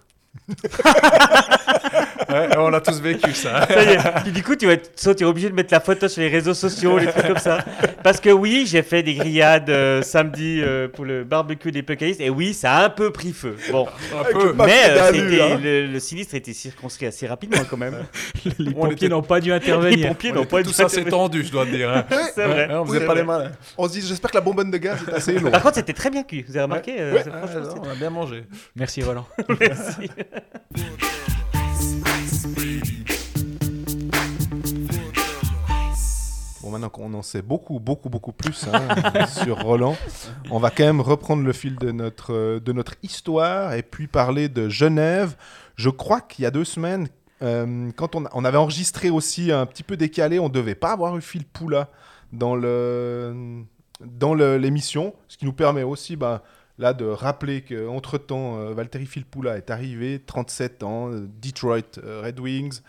[2.30, 3.68] Ouais, on a tous vécu ça.
[3.68, 4.32] Ça est.
[4.32, 6.30] Du coup, tu vas être, soit tu es obligé de mettre la photo sur les
[6.30, 7.64] réseaux sociaux, les trucs comme ça.
[8.04, 12.18] Parce que oui, j'ai fait des grillades euh, samedi euh, pour le barbecue des Puccaïs,
[12.20, 13.56] et oui, ça a un peu pris feu.
[13.72, 13.88] Bon,
[14.20, 14.54] Un peu.
[14.54, 15.10] mais euh,
[15.54, 15.60] hein.
[15.62, 17.96] le, le sinistre était circonscrit assez rapidement quand même.
[18.60, 20.08] Les pompiers était- n'ont pas dû Les intervenir.
[20.10, 21.90] pompiers On n'ont pas dû assez tendus, je dois te dire.
[21.90, 22.06] hein.
[22.36, 22.68] C'est vrai.
[22.68, 23.52] Ouais, on faisait pas les malins.
[23.78, 25.52] On se dit j'espère que la bonbonne de gaz est assez longue.
[25.52, 26.44] Par contre, c'était très bien cuit.
[26.48, 27.46] Vous avez remarqué euh, Ah,
[27.84, 28.44] on a bien mangé.
[28.76, 29.28] Merci Roland.
[29.60, 30.10] Merci.
[36.72, 39.96] Maintenant qu'on en sait beaucoup beaucoup beaucoup plus hein, sur Roland,
[40.50, 44.08] on va quand même reprendre le fil de notre euh, de notre histoire et puis
[44.08, 45.36] parler de Genève.
[45.76, 47.08] Je crois qu'il y a deux semaines.
[47.44, 51.18] euh, quand on, on avait enregistré aussi un petit peu décalé, on devait pas avoir
[51.18, 51.90] eu Phil Poula
[52.34, 53.64] dans le
[54.06, 56.44] dans l'émission, ce qui nous permet aussi bah,
[56.78, 62.40] là de rappeler qu'entre temps, Valtteri Filppula est arrivé, 37 ans, euh, Detroit euh, Red
[62.40, 62.80] Wings,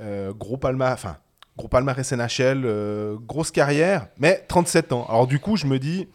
[0.00, 1.18] euh, gros palmarès, enfin
[1.58, 5.04] gros palmarès NHL, euh, grosse carrière, mais 37 ans.
[5.08, 6.08] Alors du coup, je me dis,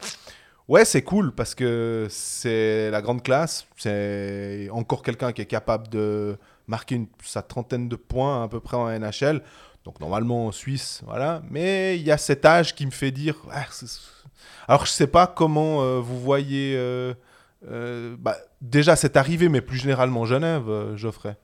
[0.67, 5.89] ouais, c'est cool parce que c'est la grande classe, c'est encore quelqu'un qui est capable
[5.89, 6.37] de
[6.67, 9.41] marquer une- sa trentaine de points à peu près en NHL.
[9.85, 11.41] Donc normalement en Suisse, voilà.
[11.51, 13.35] Mais il y a cet âge qui me fait dire.
[13.51, 13.65] ah,
[14.69, 16.73] Alors je sais pas comment euh, vous voyez.
[16.77, 17.13] euh,
[18.17, 21.35] bah, déjà cette arrivée, mais plus généralement Genève, Geoffrey.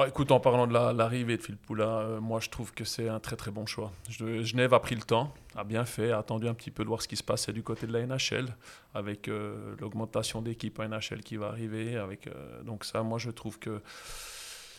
[0.00, 2.84] Ouais, écoute, en parlant de la- l'arrivée de Phil Poula, euh, moi je trouve que
[2.84, 3.92] c'est un très très bon choix.
[4.08, 7.02] Genève a pris le temps, a bien fait, a attendu un petit peu de voir
[7.02, 8.46] ce qui se passait du côté de la NHL,
[8.94, 11.96] avec euh, l'augmentation d'équipe NHL qui va arriver.
[11.96, 13.82] Avec, euh, donc ça, moi je trouve que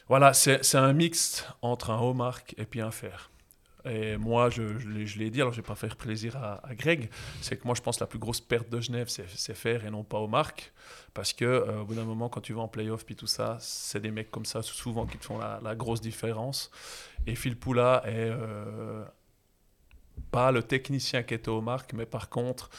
[0.07, 3.30] voilà, c'est un mix entre un haut marque et puis un fer.
[3.85, 7.09] Et moi, je, je l'ai- dit, alors je ne vais pas faire plaisir à, Greg,
[7.41, 9.91] c'est que moi je pense que la plus grosse perte de Genève, c'est faire et
[9.91, 10.71] non pas au marque.
[11.13, 13.57] Parce que euh, au bout d'un moment, quand tu vas en playoff puis tout ça,
[13.59, 16.71] c'est des mecs comme ça souvent qui te font la, grosse différence.
[17.27, 19.03] Et Phil Poula est euh,
[20.31, 22.69] pas le technicien qui était au marque, mais par contre,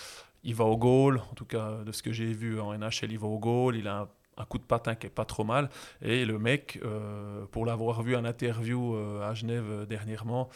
[0.45, 1.21] il va au goal.
[1.31, 3.77] En tout cas, de ce que j'ai vu en NHL, il va au goal.
[3.77, 5.69] Il a un, coup de patin qui est pas trop mal.
[6.01, 10.49] Et le mec, euh, pour l'avoir vu en interview à Genève dernièrement,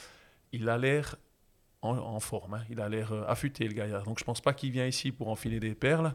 [0.52, 1.16] il a l'air
[1.82, 2.54] en, forme.
[2.54, 2.64] hein.
[2.70, 4.02] Il a l'air euh, affûté, le gaillard.
[4.04, 6.14] Donc je pense pas qu'il vient ici pour enfiler des perles.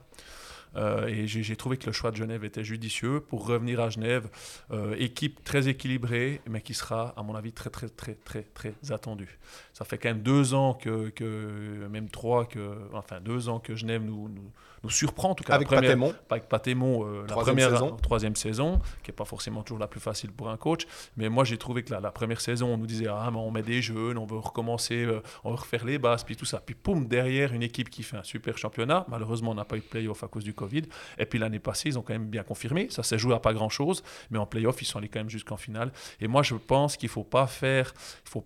[0.75, 4.29] Euh, et j'ai trouvé que le choix de Genève était judicieux pour revenir à Genève.
[4.71, 8.73] Euh, équipe très équilibrée, mais qui sera, à mon avis, très, très, très, très, très
[8.89, 9.39] attendue.
[9.73, 13.75] Ça fait quand même deux ans que, que même trois, que, enfin deux ans que
[13.75, 14.51] Genève nous, nous,
[14.83, 15.53] nous surprend, en tout cas.
[15.53, 16.13] Avec la Patémon.
[16.29, 17.97] avec Patémon, euh, la Troisième première saison.
[17.97, 20.87] troisième saison, qui n'est pas forcément toujours la plus facile pour un coach.
[21.17, 23.51] Mais moi, j'ai trouvé que la, la première saison, on nous disait Ah, mais on
[23.51, 25.07] met des jeunes, on veut recommencer,
[25.43, 26.61] on veut refaire les bases, puis tout ça.
[26.65, 29.05] Puis, poum, derrière, une équipe qui fait un super championnat.
[29.09, 30.83] Malheureusement, on n'a pas eu de playoff à cause du Covid.
[31.17, 32.87] Et puis, l'année passée, ils ont quand même bien confirmé.
[32.89, 35.57] Ça s'est joué à pas grand-chose, mais en playoff, ils sont allés quand même jusqu'en
[35.57, 35.91] finale.
[36.19, 37.93] Et moi, je pense qu'il ne faut pas faire.
[38.25, 38.45] Il faut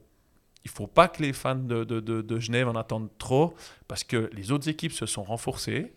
[0.68, 3.54] il faut pas que les fans de, de, de- Genève en attendent trop,
[3.88, 5.94] parce que les autres équipes se sont renforcées.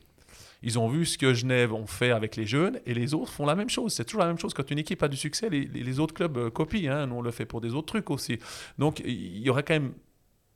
[0.62, 3.46] Ils ont vu ce que Genève ont fait avec les jeunes et les autres font
[3.46, 3.94] la même chose.
[3.94, 4.52] C'est toujours la même chose.
[4.52, 6.92] Quand une équipe a du succès, les, les- les autres clubs euh, copient.
[6.92, 7.06] hein.
[7.06, 8.38] Nous, on le fait pour des autres trucs aussi.
[8.76, 9.92] Donc, il y aurait quand même.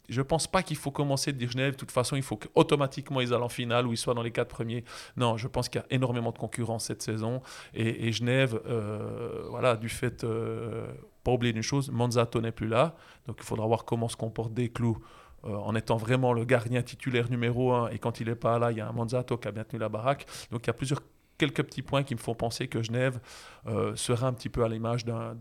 [0.09, 1.73] Je pense pas qu'il faut commencer de dire Genève.
[1.73, 4.33] De toute façon, il faut qu'automatiquement ils aillent en finale ou ils soient dans les
[4.33, 4.85] quatre premiers.
[5.17, 7.41] Non, je pense qu'il y a énormément de concurrence cette saison.
[7.75, 10.25] Et, Genève, euh, voilà, du fait.
[10.25, 10.87] euh,
[11.23, 12.97] pas oublier une chose, Manzato n'est plus là.
[13.27, 14.99] Donc il faudra voir comment se comporte Desclous
[15.45, 17.89] euh, en étant vraiment le gardien titulaire numéro un.
[17.91, 19.81] Et quand il n'est pas là, il y a un Manzato qui a bien tenu
[19.81, 20.27] la baraque.
[20.51, 21.01] Donc il y a plusieurs
[21.43, 23.19] quelques petits points qui me font penser que Genève
[23.67, 25.35] euh, sera un petit peu à l'image d'un-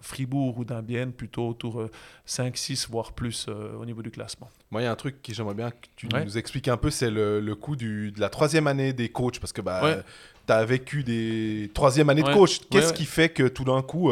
[0.00, 1.90] Fribourg ou d'un Bienne, plutôt autour euh,
[2.26, 4.48] 5-6, voire plus euh, au niveau du classement.
[4.70, 6.24] Moi, il y a un truc que j'aimerais bien que tu Ouais.
[6.24, 9.38] nous expliques un peu, c'est le, le coup du, de la troisième année des coachs,
[9.38, 9.98] parce que bah, Ouais.
[10.46, 12.34] tu as vécu des troisième année de Ouais.
[12.34, 12.60] coach.
[12.70, 14.10] Qu'est-ce qui fait que tout d'un coup,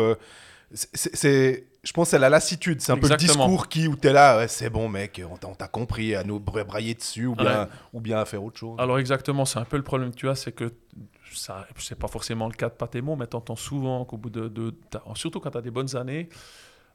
[0.73, 4.13] c'est- je pense, c'est la lassitude, c'est un peu le discours qui où tu es
[4.13, 7.63] là, ouais, c'est bon mec, on t'a, compris, à nous bra- brailler dessus ou bien,
[7.63, 7.69] Ouais.
[7.93, 8.77] ou bien à faire autre chose.
[8.79, 10.73] Alors exactement, c'est un peu le problème que tu as, c'est que
[11.33, 14.49] ça, c'est pas forcément le cas de Patémon, mais tu entends souvent qu'au bout de,
[14.49, 14.75] de-
[15.15, 16.29] surtout quand tu as des bonnes années,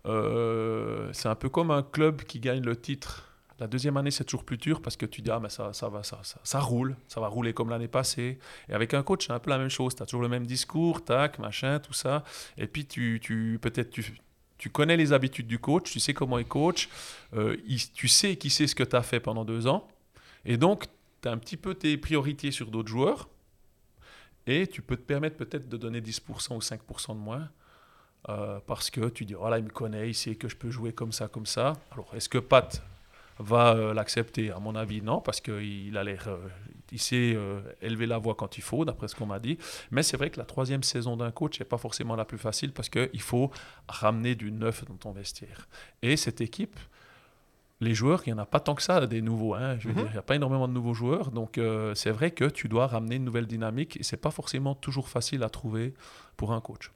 [0.06, 3.30] euh, c'est un peu comme un club qui gagne le titre.
[3.60, 5.88] La deuxième année, c'est toujours plus dur parce que tu dis, ah, mais ça, ça,
[5.88, 8.40] va, ça, ça, ça roule, ça va rouler comme l'année passée.
[8.68, 9.96] Et avec un coach, c'est un peu la même chose.
[9.96, 12.24] Tu as toujours le même discours, tac, machin, tout ça.
[12.58, 14.18] Et puis, tu, tu, peut-être, tu,
[14.64, 16.88] tu connais les habitudes du coach, tu sais comment il coach,
[17.34, 17.58] euh,
[17.94, 19.86] tu sais qui sait ce que tu as fait pendant deux ans.
[20.46, 20.86] Et donc,
[21.22, 23.28] tu as un petit peu tes priorités sur d'autres joueurs.
[24.48, 27.50] Et tu peux te permettre peut-être de donner 10% ou 5% de moins.
[28.30, 30.94] euh, parce que tu dis, voilà, il me connaît, il sait que je peux jouer
[30.94, 31.74] comme ça, comme ça.
[31.92, 32.82] Alors, est-ce que Pat
[33.40, 36.28] va euh, l'accepter À mon avis, non, parce qu'il a l'air.
[36.28, 36.38] euh,
[36.92, 39.58] il sait euh, élever la voix quand il faut, d'après ce qu'on m'a dit.
[39.90, 42.72] Mais c'est vrai que la troisième saison d'un coach n'est pas forcément la plus facile
[42.72, 43.50] parce qu'il faut
[43.88, 45.68] ramener du neuf dans ton vestiaire.
[46.04, 46.78] Et cette équipe,
[47.82, 49.56] les joueurs, il n'y en a pas tant que ça, des nouveaux.
[49.56, 49.78] hein.
[49.80, 50.00] Je veux Mhm.
[50.02, 51.32] dire, il n'y a pas énormément de nouveaux joueurs.
[51.32, 51.60] Donc,
[51.96, 55.42] c'est vrai que tu dois ramener une nouvelle dynamique et c'est pas forcément toujours facile
[55.42, 55.96] à trouver
[56.38, 56.92] pour un coach.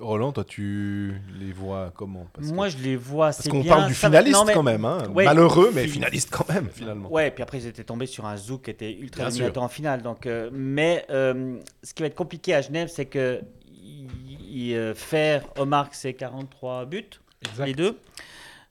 [0.00, 2.26] Roland, toi, tu les vois comment?
[2.32, 4.84] Parce que- Moi, je les vois Parce qu'on parle du finaliste non, mais- quand même.
[4.84, 4.98] hein.
[5.14, 7.10] Ouais, Malheureux, mais fin- finaliste quand même, finalement.
[7.12, 9.68] Ouais, puis après, ils étaient tombés sur un Zouk qui était ultra Bien éliminateur en
[9.68, 10.02] finale.
[10.02, 13.40] Donc, euh, mais euh, ce qui va être compliqué à Genève, c'est que
[13.72, 14.08] il,
[14.50, 17.04] il, euh, faire Omar, c'est 43 buts,
[17.48, 17.66] Exact.
[17.66, 17.98] les deux.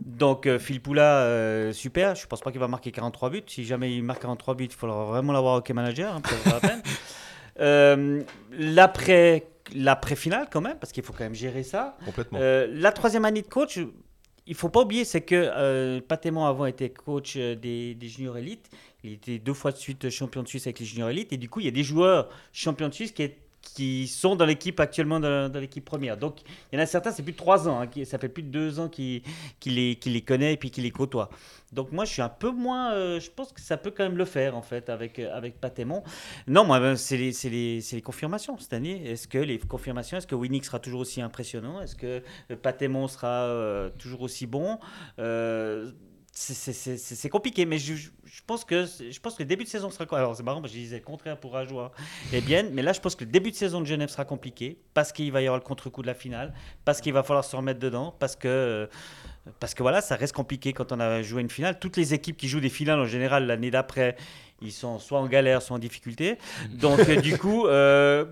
[0.04, 2.16] Donc, euh, Phil Poula, euh, super.
[2.16, 3.44] Je pense pas qu'il va marquer 43 buts.
[3.48, 6.16] Si jamais il marque 43 buts, il faudra vraiment l'avoir au hockey manager.
[6.16, 6.82] hein, pour la peine.
[7.60, 9.44] Euh, L'après
[9.76, 11.98] l'après-finale, quand même, parce qu'il faut quand même gérer ça.
[12.06, 12.40] Complètement.
[12.42, 13.80] Euh, la troisième année de coach,
[14.46, 18.38] il faut pas oublier, c'est que euh, Patémon avant était coach euh, des, des juniors
[18.38, 18.70] élites.
[19.04, 21.34] Il était deux fois de suite champion de Suisse avec les juniors élites.
[21.34, 24.36] Et du coup, il y a des joueurs champions de Suisse qui, est- qui sont
[24.36, 26.18] dans l'équipe actuellement, dans, l'équipe première.
[26.18, 26.42] Donc,
[26.72, 27.82] il y en a certains, c'est plus de trois ans.
[27.82, 29.22] hein, ça fait plus de deux ans qu'il
[29.60, 31.30] qu'il les, qu'il les connaît et puis qu'il les côtoie.
[31.72, 32.94] Donc, moi, je suis un peu moins.
[32.94, 35.60] euh, je pense que ça peut quand même le faire, en fait, avec, euh, avec
[35.60, 36.04] Patémon.
[36.48, 39.10] Non, moi, ben, c'est les, les, les confirmations cette année.
[39.10, 41.82] Est-ce que les confirmations, est-ce que Winnick sera toujours aussi impressionnant?
[41.82, 44.78] Est-ce que euh, Patémon sera toujours aussi bon?
[46.36, 49.90] C'est- compliqué, mais je, je- je pense que je pense que le début de saison
[49.92, 50.06] sera.
[50.18, 51.92] Alors c'est marrant, parce que je disais le contraire pour Ajoie
[52.34, 54.78] et bien, mais là je pense que le début de saison de Genève sera compliqué
[54.96, 56.54] parce qu'il va y avoir le contre-coup de la finale,
[56.86, 58.88] parce qu'il va falloir se remettre dedans, parce que euh,
[59.60, 61.78] parce que voilà, ça reste compliqué quand on a joué une finale.
[61.80, 64.16] Toutes les équipes qui jouent des finales en général l'année d'après,
[64.62, 66.38] ils sont soit en galère, soit en difficulté.
[66.72, 67.68] Donc euh, du coup.
[67.68, 68.26] euh,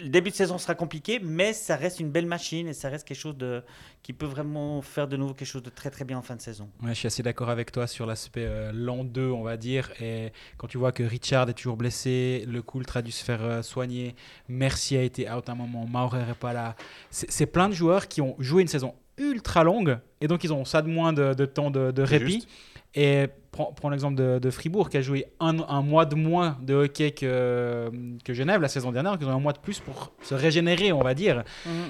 [0.00, 3.06] le début de saison sera compliqué, mais ça reste une belle machine et ça reste
[3.06, 3.62] quelque chose de,
[4.02, 6.40] qui peut vraiment faire de nouveau quelque chose de très très bien en fin de
[6.40, 6.68] saison.
[6.82, 9.90] Ouais, je suis assez d'accord avec toi sur l'aspect euh, l'an 2, on va dire.
[10.00, 13.42] Et quand tu vois que Richard est toujours blessé, Le Coultre a dû se faire
[13.42, 14.14] euh, soigner,
[14.48, 16.76] Mercier a été out un moment, Maurer n'est pas là.
[17.10, 20.64] C'est plein de joueurs qui ont joué une saison ultra longue et donc ils ont
[20.64, 22.34] ça de moins de, de temps de, répit.
[22.34, 22.48] juste.
[22.94, 26.56] Et prends, prends l'exemple de, de Fribourg qui a joué un, un mois de moins
[26.62, 27.90] de hockey que,
[28.24, 31.00] que Genève la saison dernière, ils ont un mois de plus pour se régénérer, on
[31.00, 31.44] va dire.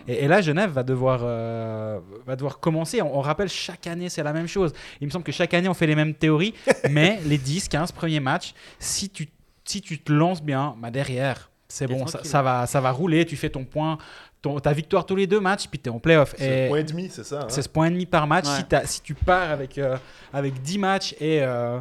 [0.06, 3.02] Et, et là, Genève va devoir, euh, va devoir commencer.
[3.02, 4.72] On, on rappelle, chaque année, c'est la même chose.
[5.00, 6.54] Il me semble que chaque année, on fait les mêmes théories,
[6.90, 9.28] mais les 10, 15 premiers matchs, si tu,
[9.64, 13.26] si tu te lances bien, bah derrière, c'est bon, ça va, ça va rouler.
[13.26, 13.98] Tu fais ton point,
[14.40, 16.34] ton, ta victoire tous les deux matchs, puis tu es en playoff.
[16.36, 17.46] C'est un point et demi, c'est ça hein?
[17.48, 18.46] c'est ce point et demi par match.
[18.46, 18.56] Ouais.
[18.56, 19.96] Si, t'as- si tu pars avec, euh,
[20.32, 21.80] avec 10 matchs et, euh,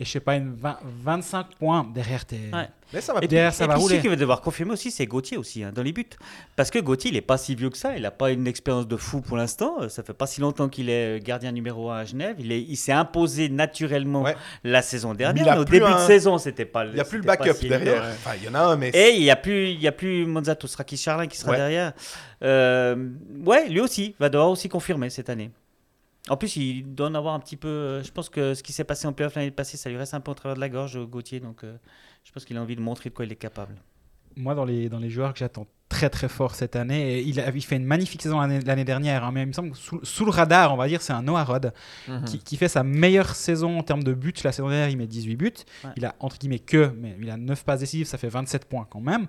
[0.00, 2.36] et je sais pas, une 20 25 points, derrière, t'es.
[2.52, 2.68] Ouais.
[2.92, 3.94] Mais ça va Et derrière, ça et va puis rouler.
[3.96, 6.04] celui qui va devoir confirmer aussi, c'est Gauthier aussi, hein, dans les buts.
[6.56, 7.96] Parce que Gauthier, il n'est pas si vieux que ça.
[7.96, 9.88] Il n'a pas une expérience de fou pour l'instant.
[9.88, 12.36] Ça fait pas si longtemps qu'il est euh, gardien numéro 1 à Genève.
[12.38, 14.36] Il est- il s'est imposé naturellement Ouais.
[14.64, 15.48] la saison il dernière.
[15.48, 17.24] a mais au plus début un- de saison, c'était pas Il n'y a plus le
[17.24, 18.02] backup si derrière.
[18.12, 18.90] Enfin, il y en a un, mais.
[18.90, 21.56] Et il n'y a plus, il y a plus Monzato Charlin qui sera Ouais.
[21.56, 21.92] derrière.
[22.42, 23.10] Euh,
[23.44, 25.50] ouais, lui aussi va devoir aussi confirmer cette année.
[26.30, 27.68] En plus, il doit en avoir un petit peu.
[27.68, 30.14] euh, Je pense que ce qui s'est passé en playoff l'année passée, ça lui reste
[30.14, 31.40] un peu au travers de la gorge, euh, Gauthier.
[31.40, 31.76] Donc, euh,
[32.24, 33.74] je pense qu'il a envie de montrer de quoi il est capable.
[34.36, 37.50] moi, dans les, dans les joueurs que j'attends très très fort cette année, il, a,
[37.50, 40.00] il fait une magnifique saison l'année l'année dernière, hein, mais il me semble que sous,
[40.02, 41.72] sous le radar, on va dire, c'est un Noah Rod
[42.08, 42.24] Mhm.
[42.24, 44.32] qui, qui fait sa meilleure saison en termes de buts.
[44.42, 45.52] La saison dernière, il met 18 buts.
[45.84, 45.90] Ouais.
[45.96, 48.88] Il a entre guillemets que, mais il a 9 passes décisives, ça fait 27 points
[48.90, 49.26] quand même.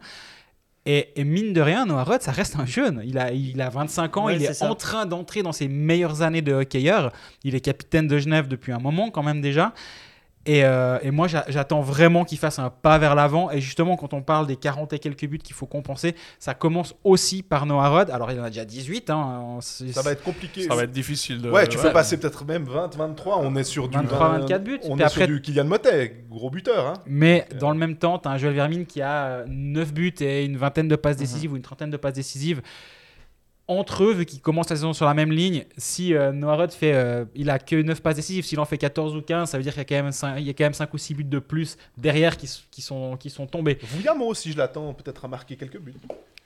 [0.86, 3.02] Et, et mine de rien, Noah Rod, ça reste un jeune.
[3.06, 6.22] Il a, il a 25 ans, Ouais, il est en train d'entrer dans ses meilleures
[6.22, 7.12] années de hockeyeur.
[7.44, 9.74] Il est capitaine de Genève depuis un moment quand même déjà.
[10.48, 13.50] Et, euh, et moi, j'a- j'attends vraiment qu'il fasse un pas vers l'avant.
[13.50, 16.94] Et justement, quand on parle des 40 et quelques buts qu'il faut compenser, ça commence
[17.04, 18.10] aussi par Noah Rod.
[18.12, 19.10] Alors, il en a déjà 18.
[19.10, 20.64] Hein, Ça va être compliqué.
[20.64, 21.50] Ça va être difficile de.
[21.50, 21.94] Ouais, tu peux ouais.
[21.94, 23.40] passer peut-être même 20, 23.
[23.40, 24.80] On est sur du 23, 24 buts.
[24.84, 26.86] On Puis est après- sur du Kylian Motet, gros buteur.
[26.88, 26.94] Hein.
[27.08, 30.46] Mais dans le même temps, tu as un Joël Vermine qui a 9 buts et
[30.46, 32.62] une vingtaine de passes décisives ou une trentaine de passes décisives.
[33.68, 36.72] Entre eux, vu qu'ils commencent la saison sur la même ligne, si euh, Noah Rudd
[36.72, 39.58] fait, euh, il a que 9 passes décisives, s'il en fait 14 ou 15, ça
[39.58, 40.98] veut dire qu'il y a quand même 5, il y a quand même 5 ou
[40.98, 43.80] 6 buts de plus derrière qui, sont, qui sont tombés.
[43.82, 45.96] Vouillamo aussi, je l'attends peut-être à marquer quelques buts.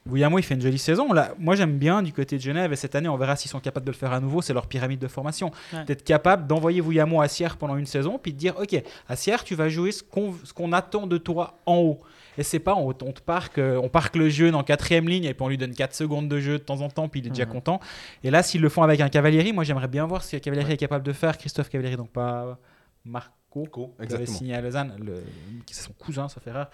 [0.06, 1.12] Vouillamo, il fait une jolie saison.
[1.12, 3.60] Là, moi, j'aime bien du côté de Genève et cette année, on verra s'ils sont
[3.60, 4.42] capables de le faire à nouveau.
[4.42, 5.52] C'est leur pyramide de formation.
[5.74, 5.84] Ouais.
[5.86, 9.44] D'être capable d'envoyer Vouillamo à Sierre pendant une saison, puis de dire Ok, à Sierre,
[9.44, 12.00] tu vas jouer ce qu'on ce qu'on attend de toi en haut.
[12.40, 15.26] Et c'est pas, on, on te parque, euh, on parque le jeune en quatrième ligne
[15.26, 17.28] et puis on lui donne 4 secondes de jeu de temps en temps, puis il
[17.28, 17.80] est déjà content.
[18.24, 20.74] Et là, s'ils le font avec un Cavalieri, moi j'aimerais bien voir ce que Cavalieri
[20.74, 21.38] est capable de faire.
[21.38, 22.58] Christophe Cavalieri, donc pas
[23.06, 24.38] Marco, Co, qui avait exactement.
[24.38, 25.24] signé à Lausanne, le-
[25.66, 26.70] qui c'est son cousin, ça fait rare.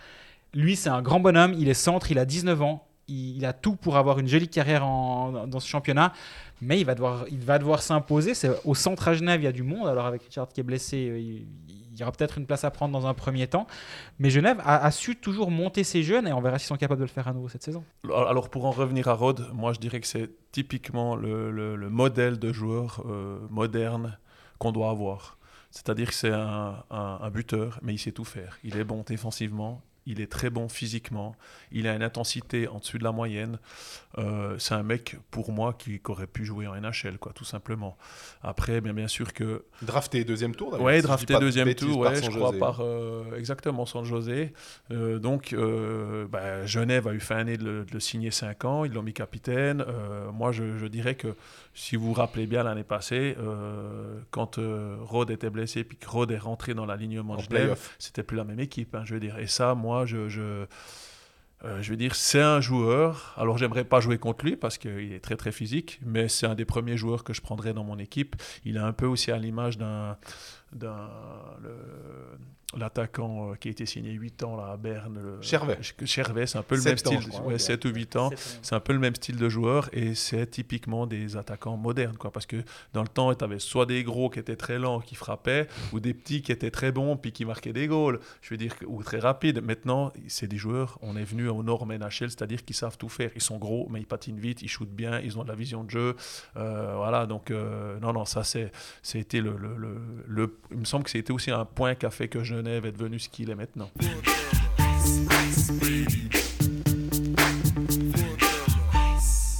[0.54, 3.76] Lui, c'est un grand bonhomme, il est centre, il a 19 ans, il, a tout
[3.76, 6.12] pour avoir une jolie carrière en- dans ce championnat,
[6.62, 8.34] mais il va devoir, il va devoir s'imposer.
[8.34, 9.88] C'est au centre à Genève, il y a du monde.
[9.88, 11.46] Alors avec Richard qui est blessé, euh, il,
[11.96, 13.66] il y aura peut-être une place à prendre dans un premier temps.
[14.20, 17.06] Mais Genève a, su toujours monter ses jeunes et on verra s'ils sont capables de
[17.06, 17.84] le faire à nouveau cette saison.
[18.14, 21.90] Alors pour en revenir à Rod, moi je dirais que c'est typiquement le, le- le
[21.90, 24.18] modèle de joueur euh, moderne
[24.60, 25.38] qu'on doit avoir.
[25.72, 28.58] C'est-à-dire que c'est un buteur, mais il sait tout faire.
[28.64, 31.36] Il est bon défensivement, il est très bon physiquement,
[31.72, 33.60] il a une intensité en dessus de la moyenne.
[34.18, 37.46] Euh, c'est un mec, pour moi, qui, qui aurait pu jouer en NHL, quoi, tout
[37.46, 37.98] simplement.
[38.42, 42.30] Après, bien, bien sûr que Drafté deuxième tour si dis drafté deuxième tour, ouais, je
[42.30, 42.60] crois José.
[42.60, 44.54] par euh, exactement San José.
[44.92, 48.66] Euh, donc, euh, bah, Genève a eu fin année de le, de le signer 5
[48.66, 49.84] ans, ils l'ont mis capitaine.
[50.34, 51.36] Moi, je, je dirais que
[51.76, 56.08] si vous vous rappelez bien l'année passée, euh, quand euh, Rod était blessé puis que
[56.10, 59.14] Rod est rentré dans l'alignement En de Genève, c'était plus la même équipe, hein, je
[59.14, 59.38] veux dire.
[59.38, 60.66] Et ça, moi, je, je,
[61.64, 63.34] euh, je veux dire, c'est un joueur.
[63.38, 66.56] Alors, j'aimerais pas jouer contre lui parce qu'il est très très physique, mais c'est un
[66.56, 68.36] des premiers joueurs que je prendrais dans mon équipe.
[68.64, 70.18] Il est un peu aussi à l'image d'un
[70.74, 71.10] d'un
[71.62, 72.38] le-
[72.78, 75.20] l'attaquant euh, qui a été signé 8 ans là, à Berne.
[75.22, 75.78] le- Chervet.
[76.06, 77.60] Chervet, c'est un peu le même style, je crois, ouais, ouais.
[77.60, 78.30] 7 ou 8 ans.
[78.62, 82.18] C'est un peu le même style de joueur et c'est typiquement des attaquants modernes.
[82.18, 82.58] Quoi, parce que
[82.94, 86.00] dans le temps, tu avais soit des gros qui étaient très lents, qui frappaient, ou
[86.00, 88.20] des petits qui étaient très bons, puis qui marquaient des goals.
[88.42, 89.62] Je veux dire, ou très rapides.
[89.64, 93.32] Maintenant, c'est des joueurs, on est venu aux normes NHL, c'est-à-dire qu'ils savent tout faire.
[93.36, 95.84] Ils sont gros, mais ils patinent vite, ils shootent bien, ils ont de la vision
[95.84, 96.16] de jeu.
[96.58, 98.72] Euh, voilà, donc euh, non, non, ça, c'est,
[99.02, 99.98] c'était le, le, le,
[100.28, 102.94] le- Il me semble que c'était aussi un point qui a fait que Genève est
[102.94, 103.90] devenu ce qu'il est maintenant.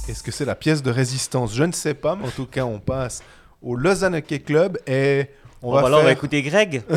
[0.08, 1.54] Est-ce que c'est la pièce de résistance?
[1.54, 3.22] Je ne sais pas, mais en tout cas, on passe
[3.60, 5.26] au Lausanne Hockey Club et
[5.62, 6.82] on On va alors, on va écouter Greg.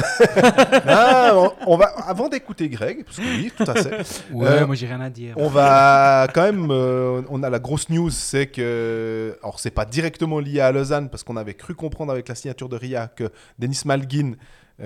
[0.87, 4.21] Ah, on, on va avant d'écouter Greg, parce que oui, tout à fait.
[4.31, 5.33] Ouais, Euh, moi j'ai rien à dire.
[5.37, 9.85] On va quand même, euh, on a la grosse news, c'est que, alors c'est pas
[9.85, 13.31] directement lié à Lausanne, parce qu'on avait cru comprendre avec la signature de Ria que
[13.57, 14.35] Denis Malgin, euh,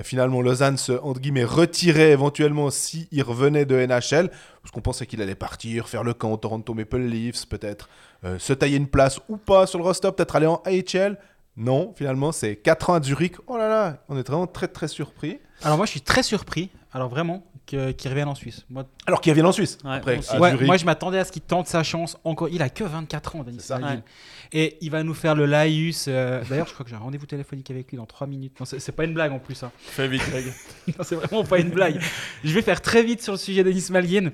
[0.01, 5.21] finalement Lausanne se, entre guillemets, retirait éventuellement s'il revenait de NHL, parce qu'on pensait qu'il
[5.21, 7.89] allait partir, faire le camp au Toronto Maple Leafs, peut-être
[8.23, 11.17] euh, se tailler une place ou pas sur le roster, peut-être aller en AHL.
[11.55, 13.35] Non, finalement, c'est 4 ans à Zurich.
[13.45, 15.39] Oh là là, on est vraiment très très surpris.
[15.61, 18.65] Alors moi je suis très surpris, alors vraiment, que- qu'il revienne en Suisse.
[18.69, 19.77] Moi, Alors qu'il revient en Suisse.
[19.83, 20.35] Ouais, après, moi aussi.
[20.35, 20.67] à Ouais, Zurich.
[20.67, 22.49] moi, je m'attendais à ce qu'il tente sa chance encore.
[22.49, 23.57] Il a que 24 ans, Denis.
[23.69, 23.99] Ouais.
[24.55, 26.05] Et il va nous faire le laïus.
[26.07, 28.59] euh, D'ailleurs, je crois que j'ai un rendez-vous téléphonique avec lui dans 3 minutes.
[28.59, 29.63] Non, c'est pas une blague en plus.
[29.63, 29.71] hein.
[29.79, 30.45] Fais vite, Greg.
[30.87, 31.99] Non, c'est vraiment pas une blague.
[32.43, 34.31] Je vais faire très vite sur le sujet d'Denis Malgin.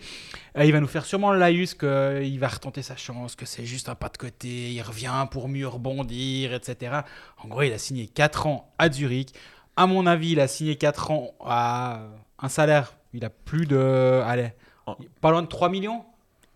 [0.58, 3.66] Euh, il va nous faire sûrement le laïus qu'il va retenter sa chance, que c'est
[3.66, 7.02] juste un pas de côté, il revient pour mieux rebondir, etc.
[7.44, 9.34] En gros, il a signé 4 ans à Zurich.
[9.78, 12.02] À mon avis, il a signé 4 ans à
[12.40, 12.96] un salaire.
[13.14, 14.22] Il a plus de.
[14.26, 14.54] Allez,
[15.22, 16.04] pas loin de 3 millions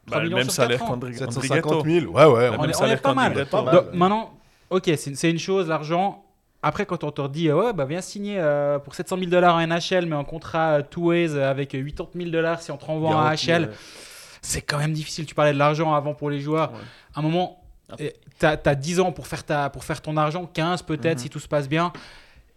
[0.07, 2.07] 3 Bah, le millions même sur salaire qu'André 750 Andrigetto.
[2.07, 2.13] 000.
[2.13, 2.49] Ouais, ouais.
[2.57, 3.31] On est- on est pas mal.
[3.33, 3.57] qu'Andrigetto.
[3.57, 3.75] Pas mal.
[3.75, 4.33] Donc, maintenant,
[4.69, 6.23] ok, c'est c'est une chose, l'argent.
[6.61, 9.55] Après, quand on te dit, euh, ouais, bah, viens signer euh, pour 700 000 dollars
[9.55, 12.85] en NHL, mais en contrat euh, two ways avec 80 000 dollars si on te
[12.85, 13.71] renvoie en AHL,
[14.41, 15.25] c'est quand même difficile.
[15.25, 16.71] Tu parlais de l'argent avant pour les joueurs.
[16.71, 16.77] Ouais.
[17.15, 17.61] À un moment,
[17.97, 21.23] tu as, 10 ans pour faire, ta, pour faire ton argent, 15 peut-être Mhm.
[21.23, 21.91] si tout se passe bien.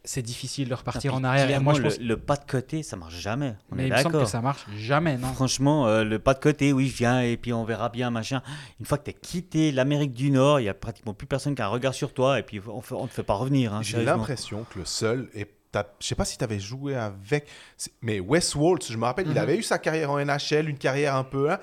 [0.09, 1.61] C'est difficile de repartir Ah, en arrière.
[1.61, 3.55] Moi, je pense le, le pas de côté, ça marche jamais.
[3.71, 4.29] On mais est il me semble que d'accord.
[4.29, 7.53] ça marche jamais, non Franchement, euh, le pas de côté, oui, je viens et puis
[7.53, 8.41] on verra bien, machin.
[8.81, 11.55] Une fois que tu as quitté l'Amérique du Nord, il y a pratiquement plus personne
[11.55, 13.75] qui a un regard sur toi et puis on ne te fait pas revenir.
[13.75, 16.95] hein, J'ai l'impression que le seul, et t'as- je sais pas si tu avais joué
[16.95, 17.49] avec,
[18.01, 19.39] mais Wes Waltz, je me rappelle, il Mhm.
[19.39, 21.51] avait eu sa carrière en NHL, une carrière un peu.
[21.51, 21.59] hein.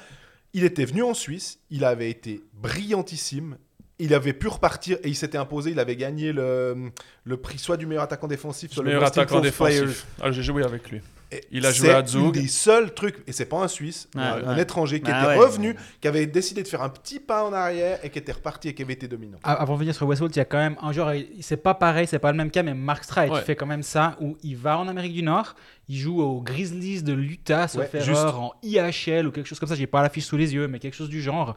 [0.53, 3.57] Il était venu en Suisse, il avait été brillantissime.
[4.04, 5.72] Il avait pu repartir et il s'était imposé.
[5.72, 6.92] Il avait gagné le,
[7.24, 10.06] le prix soit du meilleur attaquant défensif, soit Le le meilleur Most attaquant défensif.
[10.22, 11.00] Ah, J'ai joué avec lui.
[11.32, 12.34] Et Il a c'est joué à Zug.
[12.34, 15.46] des seuls trucs, et c'est pas un Suisse, Ouais, un, étranger qui Ah était ouais.
[15.46, 18.68] revenu, qui avait décidé de faire un petit pas en arrière et qui était reparti
[18.70, 19.40] et qui avait été dominant.
[19.44, 21.74] Avant de venir sur Westworld, il y a quand même un genre, il- c'est pas
[21.74, 23.42] pareil, c'est pas le même cas, mais Mark Streit Ouais.
[23.42, 25.56] fait quand même ça, où il va en Amérique du Nord,
[25.90, 28.36] il joue aux Grizzlies de l'Utah, sauf Ouais, erreur, juste.
[28.36, 30.78] en IHL ou quelque chose comme ça, j'ai pas la fiche sous les yeux, mais
[30.80, 31.56] quelque chose du genre.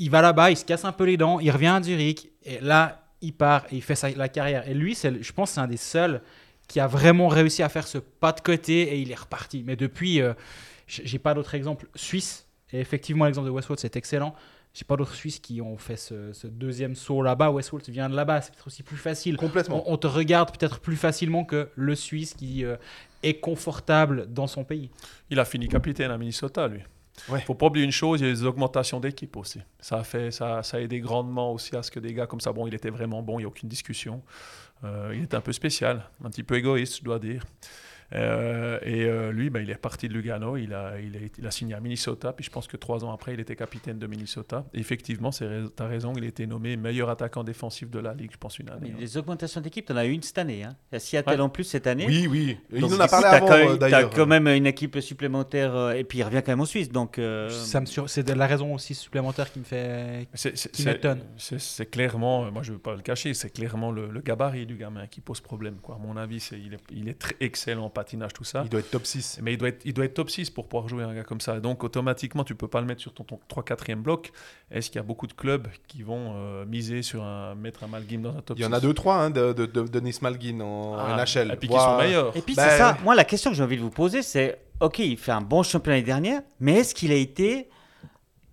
[0.00, 2.58] Il va là-bas, il se casse un peu les dents, il revient à Zurich, et
[2.60, 4.66] là, il part et il fait sa, la carrière.
[4.66, 6.22] Et lui, je pense que c'est un des seuls
[6.66, 9.62] qui a vraiment réussi à faire ce pas de côté et il est reparti.
[9.66, 10.32] Mais depuis, euh,
[10.86, 11.86] j'ai pas d'autres exemples.
[11.94, 14.34] Suisse, et effectivement, l'exemple de Westwood, c'est excellent.
[14.72, 17.50] J'ai pas d'autres Suisses qui ont fait ce, ce deuxième saut là-bas.
[17.50, 19.36] Westwood vient de là-bas, c'est peut-être aussi plus facile.
[19.36, 19.82] Complètement.
[19.86, 22.76] On, on te regarde peut-être plus facilement que le Suisse qui euh,
[23.22, 24.88] est confortable dans son pays.
[25.28, 26.80] Il a fini capitaine à Minnesota, lui.
[27.28, 27.40] Ouais.
[27.40, 29.60] faut pas oublier une chose, il y a des augmentations d'équipe aussi.
[29.80, 32.40] Ça a, fait, ça, ça a aidé grandement aussi à ce que des gars comme
[32.40, 34.22] ça, bon, il était vraiment bon, il n'y a aucune discussion.
[34.84, 37.44] Euh, il était un peu spécial, un petit peu égoïste, je dois dire.
[38.12, 41.46] Euh, et euh, lui, ben, il est reparti de Lugano, il a, il, a, il
[41.46, 44.06] a signé à Minnesota, puis je pense que trois ans après, il était capitaine de
[44.06, 44.64] Minnesota.
[44.74, 48.30] Et effectivement, tu as raison, il a été nommé meilleur attaquant défensif de la Ligue,
[48.32, 48.92] je pense, une Mais année.
[48.94, 48.98] hein.
[49.00, 50.64] les augmentations d'équipe, tu en as eu une cette année.
[50.64, 50.76] Hein.
[50.90, 51.40] Il y a Seattle Ouais.
[51.40, 52.04] en plus cette année.
[52.06, 52.58] Oui, oui.
[52.72, 54.10] Il Donc, en a parlé avant, euh, t'as d'ailleurs.
[54.10, 56.90] quand même une équipe supplémentaire et puis il revient quand même en Suisse.
[56.90, 60.26] Donc, euh, Ça me sur- C'est de la raison aussi supplémentaire qui me fait.
[60.34, 61.20] Qui c'est- m'étonne.
[61.36, 64.66] C'est c'est clairement, moi je ne veux pas le cacher, c'est clairement le, le gabarit
[64.66, 65.76] du gamin qui pose problème.
[65.82, 65.94] Quoi.
[65.94, 68.62] À mon avis, c'est- il, est, il est très excellent en patinage, tout ça.
[68.64, 69.40] Il doit être top 6.
[69.42, 71.40] Mais il doit, être, il doit être top 6 pour pouvoir jouer un gars comme
[71.40, 71.60] ça.
[71.60, 74.32] Donc automatiquement, tu peux pas le mettre sur ton, ton 3-4e bloc.
[74.70, 77.88] Est-ce qu'il y a beaucoup de clubs qui vont euh, miser sur un, mettre un
[77.88, 78.74] Malgim dans un top Il y en 6?
[78.74, 81.52] a deux, trois hein, de, de, de Denis Malgin en Ah, NHL.
[81.52, 82.36] Et puis qui sont meilleurs.
[82.36, 82.96] Et puis Bah, c'est ça.
[83.04, 85.62] Moi, la question que j'ai envie de vous poser, c'est ok, il fait un bon
[85.62, 87.68] championnat l'année dernière, mais est-ce qu'il a été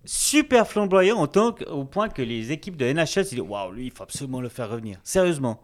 [0.04, 3.72] super flamboyant en tant que- au point que les équipes de NHL se disent waouh,
[3.72, 4.98] lui, il faut absolument le faire revenir.
[5.04, 5.60] Sérieusement.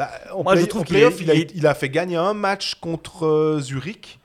[0.00, 2.76] Bah, en Moi, je trouve qu'il playoff, est- il, a, il fait gagner un match
[2.76, 4.18] contre euh, Zurich.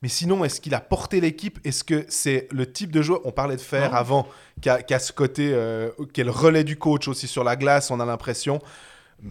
[0.00, 1.58] Mais sinon, est-ce qu'il a porté l'équipe?
[1.62, 3.60] Est-ce que c'est le type de joueur, on parlait de
[3.90, 3.92] Non.
[3.92, 4.26] avant,
[4.62, 7.44] qui a, qui a ce côté, euh, qui est le relais du coach aussi sur
[7.44, 8.60] la glace, on a l'impression.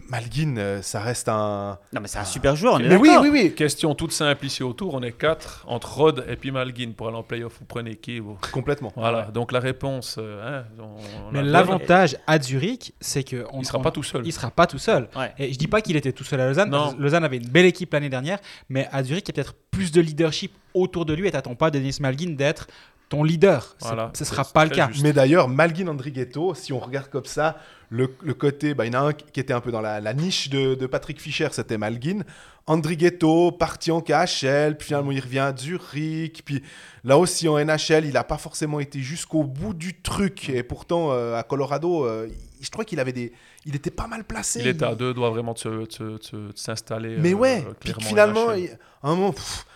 [0.08, 1.78] Malguin, euh, ça reste un.
[1.92, 4.46] Non, mais c'est un super joueur, on est Mais oui, oui, oui, Question toute simple
[4.46, 7.54] ici autour, on est 4 entre Rod et puis Malgin pour aller en playoff.
[7.58, 8.92] Vous prenez qui vous complètement.
[8.96, 13.60] Voilà, donc la réponse, euh, hein, on- on Mais l'avantage à Zurich, c'est que on
[13.60, 14.22] il sera on- pas tout seul.
[14.24, 15.08] Il sera pas tout seul.
[15.16, 15.32] Ouais.
[15.38, 16.70] Et je dis pas qu'il était tout seul à Lausanne.
[16.70, 16.94] Non.
[16.98, 18.38] Lausanne avait une belle équipe l'année dernière,
[18.68, 21.56] mais à Zurich, il y a peut-être plus de leadership autour de lui et t'attends
[21.56, 22.68] pas Denis Malgin d'être
[23.08, 23.74] ton leader.
[23.80, 24.86] Voilà, Ce sera c'est pas le cas.
[24.92, 25.02] juste.
[25.02, 27.56] Mais d'ailleurs, Malguin Andrighetto, si on regarde comme ça,
[27.90, 30.00] le, le côté, bah, il y en a un qui était un peu dans la,
[30.00, 32.20] la niche de, de Patrick Fischer, c'était Malguin.
[32.66, 36.62] Andrighetto, parti en KHL, puis finalement il revient à Zurich, puis
[37.02, 40.48] là aussi en NHL, il n'a pas forcément été jusqu'au bout du truc.
[40.50, 42.28] Et pourtant, euh, à Colorado, euh,
[42.60, 43.32] je crois qu'il avait des,
[43.66, 44.60] il était pas mal placé.
[44.60, 46.18] Il était à deux doigts vraiment de
[46.54, 47.16] s'installer.
[47.18, 49.66] Mais euh, ouais, puis finalement, il- un moment, pff,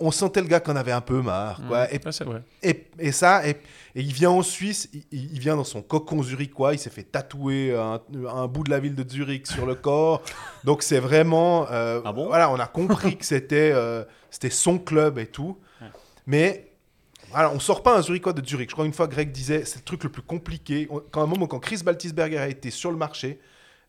[0.00, 1.60] on sentait le gars qu'on avait un peu marre.
[1.68, 1.84] Quoi.
[1.84, 1.88] Mmh.
[1.92, 2.42] Et Ouais, c'est vrai.
[2.62, 5.04] et, et ça, et, et il vient en Suisse, il,
[5.34, 8.80] il vient dans son cocon zurichois, il s'est fait tatouer un, un bout de la
[8.80, 10.22] ville de Zurich sur le corps.
[10.64, 11.66] Donc c'est vraiment...
[11.70, 12.26] euh, Ah bon?
[12.26, 15.58] voilà, on a compris que c'était euh, c'était son club et tout.
[15.80, 15.86] Ouais.
[16.26, 16.72] Mais
[17.30, 18.70] voilà, on sort pas un Zurichois de Zurich.
[18.70, 20.88] Je crois une fois Greg disait, c'est le truc le plus compliqué.
[20.90, 23.38] On- Quand un moment, quand Chris Baltisberger a été sur le marché,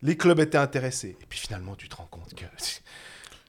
[0.02, 1.16] les clubs étaient intéressés.
[1.20, 2.44] Et puis finalement, tu te rends compte que...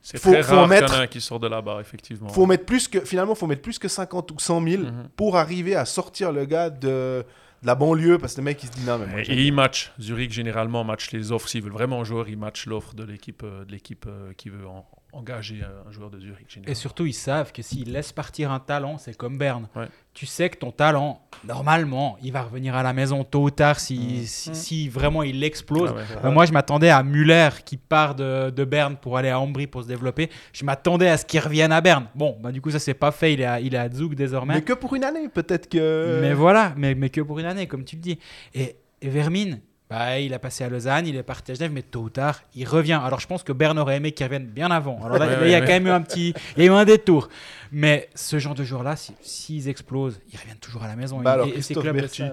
[0.09, 1.79] C'est Faut- très faut rare mettre- qu'il y en a un qui sort de là-bas,
[1.81, 2.29] effectivement.
[2.29, 5.09] faut mettre plus que finalement faut mettre plus que 50 ou 100 000 Mhm.
[5.17, 7.25] pour arriver à sortir le gars de,
[7.61, 9.51] de la banlieue parce que le mec il se dit non mais moi, Et, ils
[9.51, 9.91] matchent.
[9.99, 11.49] Zurich, généralement, match les offres.
[11.49, 14.47] S'ils veulent vraiment un joueur, ils matchent l'offre de l'équipe euh, de l'équipe euh, qui
[14.49, 16.59] veut en- engager un, joueur de Zurich.
[16.67, 19.67] Et surtout, ils savent que s'ils laissent partir un talent, c'est comme Berne.
[19.75, 19.87] Ouais.
[20.13, 23.79] Tu sais que ton talent, normalement, il va revenir à la maison tôt ou tard
[23.79, 25.93] si, si, si vraiment il explose.
[25.95, 26.31] Ah ouais.
[26.31, 29.83] Moi, je m'attendais à Muller qui part de, de Berne pour aller à Ambry pour
[29.83, 30.29] se développer.
[30.53, 32.07] Je m'attendais à ce qu'il revienne à Berne.
[32.15, 33.33] Bon, bah, du coup, ça s'est pas fait.
[33.33, 34.55] Il est à, il est à Zug désormais.
[34.55, 37.67] mais que pour une année peut-être que Mais voilà, mais, mais que pour une année,
[37.67, 38.19] comme tu le dis.
[38.53, 39.57] Et, et Vermin,
[39.89, 42.41] bah, il a passé à Lausanne, il est parti à Genève, mais tôt ou tard,
[42.55, 42.99] il revient.
[43.03, 44.97] Alors je pense que Berne aurait aimé qu'il revienne bien avant.
[45.05, 45.65] Alors là, Ouais, là, ouais, il y a ouais.
[45.65, 47.29] quand même eu un petit, il y a eu un détour.
[47.71, 51.19] Mais ce genre de joueurs-là, si- s'ils explosent, ils reviennent toujours à la maison.
[51.21, 52.23] Bah Et- alors, et, ces Christophe clubs Berti.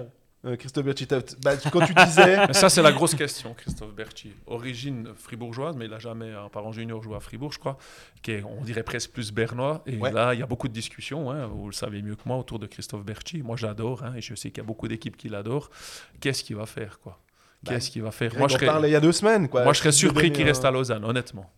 [0.45, 1.07] Euh, Christophe Berti,
[1.43, 4.31] bah, quand tu disais Mais ça, c'est la grosse question, Christophe Berchi.
[4.45, 7.77] Origine fribourgeoise, mais il n'a jamais, en parent junior, joué à Fribourg, je crois,
[8.21, 9.81] qui est, on dirait presque plus bernois.
[9.87, 10.11] Et Ouais.
[10.11, 12.59] là, il y a beaucoup de discussions, hein, vous le savez mieux que moi, autour
[12.59, 13.41] de Christophe Berchi.
[13.41, 15.71] Moi, j'adore, hein, et je sais qu'il y a beaucoup d'équipes qui l'adorent.
[16.19, 17.17] Qu'est-ce qu'il va faire, quoi?
[17.73, 19.63] Qu'est-ce qu'il va faire Greg Moi, je serais, parlait il y a deux semaines quoi
[19.63, 21.49] moi, je serais Tu lui surpris qu'il reste à Lausanne, honnêtement.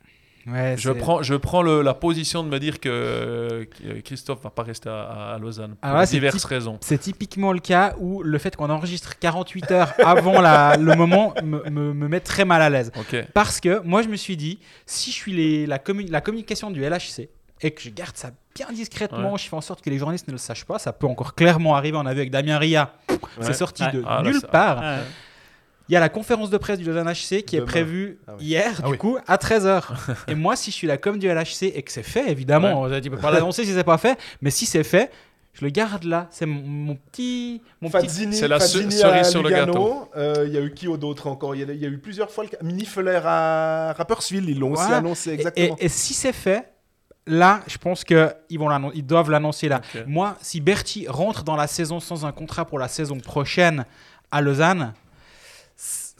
[0.49, 3.65] Ouais, Je prends, je prends le- la position de me dire que euh,
[4.05, 6.77] Christophe va pas rester à, à Lausanne pour Ah ouais, c'est diverses typ- raisons.
[6.79, 11.33] C'est typiquement le cas où le fait qu'on enregistre 48 heures avant la- le moment
[11.43, 12.93] me, me- me met très mal à l'aise.
[13.33, 16.71] Parce que moi, je me suis dit, si je suis les- la, commu- la communication
[16.71, 17.27] du LHC
[17.59, 19.37] et que je garde ça bien discrètement, Ouais.
[19.39, 21.75] je fais en sorte que les journalistes ne le sachent pas, ça peut encore clairement
[21.75, 21.97] arriver.
[21.97, 22.93] On a vu avec Damien Ria,
[23.41, 23.91] c'est sorti Ouais.
[23.91, 24.81] de Ah, là, nulle part.
[25.87, 25.89] Ouais.
[25.89, 28.45] Il y a la conférence de presse du Lausanne HC qui est prévue Ah oui.
[28.45, 28.97] hier, Ah du oui.
[28.97, 29.83] coup, à 13h.
[30.27, 33.09] et moi, si je suis la com du LHC et que c'est fait, évidemment, tu
[33.09, 35.11] peux pas l'annoncer si c'est pas fait, mais si c'est fait,
[35.59, 36.27] Je le garde là.
[36.29, 37.63] C'est mon, mon petit.
[37.81, 38.31] Mon petit...
[38.31, 40.07] C'est la Fadzini à cerise sur le gâteau.
[40.15, 41.55] Euh, Il y a eu qui d'autre encore?
[41.55, 42.57] Il y, a- il y a eu plusieurs fois le cas.
[42.61, 45.75] Mini Fuller à Rapperswil, ils l'ont aussi annoncé Et, exactement.
[45.79, 46.73] et- et si c'est fait,
[47.25, 49.81] là, je pense qu'ils ils doivent l'annoncer là.
[50.05, 53.85] Moi, si Berti rentre dans la saison sans un contrat pour la saison prochaine
[54.29, 54.93] à Lausanne,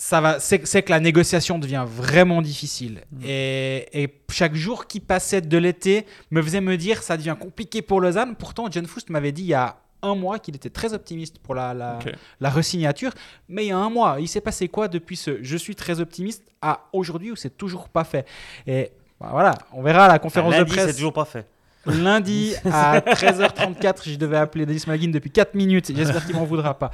[0.08, 3.02] ça va, c'est c'est que la négociation devient vraiment difficile.
[3.26, 7.82] Et, et chaque jour qui passait de l'été me faisait me dire ça devient compliqué
[7.82, 8.38] pour Lausanne.
[8.38, 11.56] Pourtant, John Foust m'avait dit il y a un mois qu'il était très optimiste pour
[11.56, 12.00] la,
[12.40, 13.12] la, resignature.
[13.50, 16.00] Mais il y a un mois, il s'est passé quoi depuis ce je suis très
[16.00, 18.26] optimiste à aujourd'hui où c'est toujours pas fait?
[18.66, 20.96] Et bah, voilà, on verra à la conférence Lundi, de c'est presse.
[20.96, 21.46] toujours pas fait.
[21.88, 25.92] Lundi à 13h34, je devais appeler Denis Malguin depuis 4 minutes.
[25.96, 26.92] J'espère qu'il m'en voudra pas.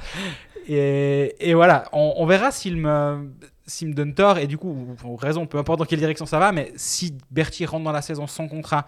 [0.68, 3.30] Et, et voilà, on, on verra s'il me,
[3.66, 4.38] s'il me donne tort.
[4.38, 4.68] Et du coup,
[5.04, 7.92] ou- ou raison, peu importe dans quelle direction ça va, mais si Berthier rentre dans
[7.92, 8.86] la saison sans contrat,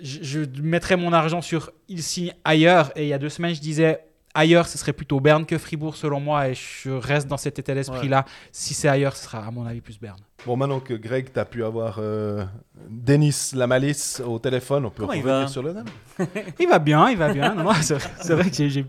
[0.00, 2.90] je, je mettrais mon argent sur il signe ailleurs.
[2.96, 4.00] Et il y a deux semaines, je disais
[4.34, 6.48] ailleurs, ce serait plutôt Berne que Fribourg selon moi.
[6.48, 8.24] Et je reste dans cet état d'esprit-là.
[8.52, 10.20] Si c'est ailleurs, ce sera à mon avis plus Berne.
[10.44, 12.44] Bon, maintenant que Greg, tu as pu avoir euh,
[12.88, 15.86] Denis la malice au téléphone, on peut Comment revenir sur le dame.
[16.60, 17.54] Il va bien, il va bien.
[17.82, 18.86] C'est vrai que j'ai-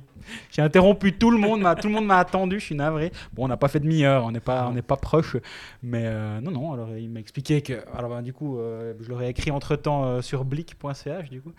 [0.58, 3.12] interrompu tout le monde, tout le monde m'a attendu, je suis navré.
[3.34, 5.38] Bon, on n'a pas fait demi-heure, on n'est pas, on n'est pas proche,
[5.82, 6.74] mais euh, non, non.
[6.74, 10.22] Alors il m'a expliqué que, alors ben, du coup, euh, je l'aurais écrit entre temps
[10.22, 11.54] sur blick.ch du coup,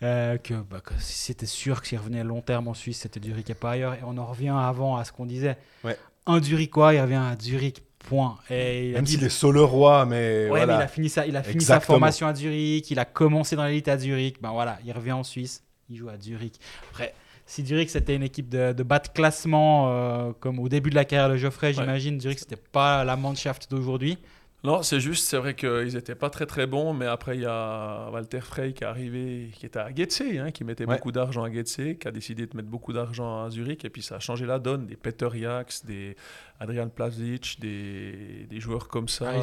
[0.00, 3.50] que, bah, que c'était sûr que s'il revenait à long terme en Suisse, c'était Zurich
[3.50, 3.92] et pas ailleurs.
[3.94, 5.58] Et on en revient avant à ce qu'on disait.
[5.84, 5.96] Ouais.
[6.26, 7.82] Un Zurichois, il revient à Zurich.
[8.06, 8.36] Point.
[8.50, 10.66] Et Même dit- s'il est solo roi, mais Ouais, voilà.
[10.66, 11.96] mais il a fini sa, il a fini sa Exactement.
[11.98, 14.40] formation à Zurich, il a commencé dans l'élite à Zurich.
[14.40, 16.54] Ben voilà, il revient en Suisse, il joue à Zurich.
[16.90, 17.14] Après,
[17.44, 20.94] si Zurich c'était une équipe de, de bas de classement, euh, comme au début de
[20.94, 24.16] la carrière de Geoffrey, j'imagine, Zurich c'était pas la Mannschaft d'aujourd'hui.
[24.64, 27.46] Non, c'est juste, c'est vrai qu'ils n'étaient pas très très bons, mais après il y
[27.46, 30.96] a Walter Frey qui est arrivé, qui était à Getse, hein, qui mettait Ouais.
[30.96, 34.02] beaucoup d'argent à Getse, qui a décidé de mettre beaucoup d'argent à Zurich, et puis
[34.02, 34.86] ça a changé la donne.
[34.86, 36.16] Des Peter Jaks, des
[36.60, 39.28] Adrian Plazic, des, des joueurs comme ça.
[39.30, 39.42] Harry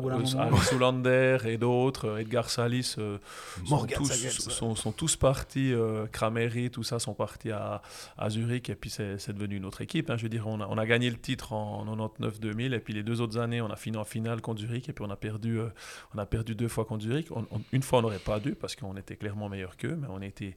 [0.00, 0.42] bout d'un euh.
[0.42, 3.18] Harry Soulander et d'autres, euh, Edgar Salis, euh,
[3.66, 4.08] sont, tous,
[4.50, 7.82] sont, sont tous partis, euh, Krameri, tout ça sont partis à,
[8.16, 10.08] à Zurich, et puis c'est c'est devenu une autre équipe.
[10.10, 10.16] hein.
[10.16, 11.84] Je veux dire, on a, on a gagné le titre en
[12.18, 14.92] 99-2000, et puis les deux autres années, on a fini en finale contre Zurich, et
[14.92, 15.68] puis on a perdu, euh,
[16.14, 17.30] on a perdu deux fois contre Zurich.
[17.32, 20.06] On- on- une fois, on n'aurait pas dû, parce qu'on était clairement meilleur qu'eux, mais
[20.10, 20.54] on était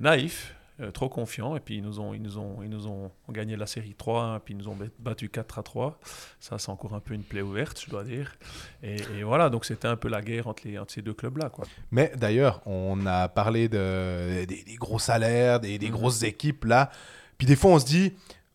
[0.00, 0.54] naïfs.
[0.80, 3.56] Euh, trop confiants et puis ils nous ont ils nous ont ils nous ont gagné
[3.56, 5.98] la série 3 puis ils nous ont battu 4 à 3
[6.38, 8.34] ça c'est encore un peu une plaie ouverte je dois dire
[8.82, 11.36] et, et voilà donc c'était un peu la guerre entre les entre ces deux clubs
[11.38, 15.78] là quoi Mais d'ailleurs, on a parlé de, des, des gros salaires, des, Mhm.
[15.78, 16.90] des grosses équipes là.
[17.38, 18.14] Puis des fois, on se dit,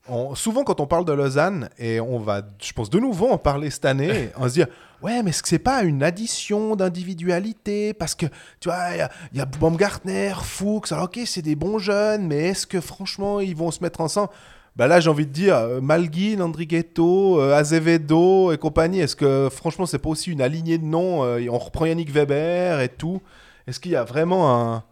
[0.09, 3.37] on- souvent quand on parle de Lausanne, et on va, je pense, de nouveau en
[3.37, 4.63] parler cette année, on se dit,
[5.01, 7.93] ouais, mais est-ce que c'est pas une addition d'individualité?
[7.93, 8.25] Parce que,
[8.59, 12.27] tu vois, il y a, y a Baumgartner, Fuchs, alors ok, c'est des bons jeunes,
[12.27, 14.29] mais est-ce que franchement, ils vont se mettre ensemble?
[14.75, 19.47] Bah là, j'ai envie de dire, euh, Malguin, Andrighetto, euh, Azevedo et compagnie, est-ce que
[19.51, 23.21] franchement, c'est pas aussi une alignée de noms euh, On reprend Yannick Weber et tout?
[23.67, 24.83] Est-ce qu'il y a vraiment un,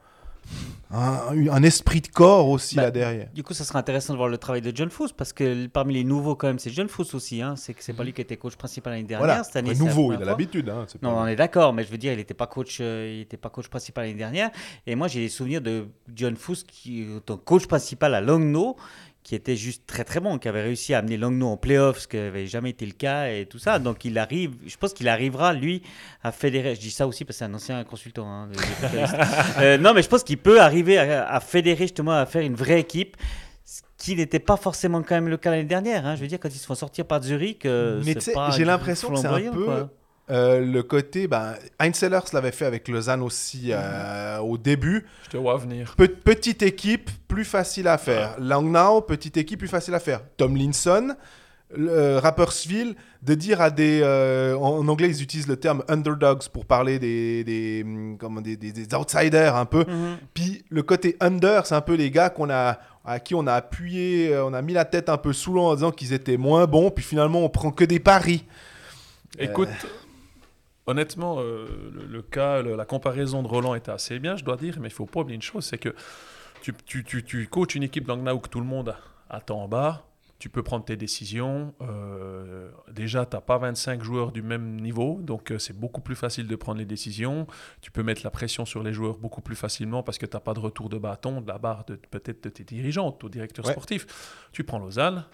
[0.94, 4.18] un, un esprit de corps aussi Bah, là derrière Du coup, ça sera intéressant de
[4.18, 6.88] voir le travail de John Fuss parce que parmi les nouveaux, quand même, c'est John
[6.88, 7.42] Fuss aussi.
[7.42, 7.56] Hein.
[7.56, 9.26] C'est que c'est pas lui qui était coach principal l'année dernière.
[9.26, 10.70] Voilà, Cette année, nouveau, il a l'habitude.
[10.70, 13.22] Hein, Non, on est d'accord, mais je veux dire, il n'était pas coach, euh, il
[13.22, 14.50] était pas coach principal l'année dernière.
[14.86, 18.76] Et moi, j'ai des souvenirs de John Fuss qui était coach principal à Longno,
[19.32, 22.08] qui était juste très très bon, qui avait réussi à amener Longno en playoffs, ce
[22.10, 23.80] qui n'avait jamais été le cas et tout ça.
[23.80, 25.84] Donc il arrive, je pense qu'il arrivera lui
[26.22, 26.76] à fédérer.
[26.76, 28.28] Je dis ça aussi parce que c'est un ancien consultant.
[28.30, 29.62] hein, de- de.
[29.62, 32.56] Euh, non, mais je pense qu'il peut arriver à, à fédérer justement, à faire une
[32.56, 33.16] vraie équipe.
[33.64, 36.06] Ce qui n'était pas forcément quand même le cas l'année dernière.
[36.06, 36.18] hein.
[36.18, 38.16] Je veux dire, quand ils se font sortir par Zurich, euh, Mais
[38.52, 39.90] j'ai l'impression que c'est un peu quoi.
[40.32, 41.28] Euh, le côté.
[41.28, 42.02] Ben, Heinz
[42.34, 45.06] l'avait fait avec Lausanne aussi euh, au début.
[45.26, 48.36] je te vois venir Pe- petite équipe, plus facile à faire.
[48.40, 50.22] Langnau, petite équipe, plus facile à faire.
[50.38, 51.16] Tomlinson,
[51.76, 54.02] le- euh, Rapperswil, de dire à des...
[54.04, 58.56] euh, en, anglais, ils utilisent le terme underdogs pour parler des, des, hum, comment, des,
[58.58, 59.86] des- des outsiders un peu.
[59.88, 60.18] Mhm.
[60.34, 63.54] Puis le côté under, c'est un peu les gars qu'on a, à qui on a
[63.54, 66.68] appuyé, on a mis la tête un peu sous l'eau en disant qu'ils étaient moins
[66.68, 68.46] bons, puis finalement on prend que des paris.
[69.40, 69.70] Écoute,
[70.88, 74.58] honnêtement, euh, le, le cas, le- la comparaison de Roland était assez bien, je dois
[74.58, 75.94] dire, mais il faut pas oublier une chose, c'est que
[76.62, 78.96] tu, tu, tu, tu coaches une équipe d'Angna où que tout le monde
[79.30, 80.06] attend en bas,
[80.40, 81.74] tu peux prendre tes décisions.
[81.82, 86.16] euh, déjà, tu n'as pas 25 joueurs du même niveau, donc euh, c'est beaucoup plus
[86.16, 87.46] facile de prendre les décisions.
[87.82, 90.40] Tu peux mettre la pression sur les joueurs beaucoup plus facilement parce que tu n'as
[90.42, 93.28] pas de retour de bâton de la barre de peut-être de tes dirigeants, de ton
[93.28, 93.72] directeur Ouais.
[93.72, 94.48] sportif.
[94.52, 95.26] Tu prends Lausanne,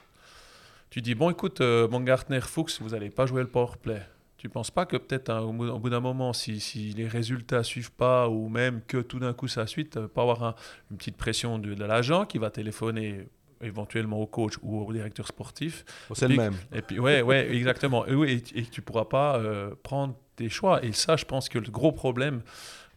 [0.90, 4.02] tu dis, bon, écoute, euh, Baumgartner, Fuchs, vous n'allez pas jouer le power play.
[4.38, 7.08] Tu penses pas que peut-être hein, au bout au bout d'un moment, si, si les
[7.08, 10.56] résultats suivent pas, ou même que tout d'un coup ça suite, euh, pas avoir un-
[10.92, 13.28] une petite pression de, de l'agent qui va téléphoner
[13.62, 15.84] éventuellement au coach ou au directeur sportif.
[16.14, 16.54] C'est le même.
[16.72, 18.06] Et puis ouais, ouais, exactement.
[18.06, 20.86] Et, oui, et, et tu pourras pas euh, prendre tes choix.
[20.86, 22.42] Et ça, je pense que le gros problème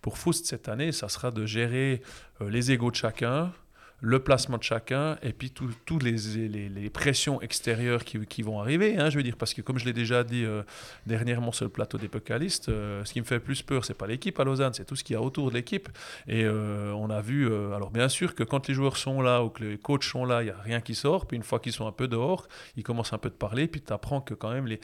[0.02, 2.02] pour Foust cette année, ça sera de gérer
[2.42, 3.52] euh, les égaux de chacun,
[4.00, 6.16] le placement de chacun, et puis toutes les,
[6.48, 8.96] les, les pressions extérieures qui, qui vont arriver.
[8.98, 10.62] hein, je veux dire, parce que comme je l'ai déjà dit euh,
[11.06, 14.06] dernièrement sur le plateau des Pécalistes, euh, ce qui me fait plus peur, c'est pas
[14.06, 15.88] l'équipe à Lausanne, c'est tout ce qu'il y a autour de l'équipe.
[16.26, 19.50] Et euh, on a vu, alors bien sûr que quand les joueurs sont là ou
[19.50, 21.26] que les coachs sont là, il n'y a rien qui sort.
[21.26, 23.82] Puis une fois qu'ils sont un peu dehors, ils commencent un peu de parler, puis
[23.82, 24.80] tu apprends que quand même les,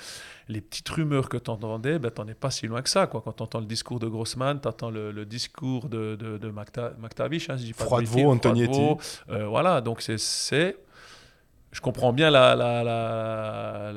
[0.49, 3.07] les petites rumeurs que tu entendais, ben, tu n'en es pas si loin que ça.
[3.07, 3.23] Quoi.
[3.23, 6.51] Quand tu entends le discours de Grossman, tu entends le, le discours de, de, de
[6.51, 8.81] McTavish, hein, si je dis pas Froidevaux, Antonietti.
[9.31, 10.77] Euh, voilà, donc c'est-.
[11.73, 13.93] Je comprends bien la, la, la,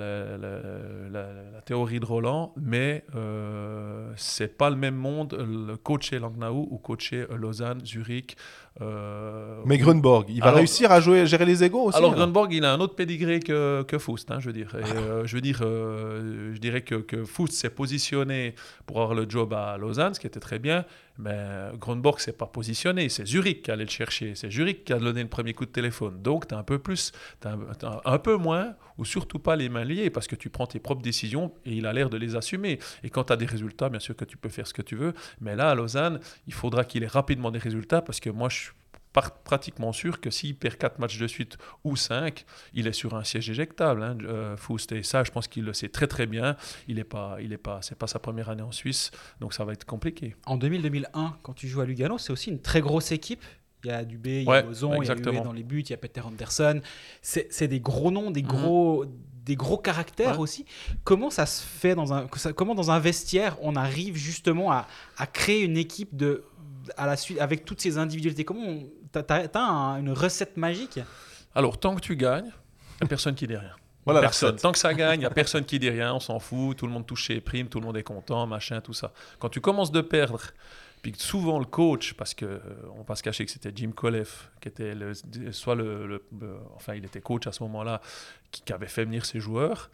[1.65, 7.85] théorie de Roland, mais euh, c'est pas le même monde, coacher Langnau ou coacher Lausanne,
[7.85, 8.35] Zurich.
[8.81, 11.97] Euh, Mais Grunborg, il va réussir à jouer, gérer les égaux aussi.
[11.97, 12.25] alors, alors.
[12.25, 14.73] Grunborg, il a un autre pédigré que, que Foust, hein, je veux dire.
[14.73, 14.79] Ah.
[14.79, 18.55] Et, euh, je veux dire, euh, je dirais que, que Foust s'est positionné
[18.85, 20.85] pour avoir le job à Lausanne, ce qui était très bien.
[21.17, 21.37] Mais
[21.77, 23.09] Grunborg s'est pas positionné.
[23.09, 24.35] C'est Zurich qui allait le chercher.
[24.35, 26.21] C'est Zurich qui a donné le premier coup de téléphone.
[26.21, 27.11] Donc, tu as un peu plus,
[27.43, 30.67] un, t'as un peu moins, ou surtout pas les mains liées, parce que tu prends
[30.67, 32.79] tes propres décisions et il a l'air de les assumer.
[33.03, 34.95] Et quand tu as des résultats, bien sûr que tu peux faire ce que tu
[34.95, 35.13] veux.
[35.39, 38.57] Mais là, à Lausanne, il faudra qu'il ait rapidement des résultats, parce que moi, je
[38.57, 38.71] suis
[39.43, 43.23] pratiquement sûr que s'il perd 4 matchs de suite ou 5, il est sur un
[43.23, 44.91] siège éjectable, hein, euh, Foust.
[44.91, 46.55] Et ça, je pense qu'il le sait très très bien.
[46.87, 49.65] Il n'est pas, il est pas, c'est pas sa première année en Suisse, donc ça
[49.65, 50.35] va être compliqué.
[50.45, 53.43] En 2000-2001, quand tu joues à Lugano, c'est aussi une très grosse équipe.
[53.83, 55.15] Il y a Dubé, il y a Bozon, il y a.
[55.15, 56.81] Huet dans les buts, il y a Peter Anderson.
[57.21, 59.05] C'est c'est des gros noms, des gros,
[59.45, 60.43] des gros caractères Ouais.
[60.43, 60.65] aussi.
[61.03, 64.85] Comment ça se fait dans un, comment dans un vestiaire on arrive justement à,
[65.17, 66.43] à créer une équipe de,
[66.97, 68.43] à la suite avec toutes ces individualités?
[68.43, 68.79] Comment
[69.11, 70.99] t'as, un- une recette magique?
[71.55, 72.51] Alors, tant que tu gagnes,
[72.99, 73.71] il n'y a personne qui dit rien.
[74.05, 74.55] Voilà la personne.
[74.55, 76.87] Tant que ça gagne, il n'y a personne qui dit rien, on s'en fout, tout
[76.87, 79.11] le monde touche ses primes, tout le monde est content, machin, tout ça.
[79.39, 80.39] Quand tu commences de perdre,
[81.01, 82.59] puis souvent le coach, parce que euh,
[82.93, 85.13] on va pas se cacher que c'était Jim Colef, qui était le,
[85.51, 88.01] soit le, le- le- enfin il était coach à ce moment-là,
[88.51, 89.89] qui, qui avait fait venir ses joueurs.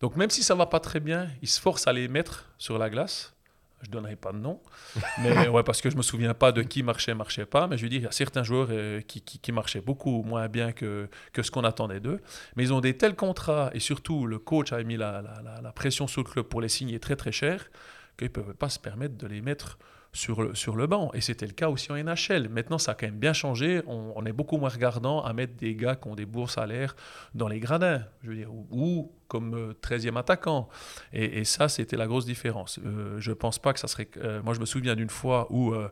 [0.00, 2.78] Donc même si ça va pas très bien, il se force à les mettre sur
[2.78, 3.34] la glace.
[3.82, 4.60] Je donnerai pas de nom,
[5.22, 7.66] mais ouais, parce que je me souviens pas de qui marchait, marchait pas.
[7.66, 10.22] Mais je veux dire, il y a certains joueurs euh, qui, qui, qui marchaient beaucoup
[10.22, 12.20] moins bien que, que ce qu'on attendait d'eux.
[12.56, 15.60] Mais ils ont des tels contrats, et surtout le coach a mis la, la- la-
[15.62, 17.70] la pression sur le club pour les signer très très cher,
[18.18, 19.78] qu'ils ne peuvent pas se permettre de les mettre
[20.12, 21.10] sur le, sur le banc.
[21.14, 22.48] Et c'était le cas aussi en NHL.
[22.48, 23.82] Maintenant, ça a quand même bien changé.
[23.86, 26.96] On, est beaucoup moins regardant à mettre des gars qui ont des beaux salaires
[27.34, 30.68] dans les gradins, je veux dire, ou, comme euh, 13e attaquant.
[31.12, 32.78] Et, et ça, c'était la grosse différence.
[32.84, 34.08] Euh, je pense pas que ça serait...
[34.18, 35.72] euh, moi, je me souviens d'une fois où...
[35.72, 35.90] euh,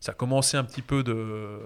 [0.00, 1.58] ça commençait un petit peu de.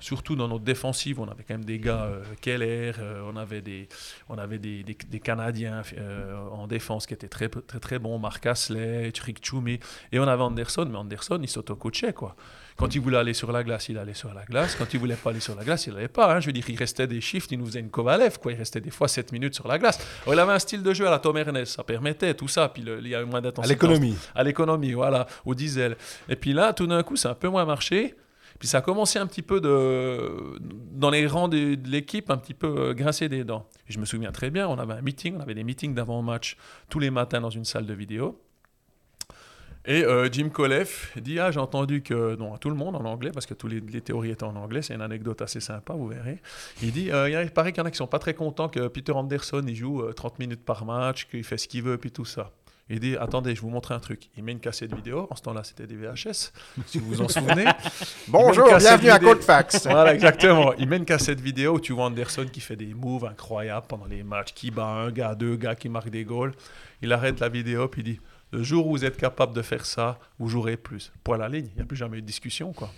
[0.00, 3.60] Surtout dans notre défensive, on avait quand même des gars, euh, Keller, euh, on avait
[3.60, 3.88] des,
[4.30, 8.46] on avait des, des, Canadiens euh, en défense qui étaient très, très, très bons, Marc
[8.46, 9.78] Asley, Trick Choumi,
[10.10, 12.34] et on avait Anderson, mais Anderson, il s'auto-coachait, quoi.
[12.76, 14.74] Quand il voulait aller sur la glace, il allait sur la glace.
[14.74, 16.34] Quand il voulait pas aller sur la glace, il n'allait pas.
[16.34, 16.40] hein.
[16.40, 18.52] Je veux dire, il restait des shifts, il nous faisait une Kovalev, quoi.
[18.52, 19.98] Il restait des fois 7 minutes sur la glace.
[20.24, 22.68] Alors, il avait un style de jeu à la Tom Ernest, ça permettait tout ça.
[22.68, 23.74] Puis le- il y avait moins À d'intensité.
[23.74, 24.14] l'économie.
[24.34, 25.96] À l'économie, voilà, au diesel.
[26.28, 28.14] Et puis là, tout d'un coup, ça a un peu moins marché.
[28.58, 30.58] Puis ça a commencé un petit peu de,
[30.92, 33.66] dans les rangs de, de l'équipe, un petit peu euh, grincer des dents.
[33.88, 36.56] Et je me souviens très bien, on avait un meeting, on avait des meetings d'avant-match
[36.88, 38.40] tous les matins dans une salle de vidéo.
[39.86, 43.04] Et euh, Jim Colef dit Ah, j'ai entendu que, non, à tout le monde en
[43.04, 46.08] anglais, parce que toutes les, théories étaient en anglais, c'est une anecdote assez sympa, vous
[46.08, 46.42] verrez.
[46.82, 48.88] Il dit euh, Il paraît qu'il y en a qui sont pas très contents que
[48.88, 52.10] Peter Anderson il joue euh, 30 minutes par match, qu'il fait ce qu'il veut, puis
[52.10, 52.50] tout ça.
[52.90, 54.28] Il dit Attendez, je vous montre un truc.
[54.36, 55.28] Il met une cassette vidéo.
[55.30, 56.52] En ce temps-là, c'était des VHS,
[56.86, 57.66] si vous vous en souvenez.
[58.28, 59.34] Bonjour, bienvenue à vidéo.
[59.34, 59.86] Codefax.
[59.90, 60.72] Voilà, exactement.
[60.78, 64.06] Il met une cassette vidéo où tu vois Anderson qui fait des moves incroyables pendant
[64.06, 66.54] les matchs, qui bat un gars, deux gars, qui marquent des goals.
[67.02, 68.20] Il arrête la vidéo puis il dit
[68.52, 71.12] Le jour où vous êtes capable de faire ça, vous jouerez plus.
[71.24, 71.68] Point à la ligne.
[71.72, 72.90] Il n'y a plus jamais de discussion, quoi.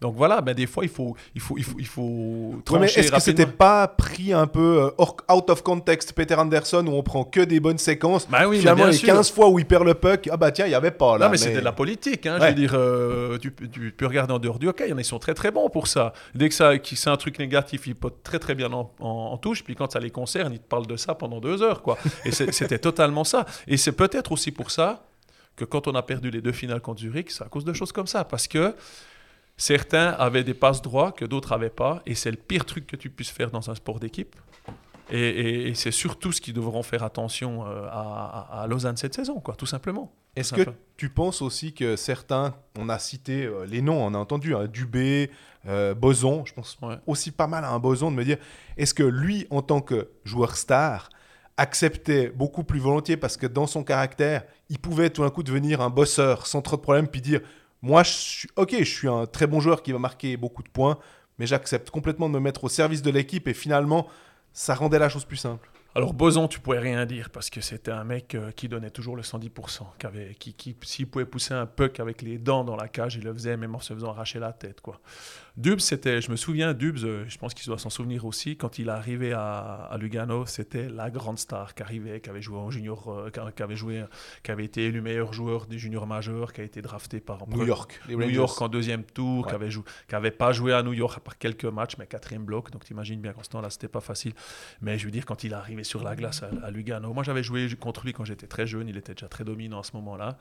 [0.00, 2.00] Donc voilà, ben des fois, il faut, il faut, il faut, il faut
[2.54, 5.04] Ouais, trancher mais est-ce que c'était pas pris un peu euh,
[5.34, 8.26] out of context Peter Anderson où on prend que des bonnes séquences?
[8.28, 9.08] Bah oui, Finalement, les sûr.
[9.08, 11.26] 15 fois où il perd le puck, ah bah tiens, il y avait pas là.
[11.26, 12.24] Non, mais, c'était de la politique.
[12.26, 14.92] Hein, Je veux dire, euh, tu, tu peux regarder en dehors du hockey, il y
[14.94, 16.14] en a qui sont très très bons pour ça.
[16.34, 19.06] Dès que ça, que c'est un truc négatif, ils potent très très bien en, en-
[19.06, 19.62] en touche.
[19.64, 21.82] Puis quand ça les concerne, ils te parlent de ça pendant deux heures.
[21.82, 21.98] Quoi.
[22.24, 23.44] Et c'était totalement ça.
[23.68, 25.04] Et c'est peut-être aussi pour ça
[25.56, 27.92] que quand on a perdu les deux finales contre Zurich, c'est à cause de choses
[27.92, 28.24] comme ça.
[28.24, 28.74] Parce que
[29.60, 32.02] certains avaient des passes droits que d'autres n'avaient pas.
[32.06, 34.34] Et c'est le pire truc que tu puisses faire dans un sport d'équipe.
[35.12, 38.96] Et, et- et c'est surtout ce qu'ils devront faire attention euh, à, à- à Lausanne
[38.96, 40.12] cette saison, quoi, tout simplement.
[40.36, 44.18] Est-ce que tu penses aussi que certains, on a cité euh, les noms, on a
[44.18, 45.30] entendu hein, Dubé,
[45.66, 46.94] euh, Boson, je pense Ouais.
[47.08, 48.38] aussi pas mal à un Boson de me dire,
[48.76, 51.10] est-ce que lui, en tant que joueur star,
[51.56, 55.80] acceptait beaucoup plus volontiers parce que dans son caractère, il pouvait tout d'un coup devenir
[55.80, 57.40] un bosseur sans trop de problèmes, puis dire,
[57.82, 58.02] moi,
[58.56, 60.98] ok, je suis un très bon joueur qui va marquer beaucoup de points,
[61.38, 64.06] mais j'accepte complètement de me mettre au service de l'équipe et finalement,
[64.52, 65.70] ça rendait la chose plus simple.
[65.96, 69.16] Alors Boson, tu pouvais rien dire parce que c'était un mec euh, qui donnait toujours
[69.16, 72.76] le 110%, qui avait, qui, qui s'il pouvait pousser un puck avec les dents dans
[72.76, 75.00] la cage, il le faisait même en se faisant arracher la tête, quoi.
[75.60, 78.78] Dubs, c'était, je me souviens, Dubs, euh, je pense qu'il doit s'en souvenir aussi, quand
[78.78, 82.56] il est arrivé à, à Lugano, c'était la grande star qui arrivait, qui avait joué
[82.58, 84.04] en junior, euh, qui, avait joué,
[84.42, 87.66] qui avait été élu meilleur joueur des juniors majeurs, qui a été drafté par New
[87.66, 88.20] York, New.
[88.30, 89.48] York en deuxième tour, Ouais.
[89.50, 92.06] qui avait, jou- qui avait pas joué à New York à part quelques matchs, mais
[92.06, 92.70] quatrième bloc.
[92.70, 94.32] Donc t'imagines bien qu'en ce temps-là, c'était pas facile.
[94.80, 97.22] Mais je veux dire, quand il est arrivé sur la glace à, à Lugano, moi
[97.22, 99.92] j'avais joué contre lui quand j'étais très jeune, il était déjà très dominant à ce
[99.96, 100.38] moment-là.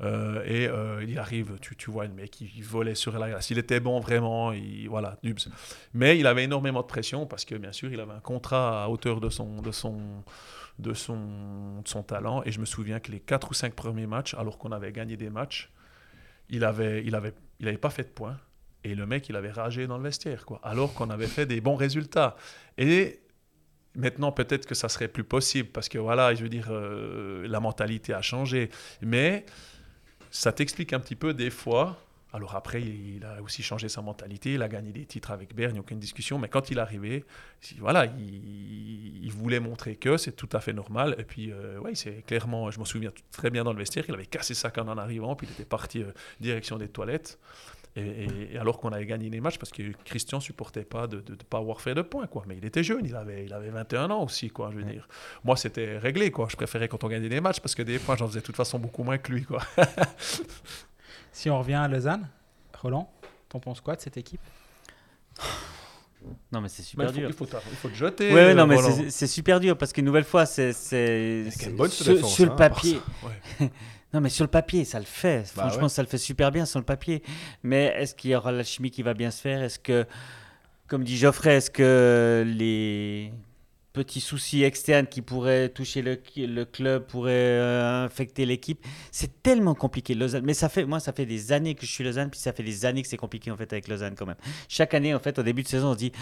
[0.00, 3.28] Euh, et euh, il arrive, tu, tu vois le mec, il, il volait sur la
[3.28, 3.50] glace.
[3.50, 5.40] Il était bon vraiment, il, voilà, Dubs.
[5.94, 8.88] Mais il avait énormément de pression parce que bien sûr, il avait un contrat à
[8.88, 10.00] hauteur de son, de son,
[10.78, 12.42] de son, de son talent.
[12.44, 15.16] Et je me souviens que les 4 ou 5 premiers matchs, alors qu'on avait gagné
[15.16, 15.70] des matchs,
[16.48, 18.38] il avait, il avait, il avait pas fait de points.
[18.84, 20.60] Et le mec, il avait ragé dans le vestiaire, quoi.
[20.64, 22.36] Alors qu'on avait fait des bons résultats.
[22.78, 23.20] Et
[23.94, 27.60] maintenant, peut-être que ça serait plus possible parce que voilà, je veux dire, euh, la
[27.60, 28.70] mentalité a changé.
[29.00, 29.46] Mais
[30.30, 31.98] ça t'explique un petit peu des fois.
[32.34, 34.54] Alors après, il a aussi changé sa mentalité.
[34.54, 36.38] Il a gagné des titres avec Berne, aucune discussion.
[36.38, 37.24] Mais quand il est arrivé,
[37.78, 41.14] voilà, il, il voulait montrer que c'est tout à fait normal.
[41.18, 44.14] Et puis, euh, ouais, c'est clairement, je m'en souviens très bien dans le vestiaire, il
[44.14, 46.10] avait cassé sa canne en arrivant, puis il était parti euh,
[46.40, 47.38] direction des toilettes.
[47.94, 51.16] Et, et- et alors qu'on avait gagné les matchs, parce que Christian supportait pas de
[51.28, 52.44] ne pas avoir fait de points, quoi.
[52.46, 55.06] Mais il était jeune, il avait, il avait 21 ans aussi, quoi, je veux dire.
[55.44, 56.48] Moi, c'était réglé, quoi.
[56.50, 58.56] Je préférais quand on gagnait des matchs, parce que des points, j'en faisais de toute
[58.56, 59.60] façon beaucoup moins que lui, quoi.
[61.32, 62.28] Si on revient à Lausanne,
[62.80, 63.10] Roland,
[63.48, 64.40] t'en penses quoi de cette équipe?
[66.52, 67.28] Non, mais c'est super il, faut, dur.
[67.28, 68.28] il, faut, il faut te jeter.
[68.32, 68.76] Ouais, ouais, non, mais
[69.10, 70.72] c'est super dur parce qu'une nouvelle fois, c'est.
[70.72, 73.00] sur, sur hein, le part papier.
[73.24, 73.70] Ouais.
[74.14, 75.50] Non, mais sur le papier, ça le fait.
[75.56, 75.88] Bah Franchement, ouais.
[75.88, 77.22] ça le fait super bien sur le papier.
[77.62, 79.62] Mais est-ce qu'il y aura la chimie qui va bien se faire?
[79.62, 80.06] Est-ce que,
[80.86, 83.32] comme dit Geoffrey, est-ce que les
[83.92, 90.14] petits soucis externes qui pourraient toucher le, club pourraient euh, infecter l'équipe C'est tellement compliqué,
[90.14, 90.44] Lausanne.
[90.44, 92.62] Mais ça fait, moi, ça fait des années que je suis Lausanne, puis ça fait
[92.62, 94.36] des années que c'est compliqué en fait avec Lausanne quand même.
[94.68, 96.12] Chaque année, en fait, au début de saison, on se dit,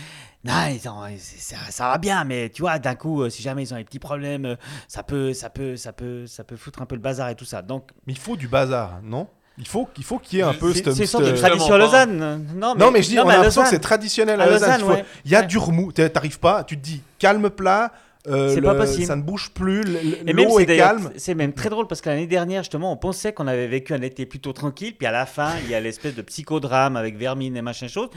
[1.18, 3.76] c'est- ça, ça va bien, mais tu vois, d'un coup, euh, si jamais ils ont
[3.76, 4.56] des petits problèmes, euh,
[4.88, 7.44] ça peut, ça peut, ça peut, ça peut foutre un peu le bazar et tout
[7.44, 7.62] ça.
[7.62, 9.28] Donc Mais il faut du bazar, non?
[9.60, 11.74] Il faut qu'il faut qu'il y ait un peu c'est cette- c'est doute Justement tradition
[11.74, 11.78] à.
[11.78, 12.46] Lausanne.
[12.56, 14.46] Non, mais, Non, mais je dis, non, on a l'impression que c'est traditionnel à, à
[14.48, 14.60] Lausanne.
[14.62, 15.04] Lausanne, il faut- ouais.
[15.26, 15.46] Il y a Ouais.
[15.46, 15.92] du remous.
[15.92, 17.92] T'arrives pas, tu te dis calme plat.
[18.28, 19.04] euh, C'est pas le- possible.
[19.06, 19.82] Ça ne bouge plus.
[19.82, 21.10] L'eau c'est est d'ailleurs- calme.
[21.16, 24.02] c'est même très drôle parce que l'année dernière, justement, on pensait qu'on avait vécu un
[24.02, 27.56] été plutôt tranquille, puis à la fin, il y a l'espèce de psychodrame avec Vermine
[27.56, 28.08] et machin chose.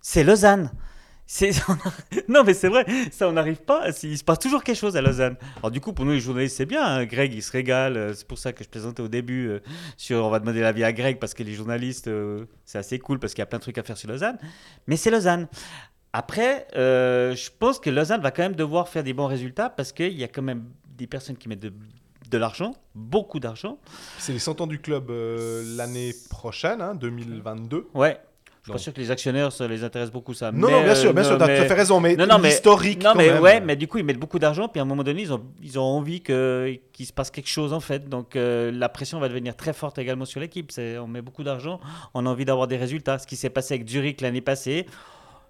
[0.00, 0.70] C'est Lausanne.
[2.28, 3.88] Non, mais c'est vrai, ça, on n'arrive pas.
[4.02, 5.36] Il se passe toujours quelque chose à Lausanne.
[5.58, 6.84] Alors, du coup, pour nous, les journalistes, c'est bien.
[6.84, 7.04] hein.
[7.06, 7.96] Greg, il se régale.
[7.96, 9.60] Euh, C'est pour ça que je plaisantais au début euh,
[9.96, 13.18] sur on va demander l'avis à Greg parce que les journalistes, euh, c'est assez cool
[13.18, 14.38] parce qu'il y a plein de trucs à faire sur Lausanne.
[14.86, 15.48] Mais c'est Lausanne.
[16.12, 19.92] Après, euh, je pense que Lausanne va quand même devoir faire des bons résultats parce
[19.92, 20.64] qu'il y a quand même
[20.96, 21.72] des personnes qui mettent de,
[22.30, 23.78] de l'argent, beaucoup d'argent.
[24.18, 25.10] C'est les 100 ans du club
[25.76, 27.88] l'année prochaine, hein, 2022.
[27.94, 28.18] Ouais.
[28.64, 30.50] Je suis pas sûr que les actionnaires, ça les intéresse beaucoup, ça.
[30.50, 32.26] Non, Mais, non, bien euh, sûr, bien non, sûr, tout à fait raison, mais Non,
[32.26, 33.04] non, mais- l'historique.
[33.04, 33.42] Non, quand mais même.
[33.42, 35.44] ouais, mais du coup, ils mettent beaucoup d'argent, puis à un moment donné, ils ont,
[35.62, 38.08] ils ont envie que- qu'il se passe quelque chose, en fait.
[38.08, 40.72] Donc, euh, la pression va devenir très forte également sur l'équipe.
[40.72, 41.78] C'est- On met beaucoup d'argent,
[42.14, 43.18] on a envie d'avoir des résultats.
[43.18, 44.86] Ce qui s'est passé avec Zurich l'année passée,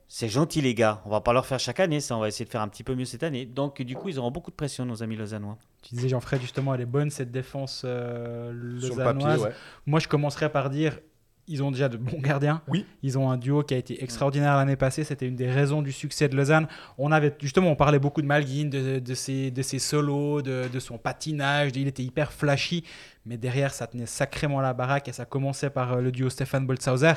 [0.08, 1.00] c'est gentil, les gars.
[1.06, 2.16] On va pas leur faire chaque année, ça.
[2.16, 3.46] On va essayer de faire un petit peu mieux cette année.
[3.46, 5.56] Donc, du coup, ils auront beaucoup de pression, nos amis lausannois.
[5.82, 9.52] Tu disais, Jean-Fred, justement, elle est bonne, cette défense euh, Sur le papier, ouais.
[9.86, 10.98] Moi, je commencerai par dire
[11.46, 12.62] ils ont déjà de bons gardiens.
[12.68, 12.86] Oui.
[13.02, 15.04] Ils ont un duo qui a été extraordinaire l'année passée.
[15.04, 16.66] C'était une des raisons du succès de Lausanne.
[16.98, 20.68] On avait justement, on parlait beaucoup de Malguin, de, de ses, de ses solos, de,
[20.72, 21.72] de son patinage.
[21.74, 22.84] Il était hyper flashy.
[23.26, 26.66] Mais derrière, ça tenait sacrément la baraque et ça commençait par euh, le duo Stéphane
[26.66, 27.14] Boltzhauser.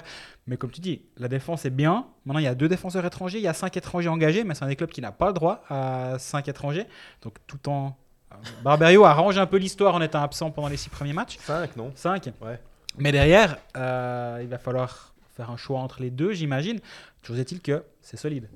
[0.47, 2.05] Mais comme tu dis, la défense est bien.
[2.25, 3.39] Maintenant, il y a deux défenseurs étrangers.
[3.39, 5.33] Il y a cinq étrangers engagés, mais c'est un des clubs qui n'a pas le
[5.33, 6.85] droit à cinq étrangers.
[7.21, 7.97] Donc, tout en.
[8.31, 11.37] euh, Barberio arrange un peu l'histoire en étant absent pendant les six premiers matchs.
[11.41, 11.91] 5, non?
[11.93, 12.29] 5.
[12.41, 12.59] Ouais.
[12.97, 16.79] Mais derrière, euh, il va falloir faire un choix entre les deux, j'imagine.
[17.21, 18.49] Toujours est-il que c'est solide.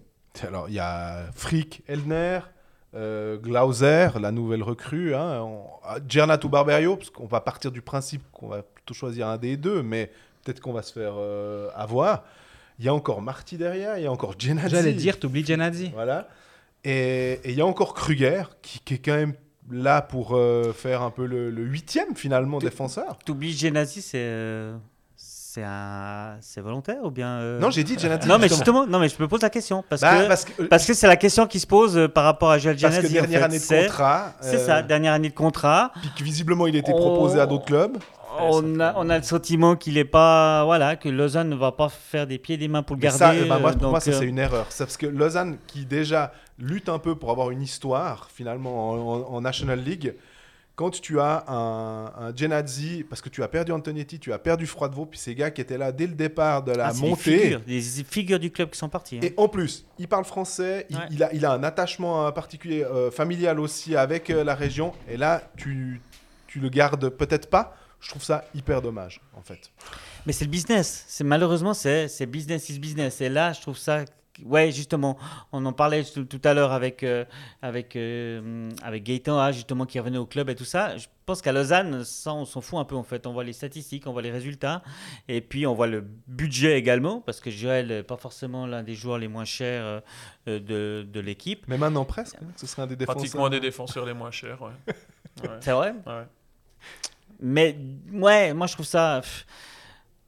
[0.44, 2.40] Alors, il y a Frick, Elner,
[2.96, 7.72] euh, Glauser, la nouvelle recrue, hein, on- ah, Gernat ou Barberio, parce qu'on va partir
[7.72, 10.12] du principe qu'on va plutôt choisir un des deux, mais
[10.44, 12.24] peut-être qu'on va se faire euh, avoir.
[12.80, 14.70] Il y a encore Marty derrière, il y a encore Genadzi.
[14.76, 15.92] J'allais dire, t'oublies Genadzi.
[15.94, 16.28] Voilà.
[16.84, 19.36] Et et il y a encore Kruger qui, qui est quand même
[19.70, 23.18] là pour euh, faire un peu le, le huitième finalement défenseur.
[23.26, 24.76] T'oublies Genazi, c'est euh,
[25.16, 28.26] c'est un volontaire ou bien euh, Non, j'ai dit Genati.
[28.28, 30.62] Non mais justement, non mais je me pose la question parce Bah, que parce que,
[30.64, 33.10] parce que c'est la question qui se pose par rapport à Joel parce que en
[33.10, 33.46] dernière fait.
[33.46, 34.34] année de contrat.
[34.40, 35.92] C'est ça, dernière année de contrat.
[36.02, 37.98] Puis que visiblement il était On- proposé à d'autres clubs.
[38.40, 41.90] On a, on a le sentiment qu'il est pas voilà que Lausanne ne va pas
[41.90, 43.40] faire des pieds et des mains pour le Mais garder.
[43.42, 44.68] ça, bah, moi, euh, pour moi, ça, euh, c'est une erreur.
[44.70, 48.98] C'est parce que Lausanne, qui déjà lutte un peu pour avoir une histoire, finalement, en,
[48.98, 50.14] en- en National League,
[50.76, 54.66] quand tu as un, un Genadzi, parce que tu as perdu Antonetti, tu as perdu
[54.66, 57.38] Froidevaux, puis ces gars qui étaient là dès le départ de la ah, des montée.
[57.40, 59.18] figures, des figures du club qui sont partis.
[59.18, 59.22] hein.
[59.24, 61.04] Et en plus, il parle français, il, Ouais.
[61.12, 64.94] il a, il a un attachement euh, particulier, euh, familial aussi avec euh, la région,
[65.10, 66.02] et là, tu,
[66.48, 67.76] tu le gardes peut-être pas.
[68.02, 69.72] Je trouve ça hyper dommage, en fait.
[70.26, 71.06] Mais c'est le business.
[71.08, 73.22] C'est malheureusement c'est c'est business is business.
[73.22, 74.06] Et là, je trouve ça.
[74.46, 75.20] Ouais, justement,
[75.52, 77.26] on en parlait tout, tout à l'heure avec euh,
[77.62, 80.98] avec euh, avec Gaëtan, ah, justement, qui revenait au club et tout ça.
[80.98, 83.28] Je pense qu'à Lausanne, ça, on s'en fout un peu en fait.
[83.28, 84.82] On voit les statistiques, on voit les résultats,
[85.28, 88.96] et puis on voit le budget également, parce que Joël n'est pas forcément l'un des
[88.96, 90.02] joueurs les moins chers
[90.48, 91.66] euh, de, de l'équipe.
[91.68, 93.18] Mais maintenant, presque, hein, ce serait un des défenseurs.
[93.18, 94.60] Pratiquement un des défenseurs les moins chers.
[94.62, 94.72] Ouais.
[95.44, 95.50] Ouais.
[95.62, 95.94] C'est vrai?
[96.06, 96.26] Ouais.
[97.42, 97.76] Mais
[98.14, 99.22] ouais, moi je trouve ça.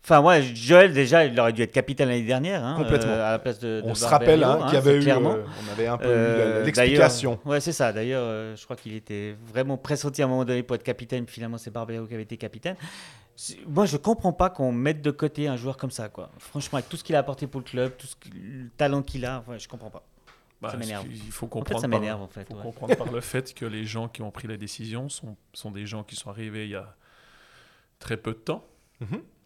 [0.05, 2.61] Enfin, ouais, Joël, déjà, il aurait dû être capitaine l'année dernière.
[2.63, 3.13] hein, Complètement.
[3.13, 3.79] euh, à la place de.
[3.79, 5.35] de On se rappelle hein, hein, qu'il y avait eu, clairement.
[5.35, 7.31] euh, on avait un peu Euh, eu l'explication.
[7.35, 7.93] d'ailleurs- Ouais, c'est ça.
[7.93, 11.25] D'ailleurs, euh, je crois qu'il était vraiment pressenti à un moment donné pour être capitaine.
[11.27, 12.75] Finalement, c'est Barbero qui avait été capitaine.
[13.65, 16.09] Moi, je comprends pas qu'on mette de côté un joueur comme ça.
[16.09, 16.29] Quoi.
[16.37, 19.01] Franchement, avec tout ce qu'il a apporté pour le club, tout ce que- le talent
[19.03, 20.03] qu'il a, ouais, je comprends pas.
[20.61, 21.05] Bah, Ça m'énerve.
[21.09, 21.81] Il faut En fait, comprendre.
[21.81, 22.45] ça par- m'énerve en fait.
[22.47, 22.61] faut ouais.
[22.61, 25.85] comprendre par le fait que les gens qui ont pris la décision sont, sont des
[25.85, 26.93] gens qui sont arrivés il y a
[28.03, 28.67] très peu de temps,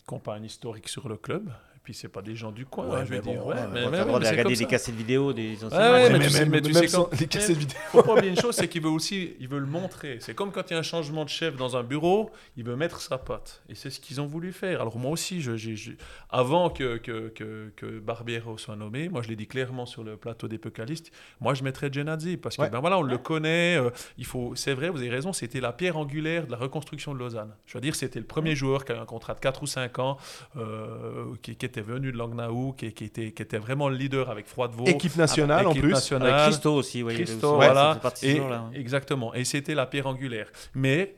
[0.08, 1.52] qui n'ont pas un historique sur le club.
[1.88, 3.46] Puis, c'est pas des gens du coin, Ouais, hein, je mais veux bon, dire.
[3.46, 6.74] ouais, mais- mais regarder des cassettes vidéo des anciens ouais, mais tu sais- mais tu
[6.74, 7.78] sais sans quand- les cassettes vidéo.
[7.92, 10.18] faut pas oublier une chose, c'est qu'il veut aussi, il veut le montrer.
[10.20, 12.76] C'est comme quand il y a un changement de chef dans un bureau, il veut
[12.76, 13.64] mettre sa patte.
[13.70, 14.82] Et c'est ce qu'ils ont voulu faire.
[14.82, 15.96] Alors moi aussi, je, j'ai-
[16.30, 20.18] avant que, que, que, que Barbiero soit nommé, moi je l'ai dit clairement sur le
[20.18, 21.10] plateau des Pécalistes,
[21.40, 22.70] moi je mettrais Genadzi parce que Ouais.
[22.70, 23.78] ben voilà, on le connaît.
[23.78, 27.14] euh, il faut, c'est vrai, vous avez raison, c'était la pierre angulaire de la reconstruction
[27.14, 27.56] de Lausanne.
[27.66, 30.00] Je veux dire, c'était le premier joueur qui avait un contrat de 4 ou 5
[30.00, 30.18] ans,
[30.58, 34.30] euh, qui, qui était venu de Langnau, qui, qui était, qui était vraiment le leader
[34.30, 34.86] avec Froidevaux.
[34.86, 35.92] Équipe nationale en Équipe plus.
[35.94, 36.34] nationale.
[36.34, 38.00] Avec Christo aussi, avait Christo, aussi- voilà.
[38.24, 38.80] Et- joueur-là, ouais.
[38.80, 39.34] Exactement.
[39.34, 40.50] Et c'était la pierre angulaire.
[40.76, 41.16] Mais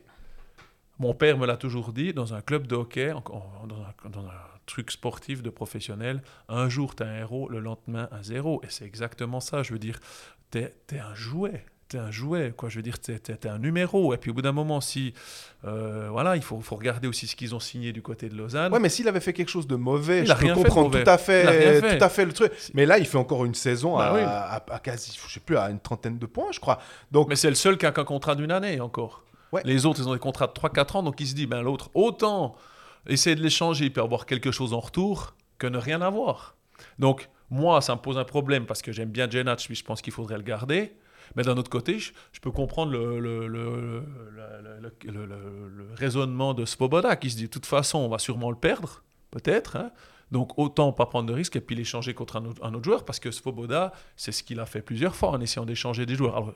[0.98, 4.08] mon père me l'a toujours dit, dans un club de hockey, en- en- dans un,
[4.10, 4.32] dans un
[4.66, 8.60] truc sportif de professionnel, un jour tu es un héros, le lendemain un zéro.
[8.62, 9.62] Et c'est exactement ça.
[9.62, 9.98] Je veux dire,
[10.50, 11.64] tu es, un jouet.
[11.90, 12.68] T'es un jouet, quoi.
[12.68, 14.14] Je veux dire, t'es, t'es- t'es un numéro.
[14.14, 15.12] Et puis au bout d'un moment, si,
[15.64, 18.72] euh, voilà, il faut, faut regarder aussi ce qu'ils ont signé du côté de Lausanne.
[18.72, 21.18] Ouais, mais s'il avait fait quelque chose de mauvais, Il je peux comprendre tout à
[21.18, 21.98] fait, fait.
[21.98, 22.52] tout à fait le truc.
[22.74, 24.20] Mais là, il fait encore une saison Bah à, oui.
[24.22, 26.78] à- à quasi, je sais plus, à une trentaine de points, je crois.
[27.10, 29.24] Donc, Mais c'est le seul qui a qu'un contrat d'une année encore.
[29.50, 29.62] Ouais.
[29.64, 31.90] Les autres, ils ont des contrats de 3-4 ans, donc il se dit, ben l'autre,
[31.94, 32.54] autant
[33.08, 36.54] essayer de l'échanger, il peut avoir quelque chose en retour, que ne rien avoir.
[37.00, 40.02] Donc, moi, ça me pose un problème parce que j'aime bien Jenach, puis je pense
[40.02, 40.92] qu'il faudrait le garder.
[41.36, 44.02] Mais d'un autre côté, je, je peux comprendre le,
[45.96, 49.76] raisonnement de Svoboda qui se dit, de toute façon, on va sûrement le perdre, peut-être.
[49.76, 49.90] hein.
[50.30, 53.04] Donc, autant pas prendre de risque et puis l'échanger contre un autre, un autre joueur,
[53.04, 56.36] parce que Svoboda, c'est ce qu'il a fait plusieurs fois en essayant d'échanger des joueurs.
[56.36, 56.52] Alors,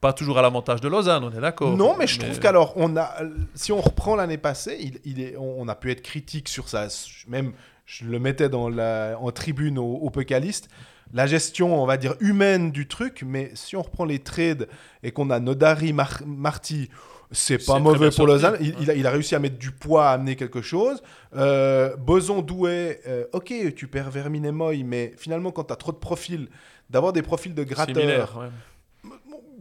[0.00, 1.76] pas toujours à l'avantage de Lausanne, on est d'accord.
[1.76, 3.14] non, mais je trouve qu'alors, on a,
[3.54, 6.68] si on reprend l'année passée, il, il est, on, on a pu être critique sur
[6.68, 6.86] ça.
[7.26, 7.52] Même,
[7.84, 10.68] je le mettais dans la, en tribune au, au Pécaliste.
[11.14, 14.68] La gestion, on va dire, humaine du truc, mais si on reprend les trades
[15.02, 16.90] et qu'on a Nodari, Mar- Marty,
[17.32, 18.26] c'est pas mauvais pour.
[18.26, 18.56] Lausanne.
[18.60, 18.76] Il, Ouais.
[18.82, 21.02] il a, il a réussi à mettre du poids, à amener quelque chose.
[21.36, 25.76] Euh, Boson, Douai, euh, ok, tu perds Vermine et Moy, mais finalement, quand tu as
[25.76, 26.48] trop de profils,
[26.90, 28.50] d'avoir des profils de gratteurs.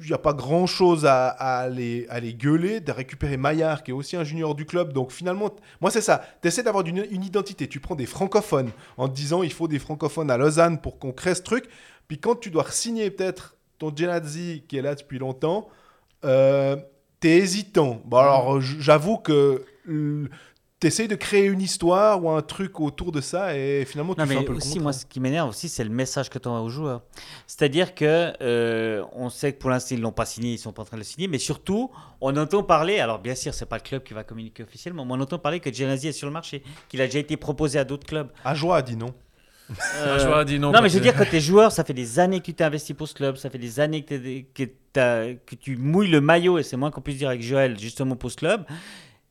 [0.01, 3.83] Il n'y a pas grand chose à, à les, à les gueuler, de récupérer Maillard,
[3.83, 4.91] qui est aussi un junior du club.
[4.93, 5.49] Donc finalement,
[5.81, 6.23] moi c'est ça.
[6.41, 7.67] Tu essaies d'avoir une, une identité.
[7.67, 11.11] Tu prends des francophones en te disant il faut des francophones à Lausanne pour qu'on
[11.11, 11.65] crée ce truc.
[12.07, 15.67] Puis quand tu dois signer peut-être ton Genadzi qui est là depuis longtemps,
[16.23, 16.75] euh,
[17.19, 18.01] t'es hésitant.
[18.05, 19.63] Bon alors j- j'avoue que
[20.85, 24.19] tu essayes de créer une histoire ou un truc autour de ça et finalement tu
[24.21, 24.83] Non, fais mais un peu le aussi, contraire.
[24.83, 27.01] moi, ce qui m'énerve aussi, c'est le message que tu envoies aux joueurs.
[27.47, 30.83] C'est-à-dire que euh, on sait que pour l'instant, ils l'ont pas signé, ils sont pas
[30.83, 31.91] en train de le signer, mais surtout,
[32.21, 32.99] on entend parler.
[32.99, 35.59] Alors, bien sûr, c'est pas le club qui va communiquer officiellement, mais on entend parler
[35.59, 38.29] que Genazi est sur le marché, qu'il a déjà été proposé à d'autres clubs.
[38.43, 39.13] Ajoie a dit non.
[40.03, 40.71] Euh, je vois, dis non.
[40.71, 42.53] non, mais je veux dire, quand tu es joueur, ça fait des années que tu
[42.53, 44.63] t'es investi pour ce club, ça fait des années que, t'es- que,
[44.93, 48.15] t'as- que tu mouilles le maillot, et c'est moins qu'on puisse dire avec Joël, justement
[48.15, 48.63] pour ce club.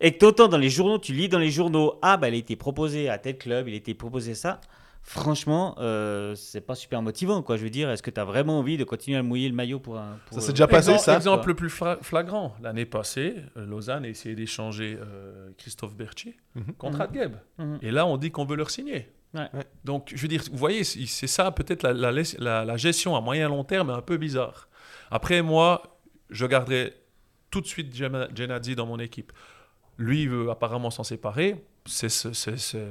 [0.01, 2.39] Et que t'entends dans les journaux, tu lis dans les journaux, ah bah il a
[2.39, 4.61] été proposé à tel club, il a été proposé ça.
[5.07, 7.43] franchement, euh, c'est pas super motivant.
[7.43, 7.57] Quoi.
[7.59, 9.79] Je veux dire, est-ce que tu as vraiment envie de continuer à mouiller le maillot
[9.79, 10.19] pour un.
[10.27, 12.57] pour, Ça s'est euh, déjà passé, exemple, ça exemple le plus fla- flagrant.
[12.63, 16.73] L'année passée, euh, Lausanne a essayé d'échanger euh, Christophe Berthier Mhm.
[16.79, 17.35] contre Adgeb.
[17.59, 17.79] Mhm.
[17.83, 19.09] Et là, on dit qu'on veut leur signer.
[19.35, 19.49] Ouais.
[19.53, 19.65] Ouais.
[19.85, 23.15] Donc, je veux dire, vous voyez, c'est c'est ça peut-être la, la, la- la gestion
[23.17, 24.69] à moyen long terme est un peu bizarre.
[25.11, 25.83] Après, moi,
[26.31, 26.95] je garderai
[27.51, 29.33] tout de suite Gena- Genadzi dans mon équipe.
[29.99, 31.65] Lui il veut apparemment s'en séparer.
[31.87, 32.09] C'est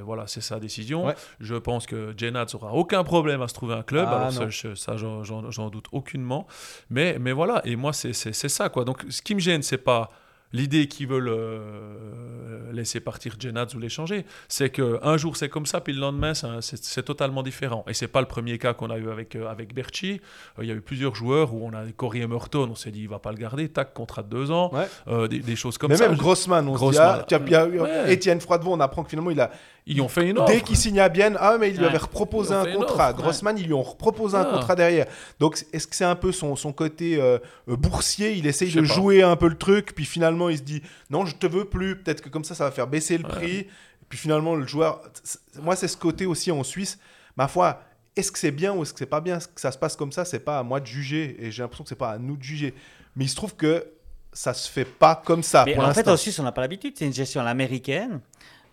[0.04, 1.06] voilà, c'est sa décision.
[1.06, 1.14] Ouais.
[1.40, 4.06] Je pense que Genadz aura aucun problème à se trouver un club.
[4.08, 4.50] Ah, Alors ça, non.
[4.50, 6.46] je- ça, j'en- doute aucunement.
[6.90, 8.68] Mais, mais voilà, et moi, c'est c'est- c'est ça.
[8.68, 8.84] quoi.
[8.84, 10.10] Donc, ce qui me gêne, c'est pas
[10.54, 14.24] l'idée qu'ils veulent euh, laisser partir Genadz ou l'échanger.
[14.48, 17.84] C'est qu'un jour, c'est comme ça, puis le lendemain, c'est totalement différent.
[17.88, 20.20] Et c'est pas le premier cas qu'on a eu avec, euh, avec Berchi.
[20.58, 23.02] Euh, Il y a eu plusieurs joueurs où on a Corey Emerton, on s'est dit,
[23.02, 25.28] il va pas le garder, tac, contrat de deux ans, Ouais.
[25.28, 26.08] des, des choses comme Mais ça.
[26.08, 27.16] même Grossman, on se dit, Grossman.
[27.20, 28.12] ah, tiens, Ouais.
[28.12, 29.50] Étienne Froidevaux, on apprend que finalement, il a,
[29.86, 30.50] Ils ont fait une offre.
[30.50, 31.88] dès qu'il signe à Bienne, ah, mais il lui Ouais.
[31.88, 33.08] avait reproposé Ils un contrat.
[33.10, 33.22] offre, ouais.
[33.22, 34.54] Grossman, ils lui ont reproposé un Ah.
[34.54, 35.06] contrat derrière.
[35.40, 37.38] Donc, est-ce que c'est un peu son, son côté euh,
[37.68, 38.32] euh, boursier?
[38.32, 38.86] Il essaye de pas.
[38.86, 40.80] jouer un peu le truc, puis finalement, il se dit,
[41.10, 41.96] non, je te veux plus.
[41.96, 43.66] Peut-être que comme ça, ça va faire baisser le prix.
[44.08, 45.02] Puis finalement, le joueur.
[45.22, 46.98] c'est- Moi, c'est ce côté aussi en Suisse.
[47.36, 47.82] Ma foi,
[48.16, 49.38] est-ce que c'est bien ou est-ce que c'est pas bien?
[49.38, 51.36] Que ça se passe comme ça C'est pas à moi de juger.
[51.40, 52.72] Et j'ai l'impression que c'est pas à nous de juger.
[53.16, 53.84] Mais il se trouve que
[54.32, 56.60] ça se fait pas comme ça Mais pour en fait, en Suisse, on n'a pas
[56.62, 56.94] l'habitude.
[56.98, 58.20] C'est une gestion à l'américaine.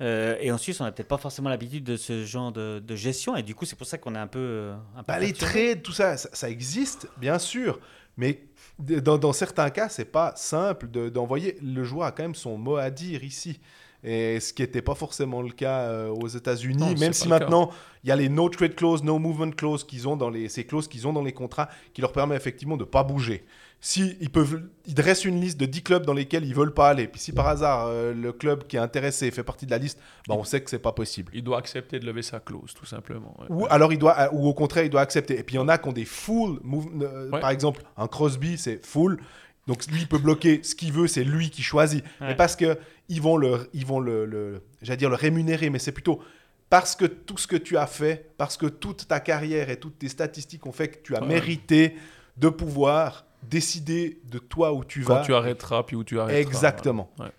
[0.02, 2.96] Euh, et en Suisse, on n'a peut-être pas forcément l'habitude de ce genre de, de
[2.96, 3.36] gestion.
[3.38, 4.40] Et du coup, c'est pour ça qu'on est un peu.
[4.40, 7.80] euh, un peu Bah, les trades, tout ça, ça, ça existe, bien sûr.
[8.18, 8.44] Mais
[8.80, 11.58] dans, dans certains cas, c'est pas simple de- d'envoyer.
[11.62, 13.60] le joueur a quand même son mot à dire ici.
[14.04, 17.70] Et ce qui n'était pas forcément le cas euh, aux États-Unis, même si maintenant
[18.04, 20.66] il y a les no trade clause, no movement clause qu'ils ont dans les ces
[20.66, 23.46] clauses qu'ils ont dans les contrats qui leur permet effectivement de pas bouger.
[23.84, 26.90] Si ils peuvent, ils dressent une liste de 10 clubs dans lesquels ils veulent pas
[26.90, 27.08] aller.
[27.08, 29.98] Puis si par hasard euh, le club qui est intéressé fait partie de la liste,
[30.28, 31.32] bah, on sait que c'est pas possible.
[31.34, 33.36] Il doit accepter de lever sa clause, tout simplement.
[33.40, 33.48] ouais.
[33.50, 35.40] Ou alors il doit, euh, ou au contraire, il doit accepter.
[35.40, 37.40] Et puis il y en a qui ont des full, move- euh, Ouais.
[37.40, 39.18] par exemple, un Crosby, c'est full.
[39.66, 42.04] Donc lui, il peut bloquer ce qu'il veut, c'est lui qui choisit.
[42.22, 42.28] Ouais.
[42.28, 42.78] Mais parce que
[43.10, 46.22] ils vont le, ils vont le, le- j'allais dire le rémunérer, mais c'est plutôt
[46.70, 49.98] parce que tout ce que tu as fait, parce que toute ta carrière et toutes
[49.98, 51.28] tes statistiques ont fait que tu as Ouais.
[51.28, 51.96] mérité
[52.38, 55.22] de pouvoir décider de toi où tu Quand vas.
[55.22, 56.42] tu arrêteras, puis où tu arrêteras.
[56.42, 57.10] Exactement.
[57.20, 57.32] Ouais.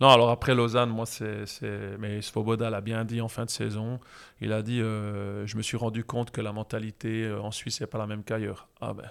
[0.00, 1.46] Non, alors après Lausanne, moi, c'est.
[1.46, 3.98] c'est- Mais Svoboda l'a bien dit en fin de saison.
[4.42, 7.80] Il a dit euh, Je me suis rendu compte que la mentalité euh, en Suisse
[7.80, 8.68] n'est pas la même qu'ailleurs.
[8.80, 9.08] Ah ben.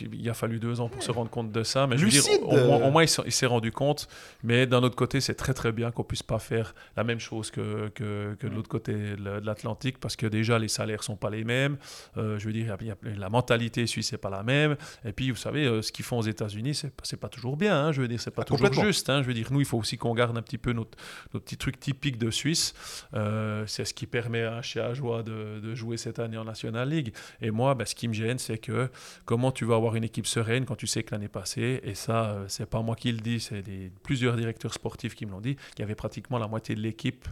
[0.00, 2.22] Il a fallu deux ans pour se rendre compte de ça, mais je veux dire,
[2.42, 4.08] au, moins, au moins, il s'est rendu compte.
[4.42, 7.50] Mais d'un autre côté, c'est très très bien qu'on puisse pas faire la même chose
[7.52, 11.30] que, que, que de l'autre côté de l'Atlantique, parce que déjà les salaires sont pas
[11.30, 11.76] les mêmes.
[12.16, 14.30] Euh, je veux dire, il y a- il y a- la mentalité suisse n'est pas
[14.30, 14.76] la même.
[15.04, 17.76] Et puis, vous savez, euh, ce qu'ils font aux États-Unis, c'est c'est pas toujours bien.
[17.86, 17.92] hein.
[17.92, 19.08] Je veux dire, c'est pas Ah, toujours juste.
[19.10, 19.22] hein.
[19.22, 20.98] Je veux dire, nous, il faut aussi qu'on garde un petit peu notre,
[21.32, 22.74] notre petit truc typique de Suisse.
[23.14, 26.88] Euh, c'est ce qui permet à chez Ajoie de, de jouer cette année en National
[26.88, 27.12] League.
[27.40, 28.88] Et moi, ben, ce qui me gêne, c'est que
[29.24, 32.30] comment tu vas avoir une équipe sereine quand tu sais que l'année passée, et ça,
[32.30, 33.62] euh, c'est pas moi qui le dis, c'est
[34.02, 37.28] plusieurs directeurs sportifs qui me l'ont dit, qu'il y avait pratiquement la moitié de l'équipe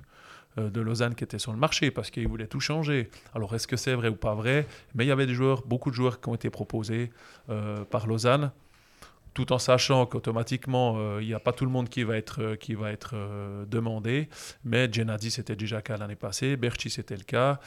[0.58, 3.10] euh, de Lausanne qui était sur le marché parce qu'ils voulaient tout changer.
[3.34, 4.66] Alors est-ce que c'est vrai ou pas vrai?
[4.94, 7.10] Mais il y avait des joueurs, beaucoup de joueurs qui ont été proposés
[7.50, 8.52] euh, par Lausanne
[9.34, 12.40] tout en sachant qu'automatiquement, euh, il n'y a pas tout le monde qui va être,
[12.40, 14.28] euh, qui va être euh, demandé.
[14.64, 16.56] Mais Genadi, c'était déjà le cas l'année passée.
[16.56, 17.58] Berchi, c'était le cas.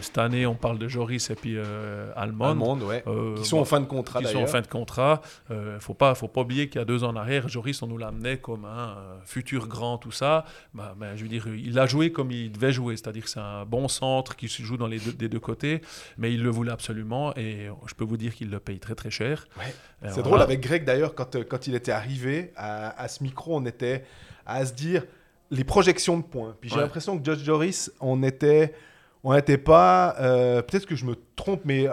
[0.00, 1.56] Cette année, on parle de Joris et puis
[2.16, 2.80] Almond.
[2.80, 3.02] Ouais.
[3.06, 5.22] Euh, qui sont en fin de contrat qui sont en fin de contrat.
[5.48, 7.80] Il ne faut pas, faut pas oublier qu'il y a deux ans en arrière, Joris,
[7.82, 10.44] on nous l'amenait comme un futur grand, tout ça.
[10.74, 13.40] Bah, ben, je veux dire, il a joué comme il devait jouer, c'est-à-dire que c'est
[13.40, 15.80] un bon centre qui se joue dans les deux, des deux côtés,
[16.18, 19.10] mais il le voulait absolument et je peux vous dire qu'il le paye très très
[19.10, 19.46] cher.
[19.58, 19.74] Ouais.
[20.08, 23.56] C'est drôle avec Greg d'ailleurs, quand, euh, quand il était arrivé à, à ce micro,
[23.56, 24.04] on était
[24.46, 25.04] à se dire
[25.50, 26.54] les projections de points.
[26.60, 26.82] Puis j'ai Ouais.
[26.82, 28.72] l'impression que Josh Joris, on était,
[29.22, 31.92] on n'était pas, euh, peut-être que je me trompe, mais euh,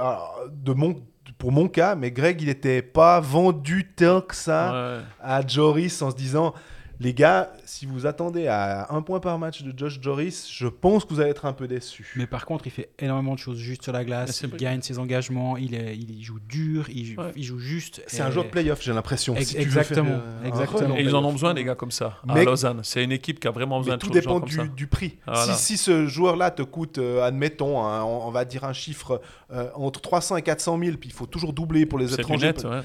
[0.52, 0.96] de mon,
[1.38, 5.04] pour mon cas, mais Greg, il n'était pas vendu tant que ça Ouais.
[5.22, 6.54] à Joris en se disant.
[6.99, 11.06] Les gars, si vous attendez à un point par match de Josh Joris, je pense
[11.06, 12.11] que vous allez être un peu déçus.
[12.15, 14.41] Mais par contre, il fait énormément de choses juste sur la glace.
[14.41, 15.57] Il gagne ses engagements.
[15.57, 16.90] Il, est, il joue dur.
[16.90, 17.32] Il, joue- Ouais.
[17.36, 18.02] il joue juste.
[18.07, 19.36] C'est un joueur de playoff, j'ai l'impression.
[19.36, 20.98] Ex- si exactement, faire, euh, exactement.
[20.98, 22.80] Et ils en ont besoin, des gars comme ça, à Mais- Lausanne.
[22.84, 24.65] C'est une équipe qui a vraiment besoin de tout dépend comme du, ça.
[24.65, 25.18] du prix.
[25.28, 25.53] Voilà.
[25.53, 29.22] Si, si ce joueur-là te coûte, euh, admettons, on, on va dire un chiffre
[29.52, 32.48] euh, entre 300 et 400 000, puis il faut toujours doubler pour les étrangers.
[32.48, 32.82] net, ouais.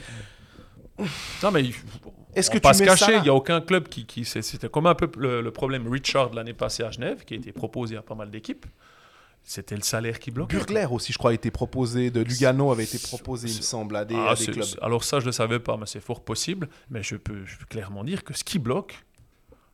[1.43, 1.75] Non, mais il-
[2.35, 4.07] Est-ce on que pas tu se cacher, il n'y a aucun club qui.
[4.07, 7.35] qui c'est- C'était comme un peu le, le problème Richard l'année passée à Genève, qui
[7.35, 8.67] a été proposé à pas mal d'équipes.
[9.45, 10.57] C'était le salaire qui bloquait.
[10.57, 13.97] Burgler aussi, je crois, a été proposé, de Lugano avait été proposé, il me semble,
[13.97, 14.65] à des, Ah, à des clubs.
[14.81, 16.69] alors ça, je ne le savais pas, mais c'est fort possible.
[16.91, 19.05] Mais je peux, je peux clairement dire que ce qui bloque,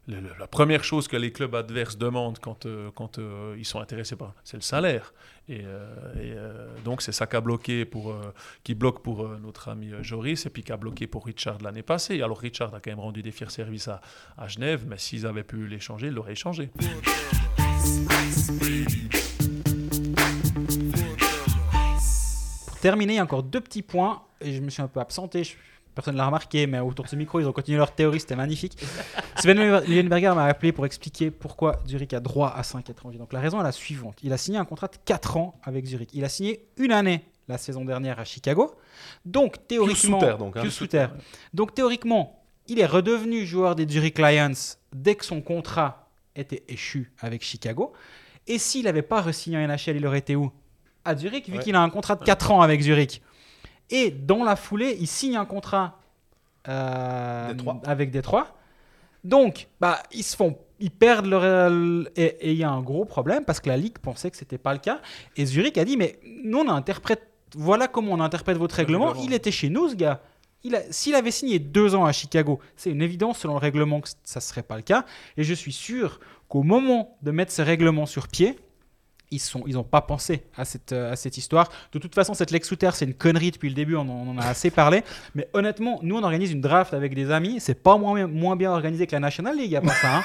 [0.09, 4.35] la première chose que les clubs adverses demandent quand, euh, euh, ils sont intéressés par,
[4.43, 5.13] c'est le salaire.
[5.49, 8.15] Et, euh, donc c'est ça qui a bloqué pour,
[8.65, 12.23] qui bloque pour notre ami Joris et puis qui a bloqué pour Richard l'année passée.
[12.23, 15.67] Alors Richard a quand même rendu des fiers services à, Genève, mais s'ils avaient pu
[15.67, 16.71] l'échanger, ils l'auraient échangé.
[22.67, 24.23] Pour terminer, encore deux petits points.
[24.41, 25.43] Et je me suis un peu absenté.
[25.99, 28.21] Personne ne l'a remarqué, mais autour de ce micro, ils ont continué leur théorie.
[28.21, 28.79] C'était magnifique.
[29.37, 33.19] Sven Leuenberger m'a appelé pour expliquer pourquoi Zurich a droit à 5 étrangers.
[33.19, 34.17] Donc la raison est la suivante.
[34.23, 36.11] Il a signé un contrat de 4 ans avec Zurich.
[36.13, 38.77] Il a signé une année la saison dernière à Chicago.
[39.25, 40.61] Donc théoriquement, sous terre, donc, hein.
[40.61, 41.11] Pius sous terre.
[41.53, 44.53] Donc théoriquement, il est redevenu joueur des Zurich Lions
[44.95, 47.93] dès que son contrat était échu avec Chicago.
[48.47, 50.53] Et s'il n'avait pas re-signé en NHL, il aurait été où?
[51.05, 51.63] À Zurich, vu Ouais.
[51.65, 53.21] qu'il a un contrat de 4 ans avec Zurich.
[53.91, 55.99] Et dans la foulée, il signe un contrat
[56.69, 57.81] euh, Détroit.
[57.87, 58.55] avec Détroit.
[59.25, 61.45] Donc, bah, ils se font, ils perdent leur
[62.17, 64.73] et il y a un gros problème parce que la ligue pensait que c'était pas
[64.73, 65.01] le cas.
[65.37, 67.23] Et Zurich a dit mais nous on interprète,
[67.55, 69.15] voilà comment on interprète votre règlement.
[69.17, 70.21] Il était chez nous ce gars.
[70.91, 74.41] S'il avait signé deux ans à Chicago, c'est une évidence selon le règlement que ça
[74.41, 75.05] ne serait pas le cas.
[75.37, 78.59] Et je suis sûr qu'au moment de mettre ce règlement sur pied,
[79.31, 81.69] ils sont, ils n'ont pas pensé à cette, euh, à cette histoire.
[81.93, 84.31] De toute façon, cette Lex Souter, c'est une connerie depuis le début, on en, on
[84.31, 85.03] en a assez parlé.
[85.35, 87.57] Mais honnêtement, nous, on organise une draft avec des amis.
[87.61, 90.17] C'est pas moins, moins bien organisé que la National League, à part ça.
[90.17, 90.23] hein.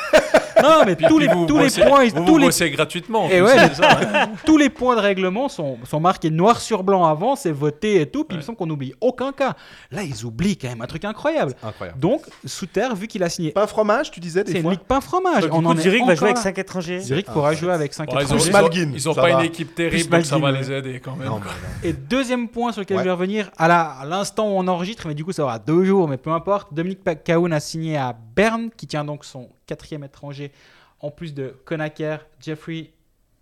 [0.63, 2.69] non, mais Puis- tous, puis les, vous tous les points, vous, tous vous les bossez
[2.71, 3.25] gratuitement.
[3.25, 4.29] en et plus, ouais, c'est ça, hein.
[4.45, 8.05] tous les points de règlement sont, sont marqués noir sur blanc avant, c'est voté et
[8.05, 8.23] tout.
[8.23, 9.55] Puis il me semble qu'on n'oublie aucun cas.
[9.91, 11.53] Là, ils oublient quand même un truc incroyable.
[11.63, 11.99] Incroyable.
[11.99, 14.81] Donc, Souter, vu qu'il a signé, Pain fromage, tu disais des c'est une fois ligue
[14.81, 15.43] pain fromage.
[15.43, 16.43] Donc, On en coup, est Zurich va jouer avec là.
[16.43, 16.99] 5 étrangers.
[17.01, 17.55] Zurich Ah, pourra ouais.
[17.55, 18.43] jouer avec 5 Ouais, ils ont, étrangers.
[18.43, 19.39] Plus Malguin, ils ont ça pas va.
[19.39, 21.27] une équipe terrible, donc ça va les aider quand même.
[21.27, 21.51] Non, quoi.
[21.83, 23.03] mais Et deuxième point sur lequel Ouais.
[23.03, 23.65] je vais revenir, à
[24.01, 26.73] à l'instant où on enregistre, mais du coup ça aura deux jours, mais peu importe,
[26.73, 30.51] Dominique Cahoun a signé à Berne, qui tient donc son quatrième étranger,
[30.99, 32.91] en plus de Konaker, Jeffrey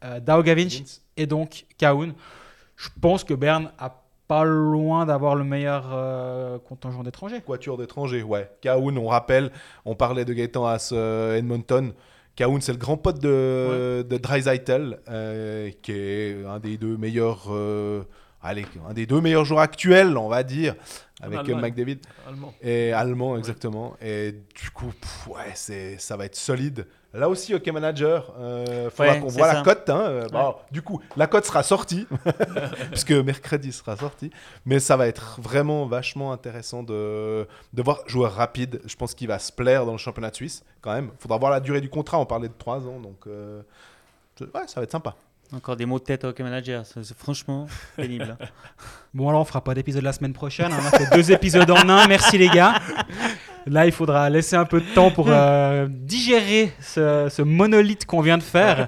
[0.03, 0.19] euh,
[1.17, 2.13] et donc Cahoun.
[2.75, 7.41] Je pense que Berne a pas loin d'avoir le meilleur euh, contingent d'étrangers.
[7.41, 8.49] Quatuor d'étrangers, ouais.
[8.61, 9.51] Kaoun, on rappelle,
[9.83, 11.93] on parlait de Gaëtan Haas euh, Edmonton.
[12.35, 17.45] Kaoun, c'est le grand pote de, de Dreisaitl, euh, qui est un des deux meilleurs,
[17.49, 18.03] euh,
[18.41, 20.75] allez, un des deux meilleurs joueurs actuels, on va dire,
[21.21, 21.61] avec Allemagne.
[21.61, 21.99] McDavid.
[22.27, 22.53] Allemand.
[22.61, 23.95] Et allemand, exactement.
[24.01, 26.87] Et du coup, pff, ouais, ça va être solide.
[27.13, 29.53] Là aussi, OK Manager, euh, faudra Ouais, qu'on voit ça.
[29.55, 29.89] la cote.
[29.89, 29.99] Hein.
[29.99, 32.07] Euh, bon, du coup, la cote sera sortie,
[32.91, 34.31] puisque mercredi sera sorti.
[34.65, 38.81] Mais ça va être vraiment vachement intéressant de, de voir joueur rapide.
[38.85, 41.11] Je pense qu'il va se plaire dans le championnat de Suisse, quand même.
[41.19, 42.17] faudra voir la durée du contrat.
[42.17, 43.61] On parlait de 3 ans, donc euh,
[44.39, 45.13] ouais, ça va être sympa.
[45.53, 46.85] Encore des mots de tête au hockey manager.
[46.85, 47.67] C'est c'est franchement
[47.97, 48.37] pénible.
[48.39, 48.45] hein.
[49.13, 50.77] Bon alors on fera pas d'épisode la semaine prochaine, hein.
[50.81, 52.75] on a fait deux épisodes en un, merci les gars.
[53.67, 58.21] Là il faudra laisser un peu de temps pour euh, digérer ce, ce monolithe qu'on
[58.21, 58.87] vient de faire.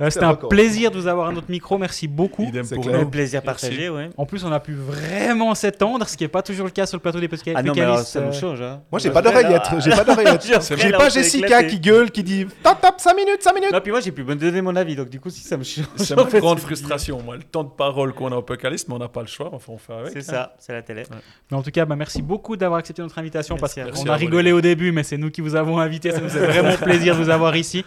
[0.00, 0.48] Euh, C'était un record.
[0.50, 2.50] plaisir de vous avoir à notre micro, merci beaucoup.
[2.74, 2.94] Pour.
[2.94, 4.10] Un plaisir partagé, ouais.
[4.16, 6.96] En plus on a pu vraiment s'étendre, ce qui n'est pas toujours le cas sur
[6.96, 7.56] le plateau des podcasts.
[7.58, 8.60] Ah non, mais alors, Pécalistes, ça nous change.
[8.62, 8.82] Hein.
[8.92, 9.68] Moi, j'ai pas d'oreillette.
[9.78, 10.46] J'ai pas d'oreillette.
[10.76, 13.72] J'ai pas Jessica qui gueule, qui dit Top, top, 5 minutes, 5 minutes.
[13.72, 14.96] Non, puis moi, j'ai pu me donner mon avis.
[14.96, 15.86] Donc, du coup, si ça me change.
[15.96, 17.22] C'est fait, grande frustration.
[17.22, 19.50] Moi, le temps de parole qu'on a au Apocalypse, mais on n'a pas le choix.
[19.56, 20.12] Enfin, on fait avec.
[20.12, 20.22] C'est hein.
[20.22, 21.04] ça, c'est la télé.
[21.50, 24.16] Mais en tout cas, bah, merci beaucoup d'avoir accepté notre invitation Merci parce qu'on a
[24.16, 26.10] rigolé au début, mais c'est nous qui vous avons invité.
[26.12, 27.84] Ça nous fait vraiment plaisir de vous avoir ici.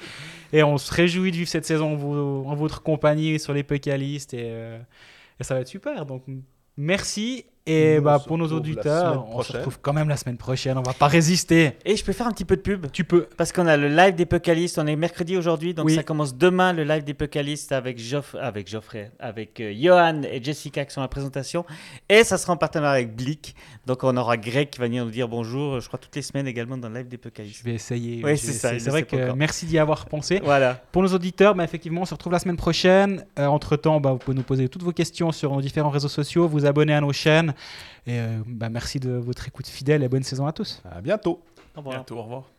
[0.52, 1.94] Et on se réjouit de vivre cette saison
[2.48, 4.34] en votre compagnie sur les Pécalistes.
[4.34, 4.80] Et, euh,
[5.40, 6.06] et ça va être super.
[6.06, 6.24] Donc,
[6.76, 7.46] merci.
[7.70, 10.78] Et bah, pour nos auditeurs, semaine on se retrouve quand même la semaine prochaine.
[10.78, 11.74] On va pas résister.
[11.86, 13.28] Et je peux faire un petit peu de pub Tu peux.
[13.38, 15.96] Parce qu'on a le live des Pocalistes, on est mercredi aujourd'hui, donc Oui.
[15.96, 20.44] ça commence demain le live des Pocalistes avec, Geoff, avec Geoffrey, avec euh, Johan et
[20.44, 21.66] Jessica qui sont à la présentation.
[22.10, 23.56] Et ça sera en partenariat avec Blick.
[23.86, 26.48] Donc on aura Greg qui va venir nous dire bonjour, je crois toutes les semaines
[26.48, 27.64] également dans le live des Je Pocalistes.
[27.66, 28.22] vais essayer.
[28.24, 29.36] Oui, c'est ça, C'est vrai que encore.
[29.36, 30.42] merci d'y avoir pensé.
[30.44, 30.82] Voilà.
[30.92, 33.26] Pour nos auditeurs, bah, effectivement, on se retrouve la semaine prochaine.
[33.38, 36.48] Euh, entre-temps, bah, vous pouvez nous poser toutes vos questions sur nos différents réseaux sociaux,
[36.48, 37.54] vous abonner à nos chaînes.
[38.08, 40.82] Et euh, bah, merci de votre écoute fidèle et bonne saison à tous.
[40.90, 41.42] À bientôt.
[41.76, 41.96] Au revoir.
[41.96, 42.50] Bientôt, au revoir.